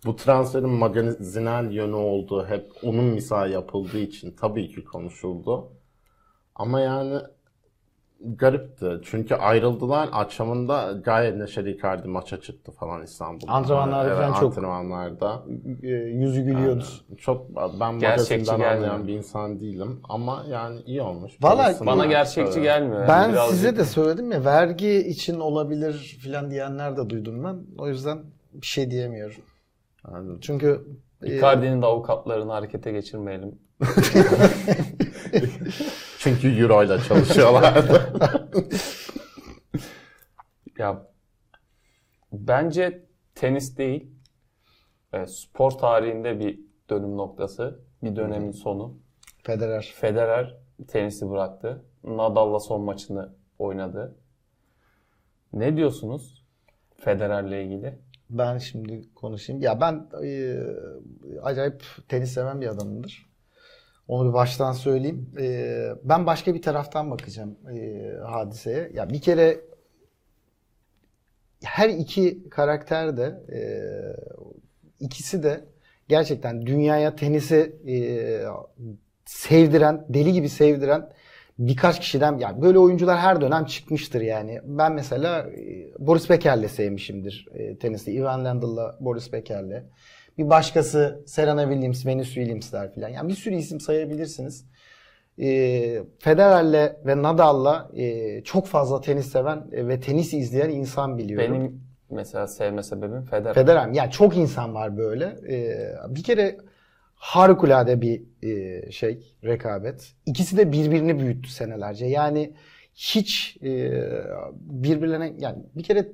bu 0.05 0.15
transferin 0.15 0.69
magazinel 0.69 1.71
yönü 1.71 1.95
olduğu 1.95 2.45
hep 2.45 2.71
onun 2.83 3.05
misal 3.05 3.51
yapıldığı 3.51 3.99
için 3.99 4.31
tabii 4.31 4.69
ki 4.69 4.83
konuşuldu. 4.83 5.71
Ama 6.55 6.81
yani 6.81 7.21
garipti. 8.25 8.99
Çünkü 9.03 9.35
ayrıldılar. 9.35 10.09
Akşamında 10.11 10.91
gayet 11.03 11.35
neşeli 11.37 11.71
Icardi 11.71 12.07
maça 12.07 12.41
çıktı 12.41 12.71
falan 12.71 13.03
İstanbul'da. 13.03 13.51
Antrenmanlarda 13.51 14.07
Evet, 14.09 14.17
falan 14.17 14.33
çok- 14.33 14.43
antrenmanlarda. 14.43 15.43
E, 15.83 15.87
Yüzü 15.87 16.41
gülüyordu. 16.41 16.83
Çok 17.17 17.49
ben 17.79 17.93
magazinden 17.95 18.53
anlayan 18.59 19.07
bir 19.07 19.13
insan 19.13 19.59
değilim 19.59 19.99
ama 20.09 20.45
yani 20.49 20.81
iyi 20.85 21.01
olmuş. 21.01 21.31
Vallahi 21.41 21.57
Parasını 21.57 21.87
Bana 21.87 22.05
gerçekçi 22.05 22.53
evet. 22.59 22.63
gelmiyor. 22.63 22.99
Yani 22.99 23.07
Ben 23.09 23.31
birazcık- 23.31 23.55
size 23.55 23.77
de 23.77 23.85
söyledim 23.85 24.31
ya 24.31 24.45
vergi 24.45 24.97
için 25.07 25.39
olabilir 25.39 25.93
filan 26.21 26.51
diyenler 26.51 26.97
de 26.97 27.09
duydum 27.09 27.43
ben. 27.43 27.55
O 27.77 27.87
yüzden 27.87 28.17
bir 28.53 28.67
şey 28.67 28.91
diyemiyorum. 28.91 29.41
Yani 30.11 30.41
Çünkü 30.41 30.81
e, 31.23 31.37
Icardi'nin 31.37 31.81
de 31.81 31.85
avukatlarını 31.85 32.51
harekete 32.51 32.91
geçirmeyelim. 32.91 33.55
çünkü 36.23 36.61
euro 36.61 36.83
ile 36.83 36.99
çalışıyorlardı. 36.99 38.13
Ya 40.77 41.07
bence 42.31 43.05
tenis 43.35 43.77
değil, 43.77 44.11
e, 45.13 45.25
spor 45.25 45.71
tarihinde 45.71 46.39
bir 46.39 46.59
dönüm 46.89 47.17
noktası, 47.17 47.79
bir 48.03 48.15
dönemin 48.15 48.51
sonu. 48.51 48.97
Federer. 49.43 49.93
Federer 49.95 50.57
tenisi 50.87 51.29
bıraktı. 51.29 51.85
Nadal'la 52.03 52.59
son 52.59 52.81
maçını 52.81 53.33
oynadı. 53.59 54.15
Ne 55.53 55.77
diyorsunuz 55.77 56.45
Federer'le 56.97 57.65
ilgili? 57.65 57.99
Ben 58.29 58.57
şimdi 58.57 59.13
konuşayım. 59.15 59.61
Ya 59.61 59.81
ben 59.81 60.07
e, 60.23 60.57
acayip 61.41 61.83
tenis 62.07 62.33
seven 62.33 62.61
bir 62.61 62.67
adamımdır. 62.67 63.32
Onu 64.07 64.29
bir 64.29 64.33
baştan 64.33 64.71
söyleyeyim. 64.71 65.29
E, 65.39 65.87
ben 66.03 66.25
başka 66.25 66.53
bir 66.55 66.61
taraftan 66.61 67.11
bakacağım 67.11 67.57
e, 67.73 68.11
hadiseye. 68.25 68.91
Ya 68.93 69.09
bir 69.09 69.21
kere 69.21 69.61
her 71.63 71.89
iki 71.89 72.49
karakter 72.49 73.17
de 73.17 73.43
e, 73.53 73.59
ikisi 74.99 75.43
de 75.43 75.65
gerçekten 76.07 76.65
dünyaya 76.65 77.15
tenisi 77.15 77.75
e, 77.87 77.95
sevdiren, 79.25 80.05
deli 80.09 80.33
gibi 80.33 80.49
sevdiren 80.49 81.09
birkaç 81.59 81.99
kişiden 81.99 82.37
yani 82.37 82.61
böyle 82.61 82.79
oyuncular 82.79 83.19
her 83.19 83.41
dönem 83.41 83.65
çıkmıştır 83.65 84.21
yani. 84.21 84.59
Ben 84.63 84.93
mesela 84.93 85.49
e, 85.49 85.87
Boris 85.99 86.29
Beker'le 86.29 86.67
sevmişimdir 86.67 87.47
e, 87.53 87.77
teniste. 87.77 88.11
Ivan 88.11 88.45
Lendl'la 88.45 88.97
Boris 88.99 89.33
Beker'le. 89.33 89.83
Bir 90.37 90.49
başkası 90.49 91.23
Serena 91.25 91.63
Williams, 91.63 92.05
Venus 92.05 92.33
Williams'ler 92.33 92.95
falan. 92.95 93.09
Yani 93.09 93.29
bir 93.29 93.33
sürü 93.33 93.55
isim 93.55 93.79
sayabilirsiniz. 93.79 94.65
E, 95.39 95.47
Federer'le 96.19 96.95
ve 97.05 97.21
Nadal'la 97.21 97.91
e, 97.95 98.41
çok 98.43 98.67
fazla 98.67 99.01
tenis 99.01 99.31
seven 99.31 99.63
e, 99.71 99.87
ve 99.87 99.99
tenis 99.99 100.33
izleyen 100.33 100.69
insan 100.69 101.17
biliyorum. 101.17 101.53
Benim 101.53 101.81
mesela 102.09 102.47
sevme 102.47 102.83
sebebim 102.83 103.21
Federer. 103.21 103.53
Federer? 103.53 103.87
Yani 103.87 104.11
çok 104.11 104.37
insan 104.37 104.75
var 104.75 104.97
böyle. 104.97 105.25
Ee, 105.49 105.93
bir 106.09 106.23
kere 106.23 106.57
harikulade 107.15 108.01
bir 108.01 108.23
e, 108.43 108.91
şey, 108.91 109.35
rekabet. 109.43 110.13
İkisi 110.25 110.57
de 110.57 110.71
birbirini 110.71 111.19
büyüttü 111.19 111.49
senelerce. 111.49 112.05
Yani 112.05 112.53
hiç 112.95 113.57
e, 113.63 113.91
birbirlerine 114.55 115.33
yani 115.39 115.57
bir 115.75 115.83
kere 115.83 116.07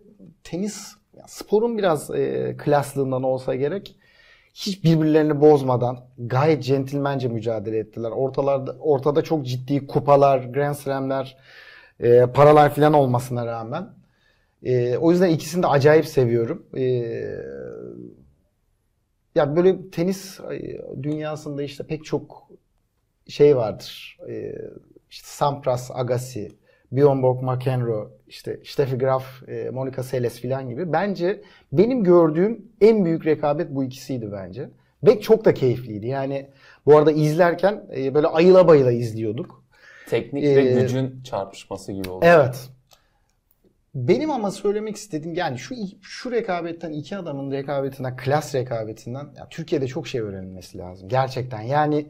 tenis 0.43 0.95
sporun 1.27 1.77
biraz 1.77 2.11
e, 2.11 2.55
klaslığından 2.57 3.23
olsa 3.23 3.55
gerek 3.55 3.95
hiç 4.59 4.83
birbirlerini 4.83 5.41
bozmadan 5.41 5.99
gayet 6.17 6.63
centilmence 6.63 7.27
mücadele 7.27 7.77
ettiler. 7.77 8.11
Ortalarda 8.11 8.75
ortada 8.79 9.21
çok 9.23 9.45
ciddi 9.45 9.87
kupalar, 9.87 10.39
Grand 10.39 10.75
Slam'ler, 10.75 11.37
e, 11.99 12.25
paralar 12.25 12.75
falan 12.75 12.93
olmasına 12.93 13.45
rağmen 13.45 13.89
e, 14.63 14.97
o 14.97 15.11
yüzden 15.11 15.29
ikisini 15.29 15.63
de 15.63 15.67
acayip 15.67 16.05
seviyorum. 16.05 16.65
E, 16.77 16.83
ya 19.35 19.55
böyle 19.55 19.89
tenis 19.91 20.39
e, 20.39 20.81
dünyasında 21.03 21.63
işte 21.63 21.87
pek 21.87 22.05
çok 22.05 22.49
şey 23.27 23.57
vardır. 23.57 24.17
E, 24.29 24.55
işte 25.09 25.27
Sampras, 25.27 25.91
Agassi, 25.93 26.51
Bjorn 26.91 27.21
Borg 27.21 27.43
McEnroe, 27.43 28.07
işte 28.27 28.59
Steffi 28.65 28.97
Graf, 28.97 29.49
e, 29.49 29.69
Monica 29.69 30.03
Seles 30.03 30.41
falan 30.41 30.69
gibi. 30.69 30.93
Bence 30.93 31.41
benim 31.71 32.03
gördüğüm 32.03 32.71
en 32.81 33.05
büyük 33.05 33.25
rekabet 33.25 33.75
bu 33.75 33.83
ikisiydi 33.83 34.31
bence. 34.31 34.69
Ve 35.03 35.21
çok 35.21 35.45
da 35.45 35.53
keyifliydi. 35.53 36.07
Yani 36.07 36.49
bu 36.85 36.97
arada 36.97 37.11
izlerken 37.11 37.83
e, 37.97 38.13
böyle 38.13 38.27
ayıla 38.27 38.67
bayıla 38.67 38.91
izliyorduk. 38.91 39.63
Teknik 40.09 40.43
ve 40.43 40.69
Ee, 40.69 40.81
gücün 40.81 41.23
çarpışması 41.23 41.91
gibi 41.91 42.09
oldu. 42.09 42.25
Evet. 42.27 42.69
Benim 43.95 44.31
ama 44.31 44.51
söylemek 44.51 44.95
istediğim 44.95 45.37
yani 45.37 45.59
şu 45.59 45.75
şu 46.01 46.31
rekabetten 46.31 46.91
iki 46.91 47.17
adamın 47.17 47.51
rekabetinden, 47.51 48.17
klas 48.17 48.55
rekabetinden 48.55 49.25
ya 49.37 49.47
Türkiye'de 49.49 49.87
çok 49.87 50.07
şey 50.07 50.21
öğrenilmesi 50.21 50.77
lazım. 50.77 51.09
Gerçekten. 51.09 51.61
Yani 51.61 52.07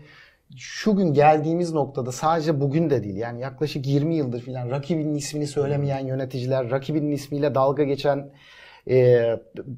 şu 0.57 0.95
gün 0.95 1.13
geldiğimiz 1.13 1.73
noktada 1.73 2.11
sadece 2.11 2.61
bugün 2.61 2.89
de 2.89 3.03
değil. 3.03 3.15
Yani 3.15 3.41
yaklaşık 3.41 3.87
20 3.87 4.15
yıldır 4.15 4.41
filan 4.41 4.69
rakibinin 4.69 5.15
ismini 5.15 5.47
söylemeyen 5.47 6.07
yöneticiler, 6.07 6.71
rakibinin 6.71 7.11
ismiyle 7.11 7.55
dalga 7.55 7.83
geçen 7.83 8.31
e, 8.89 9.25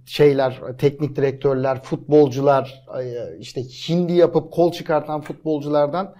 şeyler, 0.06 0.60
teknik 0.78 1.16
direktörler, 1.16 1.84
futbolcular, 1.84 2.86
e, 3.02 3.38
işte 3.40 3.62
hindi 3.64 4.14
yapıp 4.14 4.52
kol 4.52 4.72
çıkartan 4.72 5.22
futbolculardan 5.22 6.16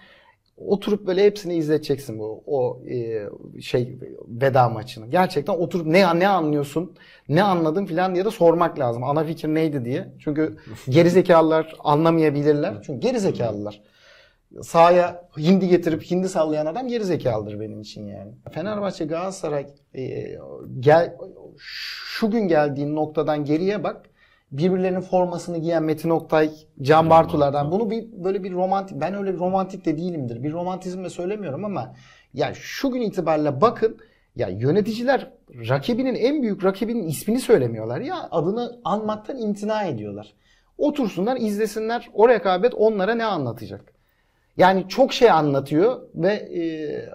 oturup 0.58 1.08
böyle 1.08 1.26
hepsini 1.26 1.56
izleteceksin 1.56 2.20
bu 2.20 2.44
o 2.46 2.82
e, 2.90 3.28
şey 3.62 4.00
veda 4.28 4.70
maçını. 4.70 5.08
Gerçekten 5.08 5.54
oturup 5.54 5.86
ne 5.88 6.20
ne 6.20 6.28
anlıyorsun, 6.28 6.96
ne 7.30 7.44
anladın 7.44 7.86
filan 7.86 8.16
diye 8.16 8.26
de 8.26 8.32
sormak 8.32 8.80
lazım. 8.80 9.04
Ana 9.04 9.24
fikir 9.24 9.48
neydi 9.48 9.86
diye. 9.86 10.08
Çünkü 10.20 10.58
gerizekalılar 10.90 11.76
anlamayabilirler. 11.80 12.74
Çünkü 12.86 13.00
gerizekalılar. 13.00 13.82
Sahaya 14.62 15.30
hindi 15.38 15.68
getirip 15.68 16.12
hindi 16.12 16.30
sallayan 16.30 16.66
adam 16.66 16.88
gerizekalıdır 16.88 17.60
benim 17.60 17.82
için 17.82 18.08
yani. 18.08 18.32
Fenerbahçe 18.52 19.06
Galatasaray 19.06 19.68
e, 19.96 20.36
gel 20.80 21.16
şu 21.58 22.32
gün 22.32 22.48
geldiğin 22.48 22.96
noktadan 22.96 23.46
geriye 23.46 23.84
bak. 23.84 24.06
Birbirlerinin 24.52 25.02
formasını 25.02 25.58
giyen 25.58 25.84
Metin 25.84 26.10
Oktay, 26.10 26.52
Can 26.82 27.10
Bartular'dan 27.10 27.72
bunu 27.72 27.92
bir 27.92 28.24
böyle 28.24 28.44
bir 28.44 28.52
romantik 28.52 29.02
ben 29.02 29.14
öyle 29.14 29.34
bir 29.34 29.40
romantik 29.40 29.86
de 29.86 29.98
değilimdir. 29.98 30.44
Bir 30.44 30.52
romantizmle 30.52 31.10
söylemiyorum 31.10 31.66
ama 31.66 31.96
ya 32.34 32.54
şu 32.54 32.92
gün 32.92 33.02
itibariyle 33.02 33.62
bakın 33.62 33.98
Ya 34.36 34.48
yöneticiler 34.50 35.32
rakibinin 35.70 36.16
en 36.16 36.42
büyük 36.42 36.64
rakibinin 36.64 37.08
ismini 37.08 37.40
söylemiyorlar 37.40 38.02
ya 38.02 38.28
adını 38.32 38.80
anmaktan 38.84 39.38
imtina 39.38 39.84
ediyorlar. 39.84 40.34
Otursunlar 40.78 41.38
izlesinler 41.38 42.10
o 42.14 42.30
rekabet 42.30 42.74
onlara 42.74 43.16
ne 43.16 43.26
anlatacak. 43.26 43.94
Yani 44.62 44.88
çok 44.88 45.14
şey 45.14 45.32
anlatıyor 45.32 46.02
ve 46.16 46.34
e, 46.34 46.62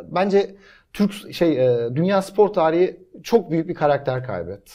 bence 0.03 0.55
Türk 0.93 1.35
şey 1.35 1.67
e, 1.67 1.97
dünya 1.97 2.23
spor 2.23 2.49
tarihi 2.49 3.01
çok 3.23 3.51
büyük 3.51 3.69
bir 3.69 3.75
karakter 3.75 4.25
kaybetti. 4.27 4.73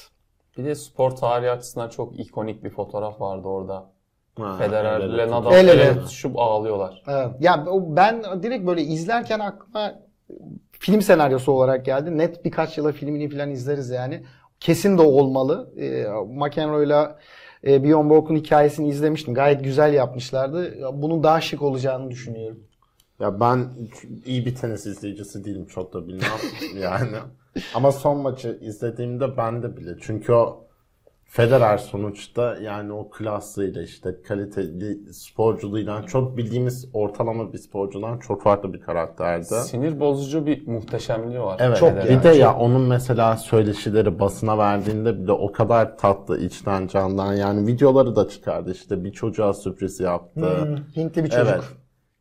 Bir 0.58 0.66
de 0.66 0.76
spor 0.76 1.12
tarihi 1.12 1.52
açısından 1.52 1.90
çok 1.90 2.20
ikonik 2.20 2.64
bir 2.64 2.70
fotoğraf 2.70 3.22
vardı 3.22 3.48
orada. 3.48 3.92
Federer'le. 4.58 5.32
Nadal 5.32 5.54
El 5.54 5.68
el 5.68 5.80
ele. 5.80 5.94
tutuşup 6.00 6.40
ağlıyorlar. 6.40 7.04
Evet. 7.08 7.28
Ya 7.40 7.66
o- 7.68 7.96
ben 7.96 8.24
direkt 8.44 8.68
böyle 8.68 8.82
izlerken 8.82 9.40
aklıma 9.40 9.94
film 10.72 11.02
senaryosu 11.02 11.52
olarak 11.52 11.86
geldi. 11.86 12.18
Net 12.18 12.46
birkaç 12.46 12.78
yıla 12.78 12.92
filmini 12.92 13.30
falan 13.30 13.52
izleriz 13.52 13.90
yani. 13.90 14.24
Kesin 14.60 14.98
de 14.98 15.02
olmalı. 15.02 15.74
E, 15.78 16.06
McEnroe'yla 16.28 17.20
e, 17.68 17.84
Bjorn 17.84 18.10
Borg'un 18.10 18.36
hikayesini 18.36 18.90
izlemiştim. 18.90 19.34
Gayet 19.34 19.64
güzel 19.64 19.94
yapmışlardı. 19.94 20.80
Ya, 20.80 21.02
Bunun 21.02 21.24
daha 21.24 21.42
şık 21.42 21.62
olacağını 21.62 22.12
düşünüyorum. 22.12 22.60
Ya 23.20 23.40
ben 23.40 23.70
iyi 24.26 24.46
bir 24.46 24.56
tenis 24.56 24.86
izleyicisi 24.86 25.46
değilim 25.46 25.66
çok 25.66 25.94
da 25.94 26.08
bilmem 26.08 26.30
yani. 26.82 27.18
Ama 27.76 27.92
son 27.92 28.18
maçı 28.18 28.60
izlediğimde 28.62 29.38
ben 29.38 29.64
de 29.64 29.78
bile. 29.78 29.96
Çünkü 30.02 30.34
o 30.34 30.68
Federer 31.32 31.78
sonuçta 31.78 32.58
yani 32.58 32.94
o 32.94 33.10
klasıyla 33.10 33.82
işte 33.82 34.22
kaliteli 34.22 35.14
sporculuğuyla 35.14 36.04
çok 36.04 36.38
bildiğimiz 36.38 36.90
ortalama 36.94 37.54
bir 37.54 37.58
sporcudan 37.58 38.18
çok 38.18 38.44
farklı 38.44 38.74
bir 38.74 38.82
karakterdi. 38.82 39.46
Sinir 39.46 40.00
bozucu 40.00 40.46
bir 40.46 40.68
muhteşemliği 40.68 41.40
var. 41.40 41.58
Evet. 41.60 41.78
Çok 41.78 41.96
bir 41.96 42.24
de 42.24 42.30
ya 42.30 42.56
onun 42.56 42.82
mesela 42.82 43.38
söyleşileri 43.38 44.20
basına 44.20 44.58
verdiğinde 44.58 45.24
bile 45.24 45.32
o 45.32 45.52
kadar 45.52 45.98
tatlı 45.98 46.40
içten 46.40 46.88
candan 46.88 47.34
yani 47.34 47.68
videoları 47.68 48.16
da 48.16 48.30
çıkardı 48.30 48.72
işte 48.72 49.04
bir 49.04 49.12
çocuğa 49.12 49.54
sürpriz 49.54 50.00
yaptı. 50.00 50.66
Hmm, 50.66 50.78
Hintli 50.96 51.24
bir 51.24 51.30
çocuk. 51.30 51.48
Evet. 51.54 51.64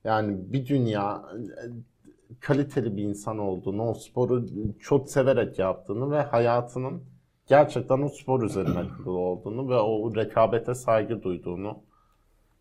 Yani 0.04 0.52
bir 0.52 0.66
dünya 0.66 1.22
e, 1.34 2.36
kaliteli 2.40 2.96
bir 2.96 3.02
insan 3.02 3.38
olduğunu, 3.38 3.90
o 3.90 3.94
sporu 3.94 4.46
çok 4.80 5.08
severek 5.08 5.58
yaptığını 5.58 6.10
ve 6.10 6.22
hayatının 6.22 7.09
gerçekten 7.50 8.02
o 8.02 8.08
spor 8.08 8.42
üzerine 8.42 8.82
kurulu 8.96 9.18
olduğunu 9.18 9.68
ve 9.70 9.74
o 9.76 10.16
rekabete 10.16 10.74
saygı 10.74 11.22
duyduğunu 11.22 11.82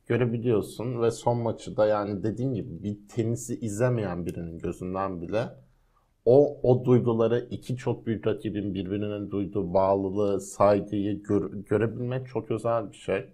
görebiliyorsun 0.07 1.01
ve 1.01 1.11
son 1.11 1.37
maçı 1.37 1.77
da 1.77 1.87
yani 1.87 2.23
dediğim 2.23 2.53
gibi 2.55 2.83
bir 2.83 2.97
tenisi 3.07 3.59
izlemeyen 3.59 4.25
birinin 4.25 4.59
gözünden 4.59 5.21
bile 5.21 5.49
o 6.25 6.59
o 6.63 6.85
duyguları 6.85 7.47
iki 7.51 7.77
çok 7.77 8.05
büyük 8.07 8.27
rakibin 8.27 8.73
birbirine 8.73 9.31
duyduğu 9.31 9.73
bağlılığı, 9.73 10.41
saygıyı 10.41 11.23
gör- 11.23 11.53
görebilmek 11.53 12.27
çok 12.27 12.51
özel 12.51 12.91
bir 12.91 12.97
şey. 12.97 13.25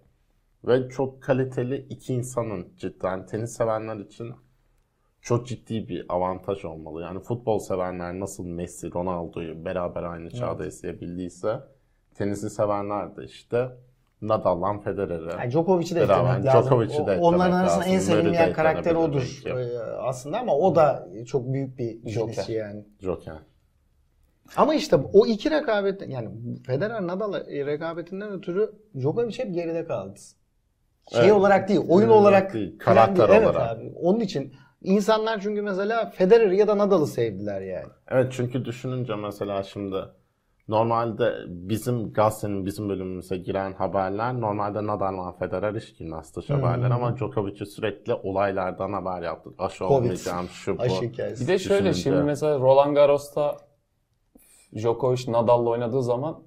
Ve 0.68 0.90
çok 0.90 1.24
kaliteli 1.24 1.88
iki 1.90 2.14
insanın 2.14 2.68
cidden 2.78 3.26
tenis 3.26 3.52
sevenler 3.58 3.98
için 4.06 4.34
çok 5.26 5.48
ciddi 5.48 5.90
bir 5.90 6.06
avantaj 6.10 6.66
olmalı. 6.66 7.02
Yani 7.02 7.20
futbol 7.20 7.60
sevenler 7.60 8.20
nasıl 8.20 8.46
Messi, 8.46 8.94
Ronaldo'yu 8.94 9.66
beraber 9.66 10.04
aynı 10.04 10.30
çağda 10.32 10.66
izleyebildiyse 10.66 11.60
tenisi 12.16 12.50
sevenler 12.50 13.16
de 13.18 13.24
işte 13.26 13.68
Nadal'la 14.22 14.80
Federer'i. 14.80 15.30
Yani 15.40 15.52
Djokovic'i 15.52 15.96
de 15.96 16.02
eklemek 16.02 16.46
lazım. 16.46 16.62
Djokovic'i 16.62 17.06
de 17.08 17.18
Onların 17.22 17.52
arasında 17.52 17.80
lazım. 17.80 17.94
en 17.94 18.00
sevilmeyen 18.00 18.54
karakter 18.54 18.96
odur 18.96 19.42
belki. 19.46 19.60
e, 19.60 19.78
aslında 19.80 20.40
ama 20.40 20.56
o 20.56 20.76
da 20.76 21.08
çok 21.28 21.54
büyük 21.54 21.78
bir 21.78 22.14
tenisçi 22.14 22.54
yani. 22.54 22.86
Joker. 23.02 23.36
Ama 24.58 24.76
işte 24.76 24.96
o 25.14 25.26
iki 25.26 25.52
rekabet 25.52 26.10
yani 26.10 26.30
Federer 26.66 27.08
Nadal 27.08 27.34
rekabetinden 27.48 28.32
ötürü 28.32 28.72
Djokovic 29.00 29.40
hep 29.40 29.54
geride 29.54 29.86
kaldı. 29.86 30.20
Şey 31.12 31.22
Evet. 31.22 31.32
olarak 31.34 31.70
değil, 31.70 31.82
oyun 31.90 32.08
Evet, 32.08 32.18
olarak 32.18 32.54
değil, 32.54 32.80
karakter 32.80 33.28
değil. 33.30 33.40
Evet 33.40 33.56
olarak. 33.56 33.78
abi. 33.78 33.94
Onun 34.02 34.20
için 34.20 34.54
insanlar 34.86 35.42
çünkü 35.42 35.62
mesela 35.62 36.10
Federer'i 36.10 36.58
ya 36.58 36.68
da 36.68 36.78
Nadal'ı 36.78 37.08
sevdiler 37.08 37.62
yani. 37.62 37.88
Evet 38.08 38.34
çünkü 38.38 38.66
düşününce 38.66 39.16
mesela 39.16 39.64
şimdi 39.64 39.96
normalde 40.68 41.34
bizim 41.48 42.14
gazetenin 42.14 42.66
bizim 42.66 42.90
bölümümüze 42.90 43.38
giren 43.38 43.74
haberler 43.74 44.42
normalde 44.42 44.88
Nadal'la 44.88 45.32
Federer 45.32 45.74
iş 45.74 45.94
girmez 45.94 46.36
dış 46.36 46.50
haberler 46.50 46.92
ama 46.92 47.18
Djokovic'i 47.18 47.66
sürekli 47.66 48.14
olaylardan 48.14 48.94
haber 48.94 49.22
yaptık. 49.22 49.54
Aşı 49.58 49.80
Covid. 49.80 49.92
olmayacağım 49.92 50.48
şu 50.48 50.78
bu. 50.78 50.82
Aşı 50.82 51.02
hikayesi. 51.06 51.44
Bir 51.44 51.48
de 51.48 51.60
şöyle 51.60 51.90
Düşününce. 51.90 52.02
şimdi 52.02 52.24
mesela 52.24 52.60
Roland 52.60 52.96
Garros'ta 52.96 53.58
Djokovic 54.76 55.32
Nadal'la 55.32 55.70
oynadığı 55.70 56.04
zaman 56.04 56.44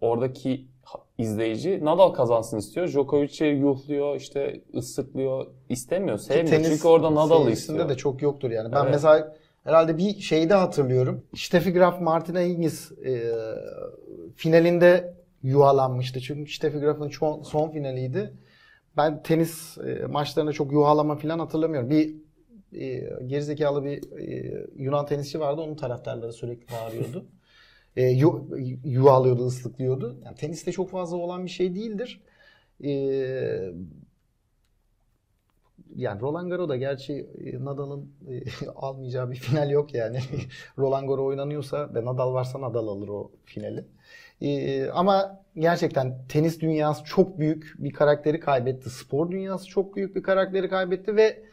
oradaki 0.00 0.73
izleyici 1.18 1.84
Nadal 1.84 2.12
kazansın 2.12 2.58
istiyor. 2.58 2.88
Djokovic'i 2.88 3.44
yuhluyor, 3.44 4.16
işte 4.16 4.60
ıssıklıyor, 4.74 5.46
istemiyor, 5.68 6.18
sevmiyor. 6.18 6.62
Çünkü 6.64 6.88
orada 6.88 7.14
Nadal'ı 7.14 7.50
istiyor. 7.50 7.88
de 7.88 7.94
çok 7.94 8.22
yoktur 8.22 8.50
yani. 8.50 8.72
Ben 8.72 8.82
Evet. 8.82 8.90
mesela 8.92 9.36
herhalde 9.64 9.98
bir 9.98 10.20
şeyde 10.20 10.54
hatırlıyorum. 10.54 11.22
Steffi 11.36 11.72
Graf 11.72 12.00
Martina 12.00 12.40
Hingis 12.40 12.92
e, 12.92 13.22
finalinde 14.36 15.14
yuhalanmıştı. 15.42 16.20
Çünkü 16.20 16.52
Steffi 16.52 16.78
Graf'ın 16.78 17.08
son, 17.08 17.42
son 17.42 17.70
finaliydi. 17.70 18.34
Ben 18.96 19.22
tenis 19.22 19.78
e, 19.78 20.06
maçlarında 20.06 20.52
çok 20.52 20.72
yuhalama 20.72 21.16
falan 21.16 21.38
hatırlamıyorum. 21.38 21.90
Bir 21.90 22.14
e, 22.72 23.08
gerizekalı 23.26 23.84
bir 23.84 24.18
e, 24.18 24.66
Yunan 24.76 25.06
tenisçi 25.06 25.40
vardı. 25.40 25.60
Onun 25.60 25.74
taraftarları 25.74 26.32
sürekli 26.32 26.72
bağırıyordu. 26.72 27.26
e, 27.96 28.02
yu, 28.06 28.48
yuhalıyordu, 28.84 29.46
ıslıklıyordu. 29.46 30.20
Yani 30.24 30.36
teniste 30.36 30.72
çok 30.72 30.90
fazla 30.90 31.16
olan 31.16 31.44
bir 31.44 31.50
şey 31.50 31.74
değildir. 31.74 32.22
E, 32.84 32.90
yani 35.96 36.20
Roland 36.20 36.50
Garros'da 36.50 36.76
gerçi 36.76 37.26
e, 37.44 37.64
Nadal'ın 37.64 38.12
e, 38.28 38.42
almayacağı 38.76 39.30
bir 39.30 39.36
final 39.36 39.70
yok 39.70 39.94
yani. 39.94 40.18
Roland 40.78 41.08
Garros 41.08 41.26
oynanıyorsa 41.26 41.94
ve 41.94 42.04
Nadal 42.04 42.34
varsa 42.34 42.60
Nadal 42.60 42.88
alır 42.88 43.08
o 43.08 43.30
finali. 43.44 43.84
E, 44.40 44.86
ama 44.88 45.44
gerçekten 45.56 46.26
tenis 46.28 46.60
dünyası 46.60 47.04
çok 47.04 47.38
büyük 47.38 47.74
bir 47.78 47.92
karakteri 47.92 48.40
kaybetti. 48.40 48.90
Spor 48.90 49.30
dünyası 49.30 49.66
çok 49.66 49.96
büyük 49.96 50.16
bir 50.16 50.22
karakteri 50.22 50.68
kaybetti 50.68 51.16
ve 51.16 51.44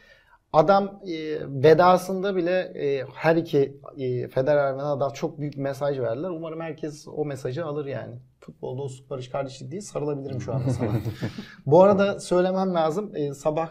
adam 0.52 1.00
e, 1.06 1.38
vedasında 1.62 2.36
bile 2.36 2.58
e, 2.60 3.04
her 3.14 3.36
iki 3.36 3.76
e, 3.98 4.28
Federer 4.28 4.74
ve 4.74 4.78
Nadal 4.78 5.10
çok 5.10 5.38
büyük 5.40 5.56
mesaj 5.56 5.98
verdiler. 6.00 6.30
Umarım 6.30 6.60
herkes 6.60 7.06
o 7.16 7.24
mesajı 7.24 7.64
alır 7.66 7.86
yani. 7.86 8.14
Futbol, 8.40 8.78
dostluk, 8.78 9.10
barış, 9.10 9.28
kardeşlik 9.28 9.70
diye 9.70 9.80
sarılabilirim 9.80 10.40
şu 10.40 10.54
anda 10.54 10.70
sana. 10.70 10.90
Bu 11.66 11.82
arada 11.82 12.20
söylemem 12.20 12.74
lazım. 12.74 13.16
e, 13.16 13.34
sabah 13.34 13.68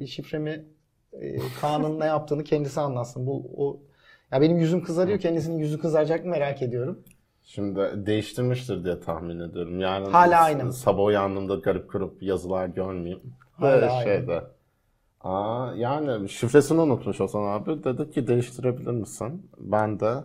e, 0.00 0.06
şifremi 0.06 0.64
e, 1.12 1.36
Kaan'ın 1.60 2.00
ne 2.00 2.04
yaptığını 2.06 2.44
kendisi 2.44 2.80
anlatsın. 2.80 3.26
Bu 3.26 3.50
o 3.56 3.80
ya 4.32 4.40
benim 4.40 4.58
yüzüm 4.58 4.84
kızarıyor. 4.84 5.18
Kendisinin 5.18 5.58
yüzü 5.58 5.78
kızaracak 5.78 6.24
mı 6.24 6.30
merak 6.30 6.62
ediyorum. 6.62 7.04
Şimdi 7.42 7.80
değiştirmiştir 8.06 8.84
diye 8.84 9.00
tahmin 9.00 9.40
ediyorum. 9.40 9.80
Yarın 9.80 10.12
Hala 10.12 10.42
aynı. 10.42 10.72
sabah 10.72 11.04
uyandığımda 11.04 11.54
garip 11.54 11.92
grup 11.92 12.22
yazılar 12.22 12.66
görmeyeyim. 12.66 13.22
Hala 13.52 13.92
aynı. 13.92 14.04
şeyde. 14.04 14.42
Aa, 15.26 15.72
yani 15.76 16.28
şifresini 16.28 16.80
unutmuş 16.80 17.20
Ozan 17.20 17.42
abi. 17.42 17.84
Dedi 17.84 18.10
ki 18.10 18.26
değiştirebilir 18.26 18.90
misin? 18.90 19.50
Ben 19.58 20.00
de 20.00 20.24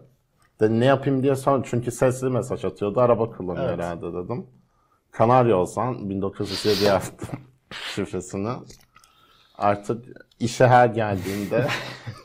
de 0.59 0.69
ne 0.79 0.85
yapayım 0.85 1.23
diye 1.23 1.35
sordum. 1.35 1.63
Çünkü 1.69 1.91
sesli 1.91 2.29
mesaj 2.29 2.65
atıyordu. 2.65 2.99
Araba 3.01 3.31
kullanıyor 3.31 3.65
Evet. 3.69 3.79
herhalde 3.79 4.13
dedim. 4.13 4.47
Kanarya 5.11 5.57
olsan 5.57 6.09
1907 6.09 6.83
yaptım 6.83 7.39
şifresini. 7.95 8.49
Artık 9.57 10.05
işe 10.39 10.67
her 10.67 10.87
geldiğinde 10.87 11.67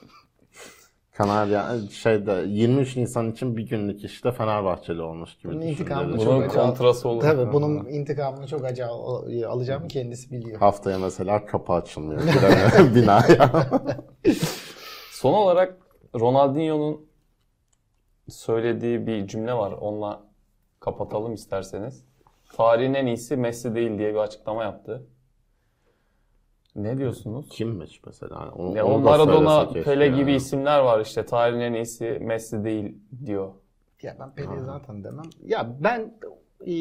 Kanarya 1.17 1.75
şeyde 1.91 2.45
23 2.47 2.97
Nisan 2.97 3.33
için 3.33 3.57
bir 3.57 3.69
günlük 3.69 4.05
işte 4.05 4.33
Fenerbahçeli 4.33 5.03
olmuş 5.03 5.37
gibi 5.37 5.53
Bunun 5.53 5.63
intikamını 5.63 6.13
Bunun 6.17 6.25
çok 6.25 6.43
acı 6.43 6.61
al- 6.61 6.69
kontrası 6.69 7.09
olur. 7.09 7.21
Tabii 7.23 7.53
bunun 7.53 7.85
intikamını 7.87 8.47
çok 8.47 8.65
acı 8.65 8.87
al- 8.87 9.43
alacağımı 9.43 9.89
kendisi 9.89 10.31
biliyor. 10.33 10.61
Haftaya 10.61 10.99
mesela 10.99 11.47
kapı 11.47 11.73
açılmıyor 11.73 12.21
binaya. 12.95 13.51
Son 15.11 15.33
olarak 15.33 15.77
Ronaldinho'nun 16.21 17.07
söylediği 18.29 19.07
bir 19.07 19.27
cümle 19.27 19.53
var. 19.55 19.73
Onunla 19.73 20.23
kapatalım 20.81 21.35
isterseniz. 21.35 22.05
Tarihin 22.57 22.95
en 22.95 23.07
iyisi 23.07 23.37
Messi 23.37 23.75
değil 23.75 23.99
diye 23.99 24.11
bir 24.15 24.19
açıklama 24.19 24.65
yaptı. 24.65 25.07
Ne 26.77 26.99
diyorsunuz? 26.99 27.49
Kimmiş 27.49 28.01
mesela? 28.07 28.51
Onu, 28.57 28.77
Ya 28.77 28.87
onu 28.87 28.99
Maradona, 28.99 29.69
Pele 29.69 30.05
ya. 30.05 30.17
gibi 30.17 30.33
isimler 30.33 30.79
var 30.81 31.01
işte. 31.01 31.27
Tarihin 31.27 31.61
en 31.61 31.73
iyisi 31.73 32.19
Messi 32.21 32.65
değil 32.65 32.95
diyor. 33.27 33.53
Ya 34.03 34.17
ben 34.21 34.35
Pele'yi 34.35 34.61
zaten 34.61 35.05
demem. 35.05 35.25
Ya 35.47 35.77
ben 35.81 36.15
e, 36.67 36.75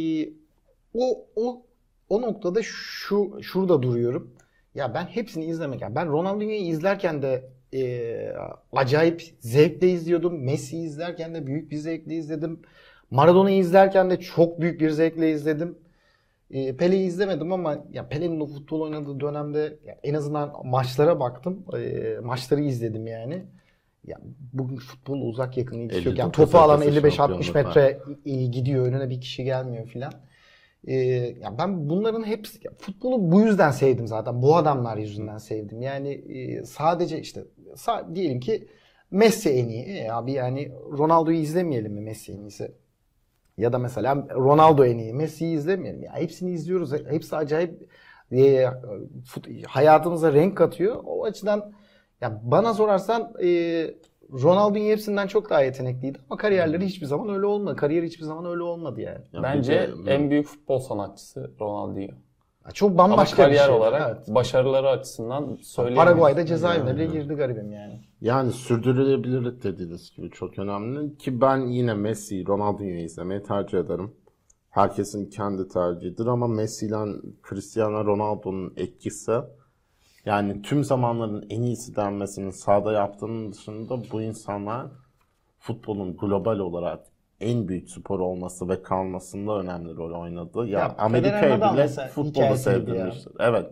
o 0.93 1.25
o 1.35 1.61
o 2.09 2.21
noktada 2.21 2.59
şu 2.63 3.37
şurada 3.41 3.81
duruyorum. 3.81 4.33
Ya 4.75 4.93
ben 4.93 5.03
hepsini 5.05 5.45
izlemek. 5.45 5.81
Yani 5.81 5.95
ben 5.95 6.11
Ronaldinho'yu 6.11 6.57
izlerken 6.57 7.21
de 7.21 7.49
e, 7.73 8.33
acayip 8.71 9.21
zevkle 9.39 9.89
izliyordum. 9.89 10.43
Messi 10.43 10.77
izlerken 10.77 11.35
de 11.35 11.47
büyük 11.47 11.71
bir 11.71 11.77
zevkle 11.77 12.13
izledim. 12.15 12.59
Maradona'yı 13.11 13.57
izlerken 13.57 14.09
de 14.09 14.19
çok 14.19 14.61
büyük 14.61 14.81
bir 14.81 14.89
zevkle 14.89 15.31
izledim. 15.31 15.77
E, 16.51 16.77
Pele'yi 16.77 17.07
izlemedim 17.07 17.51
ama 17.53 17.85
ya 17.91 18.07
Pele'nin 18.07 18.39
o 18.39 18.47
futbol 18.47 18.81
oynadığı 18.81 19.19
dönemde 19.19 19.79
ya 19.85 19.99
en 20.03 20.13
azından 20.13 20.53
maçlara 20.63 21.19
baktım. 21.19 21.65
E, 21.77 22.17
maçları 22.23 22.61
izledim 22.61 23.07
yani. 23.07 23.45
Ya 24.07 24.17
bugün 24.53 24.75
futbol 24.75 25.21
uzak 25.21 25.57
yakın 25.57 25.79
ilgisi 25.79 26.07
yok. 26.07 26.17
Yani 26.17 26.27
59 26.27 26.45
topu 26.45 26.57
alan 26.57 26.81
ötesi 26.81 26.97
55-60 26.99 27.11
şampiyonluk 27.11 27.55
metre 27.55 27.99
e, 28.25 28.45
gidiyor 28.45 28.85
önüne 28.85 29.09
bir 29.09 29.21
kişi 29.21 29.43
gelmiyor 29.43 29.87
filan. 29.87 30.13
Ee, 30.87 30.95
ya 31.41 31.57
ben 31.57 31.89
bunların 31.89 32.23
hepsi 32.23 32.59
ya 32.63 32.71
futbolu 32.77 33.31
bu 33.31 33.41
yüzden 33.41 33.71
sevdim 33.71 34.07
zaten. 34.07 34.41
Bu 34.41 34.55
adamlar 34.57 34.97
yüzünden 34.97 35.37
sevdim. 35.37 35.81
Yani 35.81 36.09
e, 36.09 36.63
sadece 36.63 37.19
işte 37.19 37.43
sa- 37.75 38.15
diyelim 38.15 38.39
ki 38.39 38.67
Messi 39.11 39.49
en 39.49 39.69
iyi. 39.69 39.83
E 39.83 40.11
abi 40.11 40.31
yani 40.31 40.71
Ronaldo'yu 40.97 41.37
izlemeyelim 41.37 41.93
mi 41.93 42.01
Messi 42.01 42.31
en 42.31 42.37
iyisi? 42.39 42.71
Ya 43.57 43.73
da 43.73 43.77
mesela 43.77 44.27
Ronaldo 44.35 44.85
en 44.85 44.97
iyi. 44.97 45.13
Messi'yi 45.13 45.55
izlemeyelim. 45.55 46.03
Ya 46.03 46.13
hepsini 46.15 46.51
izliyoruz. 46.51 46.93
Hepsi 46.93 47.35
acayip 47.35 47.89
e, 48.31 48.65
hayatımıza 49.67 50.33
renk 50.33 50.57
katıyor. 50.57 50.95
O 51.05 51.23
açıdan 51.25 51.73
ya 52.21 52.41
bana 52.43 52.73
sorarsan 52.73 53.33
e, 53.43 53.47
Ronaldo'nun 54.43 54.85
hepsinden 54.85 55.27
çok 55.27 55.49
daha 55.49 55.61
yetenekliydi 55.61 56.19
ama 56.29 56.37
kariyerleri 56.37 56.85
hiçbir 56.85 57.05
zaman 57.05 57.29
öyle 57.35 57.45
olmadı. 57.45 57.75
Kariyeri 57.75 58.05
hiçbir 58.05 58.23
zaman 58.23 58.45
öyle 58.45 58.63
olmadı 58.63 59.01
yani. 59.01 59.21
Ya 59.33 59.43
Bence 59.43 59.89
bir 59.99 60.05
de- 60.05 60.13
en 60.13 60.29
büyük 60.29 60.47
futbol 60.47 60.79
sanatçısı 60.79 61.51
Ronaldinho. 61.61 62.15
Çok 62.73 62.89
Ama 62.89 62.97
bambaşka 62.97 63.37
bir 63.37 63.43
kariyer 63.43 63.65
şey. 63.65 63.73
olarak 63.75 64.15
Evet. 64.15 64.35
başarıları 64.35 64.89
açısından 64.89 65.57
söyleyeyim. 65.61 65.97
Paraguay'da 65.97 66.45
cezaevine 66.45 66.95
bile 66.95 67.05
girdi 67.05 67.33
garibim 67.33 67.71
yani. 67.71 68.01
Yani 68.21 68.51
sürdürülebilirlik 68.51 69.63
dediğiniz 69.63 70.11
gibi 70.15 70.31
çok 70.31 70.59
önemli 70.59 71.17
ki 71.17 71.41
ben 71.41 71.57
yine 71.57 71.93
Messi, 71.93 72.47
Ronaldinho'yu 72.47 73.03
izlemeyi 73.03 73.43
tercih 73.43 73.77
ederim. 73.79 74.13
Herkesin 74.69 75.29
kendi 75.29 75.67
tercihidir 75.67 76.25
ama 76.25 76.47
Messi 76.47 76.85
ile 76.85 76.95
Cristiano 77.49 78.05
Ronaldo'nun 78.05 78.73
etkisi 78.77 79.31
yani 80.25 80.61
tüm 80.61 80.83
zamanların 80.83 81.45
en 81.49 81.61
iyisi 81.61 81.95
denmesinin 81.95 82.49
sahada 82.49 82.91
yaptığının 82.91 83.51
dışında 83.51 83.97
bu 84.11 84.21
insanlar 84.21 84.87
futbolun 85.59 86.17
global 86.17 86.59
olarak 86.59 86.99
en 87.39 87.67
büyük 87.67 87.89
spor 87.89 88.19
olması 88.19 88.69
ve 88.69 88.81
kalmasında 88.81 89.59
önemli 89.59 89.95
rol 89.95 90.21
oynadı. 90.21 90.59
Ya, 90.67 90.79
Ya, 90.79 90.95
Amerika'ya 90.97 91.57
bile 91.73 91.87
hikayesiydi 91.87 92.57
sevdirmiştir. 92.57 93.31
Evet. 93.39 93.65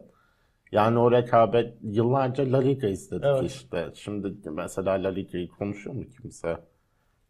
Yani 0.72 1.00
o 1.00 1.12
rekabet 1.12 1.74
yıllarca 1.84 2.52
La 2.52 2.58
Liga 2.58 2.88
izledik 2.88 3.26
Evet. 3.26 3.44
işte. 3.52 3.90
Şimdi 3.94 4.34
mesela 4.52 4.92
La 4.92 5.08
Liga'yı 5.08 5.48
konuşuyor 5.50 5.96
mu 5.96 6.04
kimse? 6.22 6.58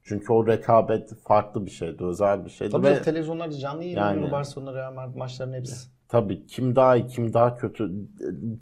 Çünkü 0.03 0.33
o 0.33 0.47
rekabet 0.47 1.15
farklı 1.23 1.65
bir 1.65 1.71
şeydi, 1.71 2.03
özel 2.03 2.45
bir 2.45 2.49
şeydi 2.49 2.71
Tabii 2.71 2.85
ve 2.87 3.01
televizyonlarda 3.01 3.57
canlı 3.57 3.83
yayınlanıyor 3.83 4.21
Yani- 4.21 4.31
Barcelona 4.31 4.73
Real 4.73 4.93
Madrid 4.93 5.15
maçlarının 5.17 5.53
hepsi. 5.53 5.89
tabii 6.07 6.45
kim 6.47 6.75
daha 6.75 6.95
iyi, 6.95 7.07
kim 7.07 7.33
daha 7.33 7.55
kötü, 7.55 7.91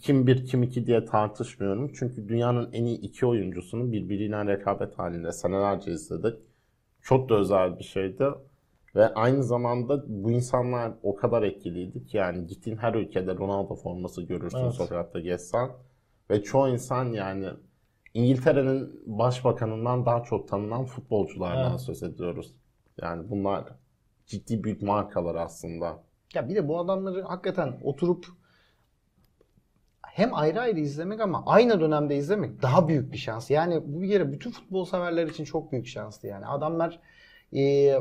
kim 0.02 0.28
bir, 0.28 0.46
kim 0.46 0.64
iki 0.64 0.88
diye 0.88 1.06
tartışmıyorum. 1.06 1.92
Çünkü 1.96 2.28
dünyanın 2.30 2.70
en 2.74 2.86
iyi 2.86 2.98
iki 3.02 3.26
oyuncusunu 3.26 3.92
birbiriyle 3.92 4.46
rekabet 4.48 5.00
halinde 5.00 5.32
senelerce 5.32 5.92
izledik. 5.92 6.40
Çok 7.04 7.30
da 7.30 7.36
özel 7.36 7.80
bir 7.80 7.84
şeydi. 7.84 8.26
Ve 8.96 9.14
aynı 9.14 9.44
zamanda 9.44 10.04
bu 10.08 10.32
insanlar 10.32 10.92
o 11.04 11.16
kadar 11.16 11.44
etkiliydi 11.44 12.06
ki 12.06 12.18
yani 12.18 12.48
gittiğin 12.48 12.78
her 12.78 12.94
ülkede 12.94 13.36
Ronaldo 13.36 13.76
forması 13.76 14.22
görürsün 14.22 14.58
Evet. 14.58 14.74
sokakta 14.74 15.20
gezsen. 15.20 15.72
Ve 16.30 16.44
çoğu 16.44 16.70
insan 16.70 17.06
yani 17.14 17.48
İngiltere'nin 18.14 19.02
başbakanından 19.06 20.06
daha 20.06 20.24
çok 20.24 20.48
tanınan 20.48 20.86
futbolculardan 20.86 21.72
Evet. 21.72 21.82
söz 21.82 22.04
ediyoruz. 22.04 22.56
Yani 23.02 23.30
bunlar 23.30 23.66
ciddi 24.26 24.64
büyük 24.64 24.82
markalar 24.82 25.36
aslında. 25.36 26.04
Ya 26.34 26.50
bir 26.50 26.56
de 26.56 26.68
bu 26.68 26.80
adamları 26.80 27.22
hakikaten 27.22 27.80
oturup 27.84 28.26
hem 30.14 30.34
ayrı 30.34 30.62
ayrı 30.62 30.80
izlemek 30.80 31.22
ama 31.22 31.44
aynı 31.46 31.80
dönemde 31.80 32.16
izlemek 32.16 32.62
daha 32.62 32.88
büyük 32.88 33.12
bir 33.12 33.18
şans. 33.18 33.50
Yani 33.50 33.82
bu 33.86 34.02
bir 34.02 34.10
kere 34.10 34.32
bütün 34.32 34.52
futbol 34.52 34.86
severler 34.86 35.28
için 35.28 35.44
çok 35.44 35.72
büyük 35.72 35.88
şanstı 35.88 36.28
yani. 36.28 36.46
Adamlar 36.46 37.00
e, 37.54 37.96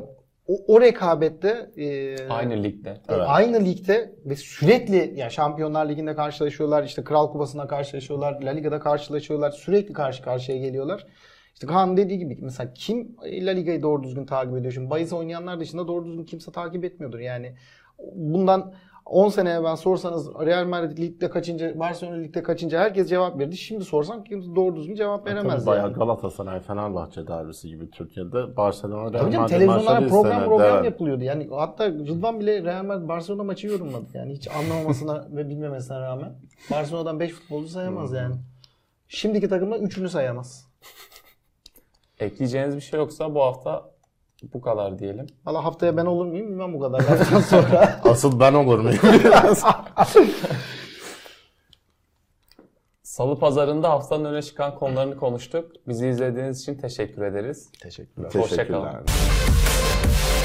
o, 0.46 0.54
o 0.66 0.80
rekabette 0.80 1.70
e, 1.76 2.28
Aynı 2.28 2.62
ligde. 2.62 2.90
E, 2.90 3.00
Evet. 3.08 3.24
Aynı 3.26 3.64
ligde 3.64 4.14
ve 4.24 4.36
sürekli 4.36 5.12
ya 5.16 5.30
Şampiyonlar 5.30 5.88
Ligi'nde 5.88 6.14
karşılaşıyorlar, 6.14 6.84
işte 6.84 7.04
Kral 7.04 7.32
Kupası'nda 7.32 7.66
karşılaşıyorlar, 7.66 8.42
La 8.42 8.50
Liga'da 8.50 8.80
karşılaşıyorlar, 8.80 9.50
sürekli 9.50 9.92
karşı 9.92 10.22
karşıya 10.22 10.58
geliyorlar. 10.58 11.06
İşte 11.54 11.66
Kaan 11.66 11.96
dediği 11.96 12.18
gibi 12.18 12.38
mesela 12.40 12.72
kim 12.74 13.16
La 13.22 13.50
Liga'yı 13.50 13.82
doğru 13.82 14.02
düzgün 14.02 14.26
takip 14.26 14.56
ediyor? 14.56 14.72
Şimdi 14.72 14.90
bahis 14.90 15.12
oynayanlar 15.12 15.60
dışında 15.60 15.88
doğru 15.88 16.06
düzgün 16.06 16.24
kimse 16.24 16.52
takip 16.52 16.84
etmiyordur. 16.84 17.18
Yani 17.18 17.54
bundan 18.14 18.74
10 19.10 19.28
sene 19.28 19.50
evvel 19.50 19.76
sorsanız 19.76 20.28
Real 20.34 20.66
Madrid 20.66 20.98
ligde 20.98 21.30
kaçıncı, 21.30 21.74
Barcelona 21.78 22.16
ligde 22.16 22.42
kaçıncı 22.42 22.76
herkes 22.76 23.08
cevap 23.08 23.38
verdi. 23.38 23.56
Şimdi 23.56 23.84
sorsan 23.84 24.24
kimse 24.24 24.54
doğru 24.54 24.76
düzgün 24.76 24.94
cevap 24.94 25.26
veremez 25.26 25.54
Tabii 25.54 25.66
bayağı 25.66 25.86
yani. 25.86 25.94
Galatasaray, 25.94 26.60
Fenerbahçe 26.60 27.26
derbisi 27.26 27.68
gibi 27.68 27.90
Türkiye'de 27.90 28.56
Barcelona, 28.56 29.12
Real 29.12 29.24
Madrid 29.24 29.48
televizyonlara 29.48 29.80
maçları 29.80 30.08
program 30.08 30.32
izlenirdi, 30.32 30.48
program 30.48 30.74
evet. 30.74 30.84
yapılıyordu. 30.84 31.24
Yani 31.24 31.48
hatta 31.50 31.86
Rıdvan 31.88 32.40
bile 32.40 32.62
Real 32.62 32.84
Madrid 32.84 33.08
Barcelona 33.08 33.42
maçı 33.42 33.66
yorumladı. 33.66 34.06
Yani 34.14 34.32
hiç 34.32 34.48
anlamamasına 34.48 35.26
ve 35.36 35.48
bilmemesine 35.48 36.00
rağmen. 36.00 36.38
Barcelona'dan 36.70 37.20
5 37.20 37.32
futbolcu 37.32 37.68
sayamaz 37.68 38.12
yani. 38.12 38.34
Şimdiki 39.08 39.48
takımda 39.48 39.78
3'ünü 39.78 40.08
sayamaz. 40.08 40.70
Ekleyeceğiniz 42.20 42.76
bir 42.76 42.80
şey 42.80 43.00
yoksa 43.00 43.34
bu 43.34 43.42
hafta 43.42 43.90
bu 44.42 44.60
kadar 44.60 44.98
diyelim. 44.98 45.26
Valla 45.46 45.64
haftaya 45.64 45.96
ben 45.96 46.06
olur 46.06 46.26
muyum 46.26 46.48
bilmem 46.48 46.74
bu 46.74 46.80
kadar 46.80 46.98
laftan 46.98 47.40
sonra. 47.40 48.00
Asıl 48.04 48.40
ben 48.40 48.54
olur 48.54 48.78
muyum? 48.78 48.98
Salı 53.02 53.38
pazarında 53.38 53.90
haftanın 53.90 54.24
öne 54.24 54.42
çıkan 54.42 54.74
konularını 54.74 55.16
konuştuk. 55.16 55.72
Bizi 55.88 56.08
izlediğiniz 56.08 56.60
için 56.60 56.74
teşekkür 56.74 57.22
ederiz. 57.22 57.70
Teşekkürler. 57.82 58.30
Hoşça 58.34 58.66
kalın. 58.66 58.84
Teşekkürler. 58.86 60.39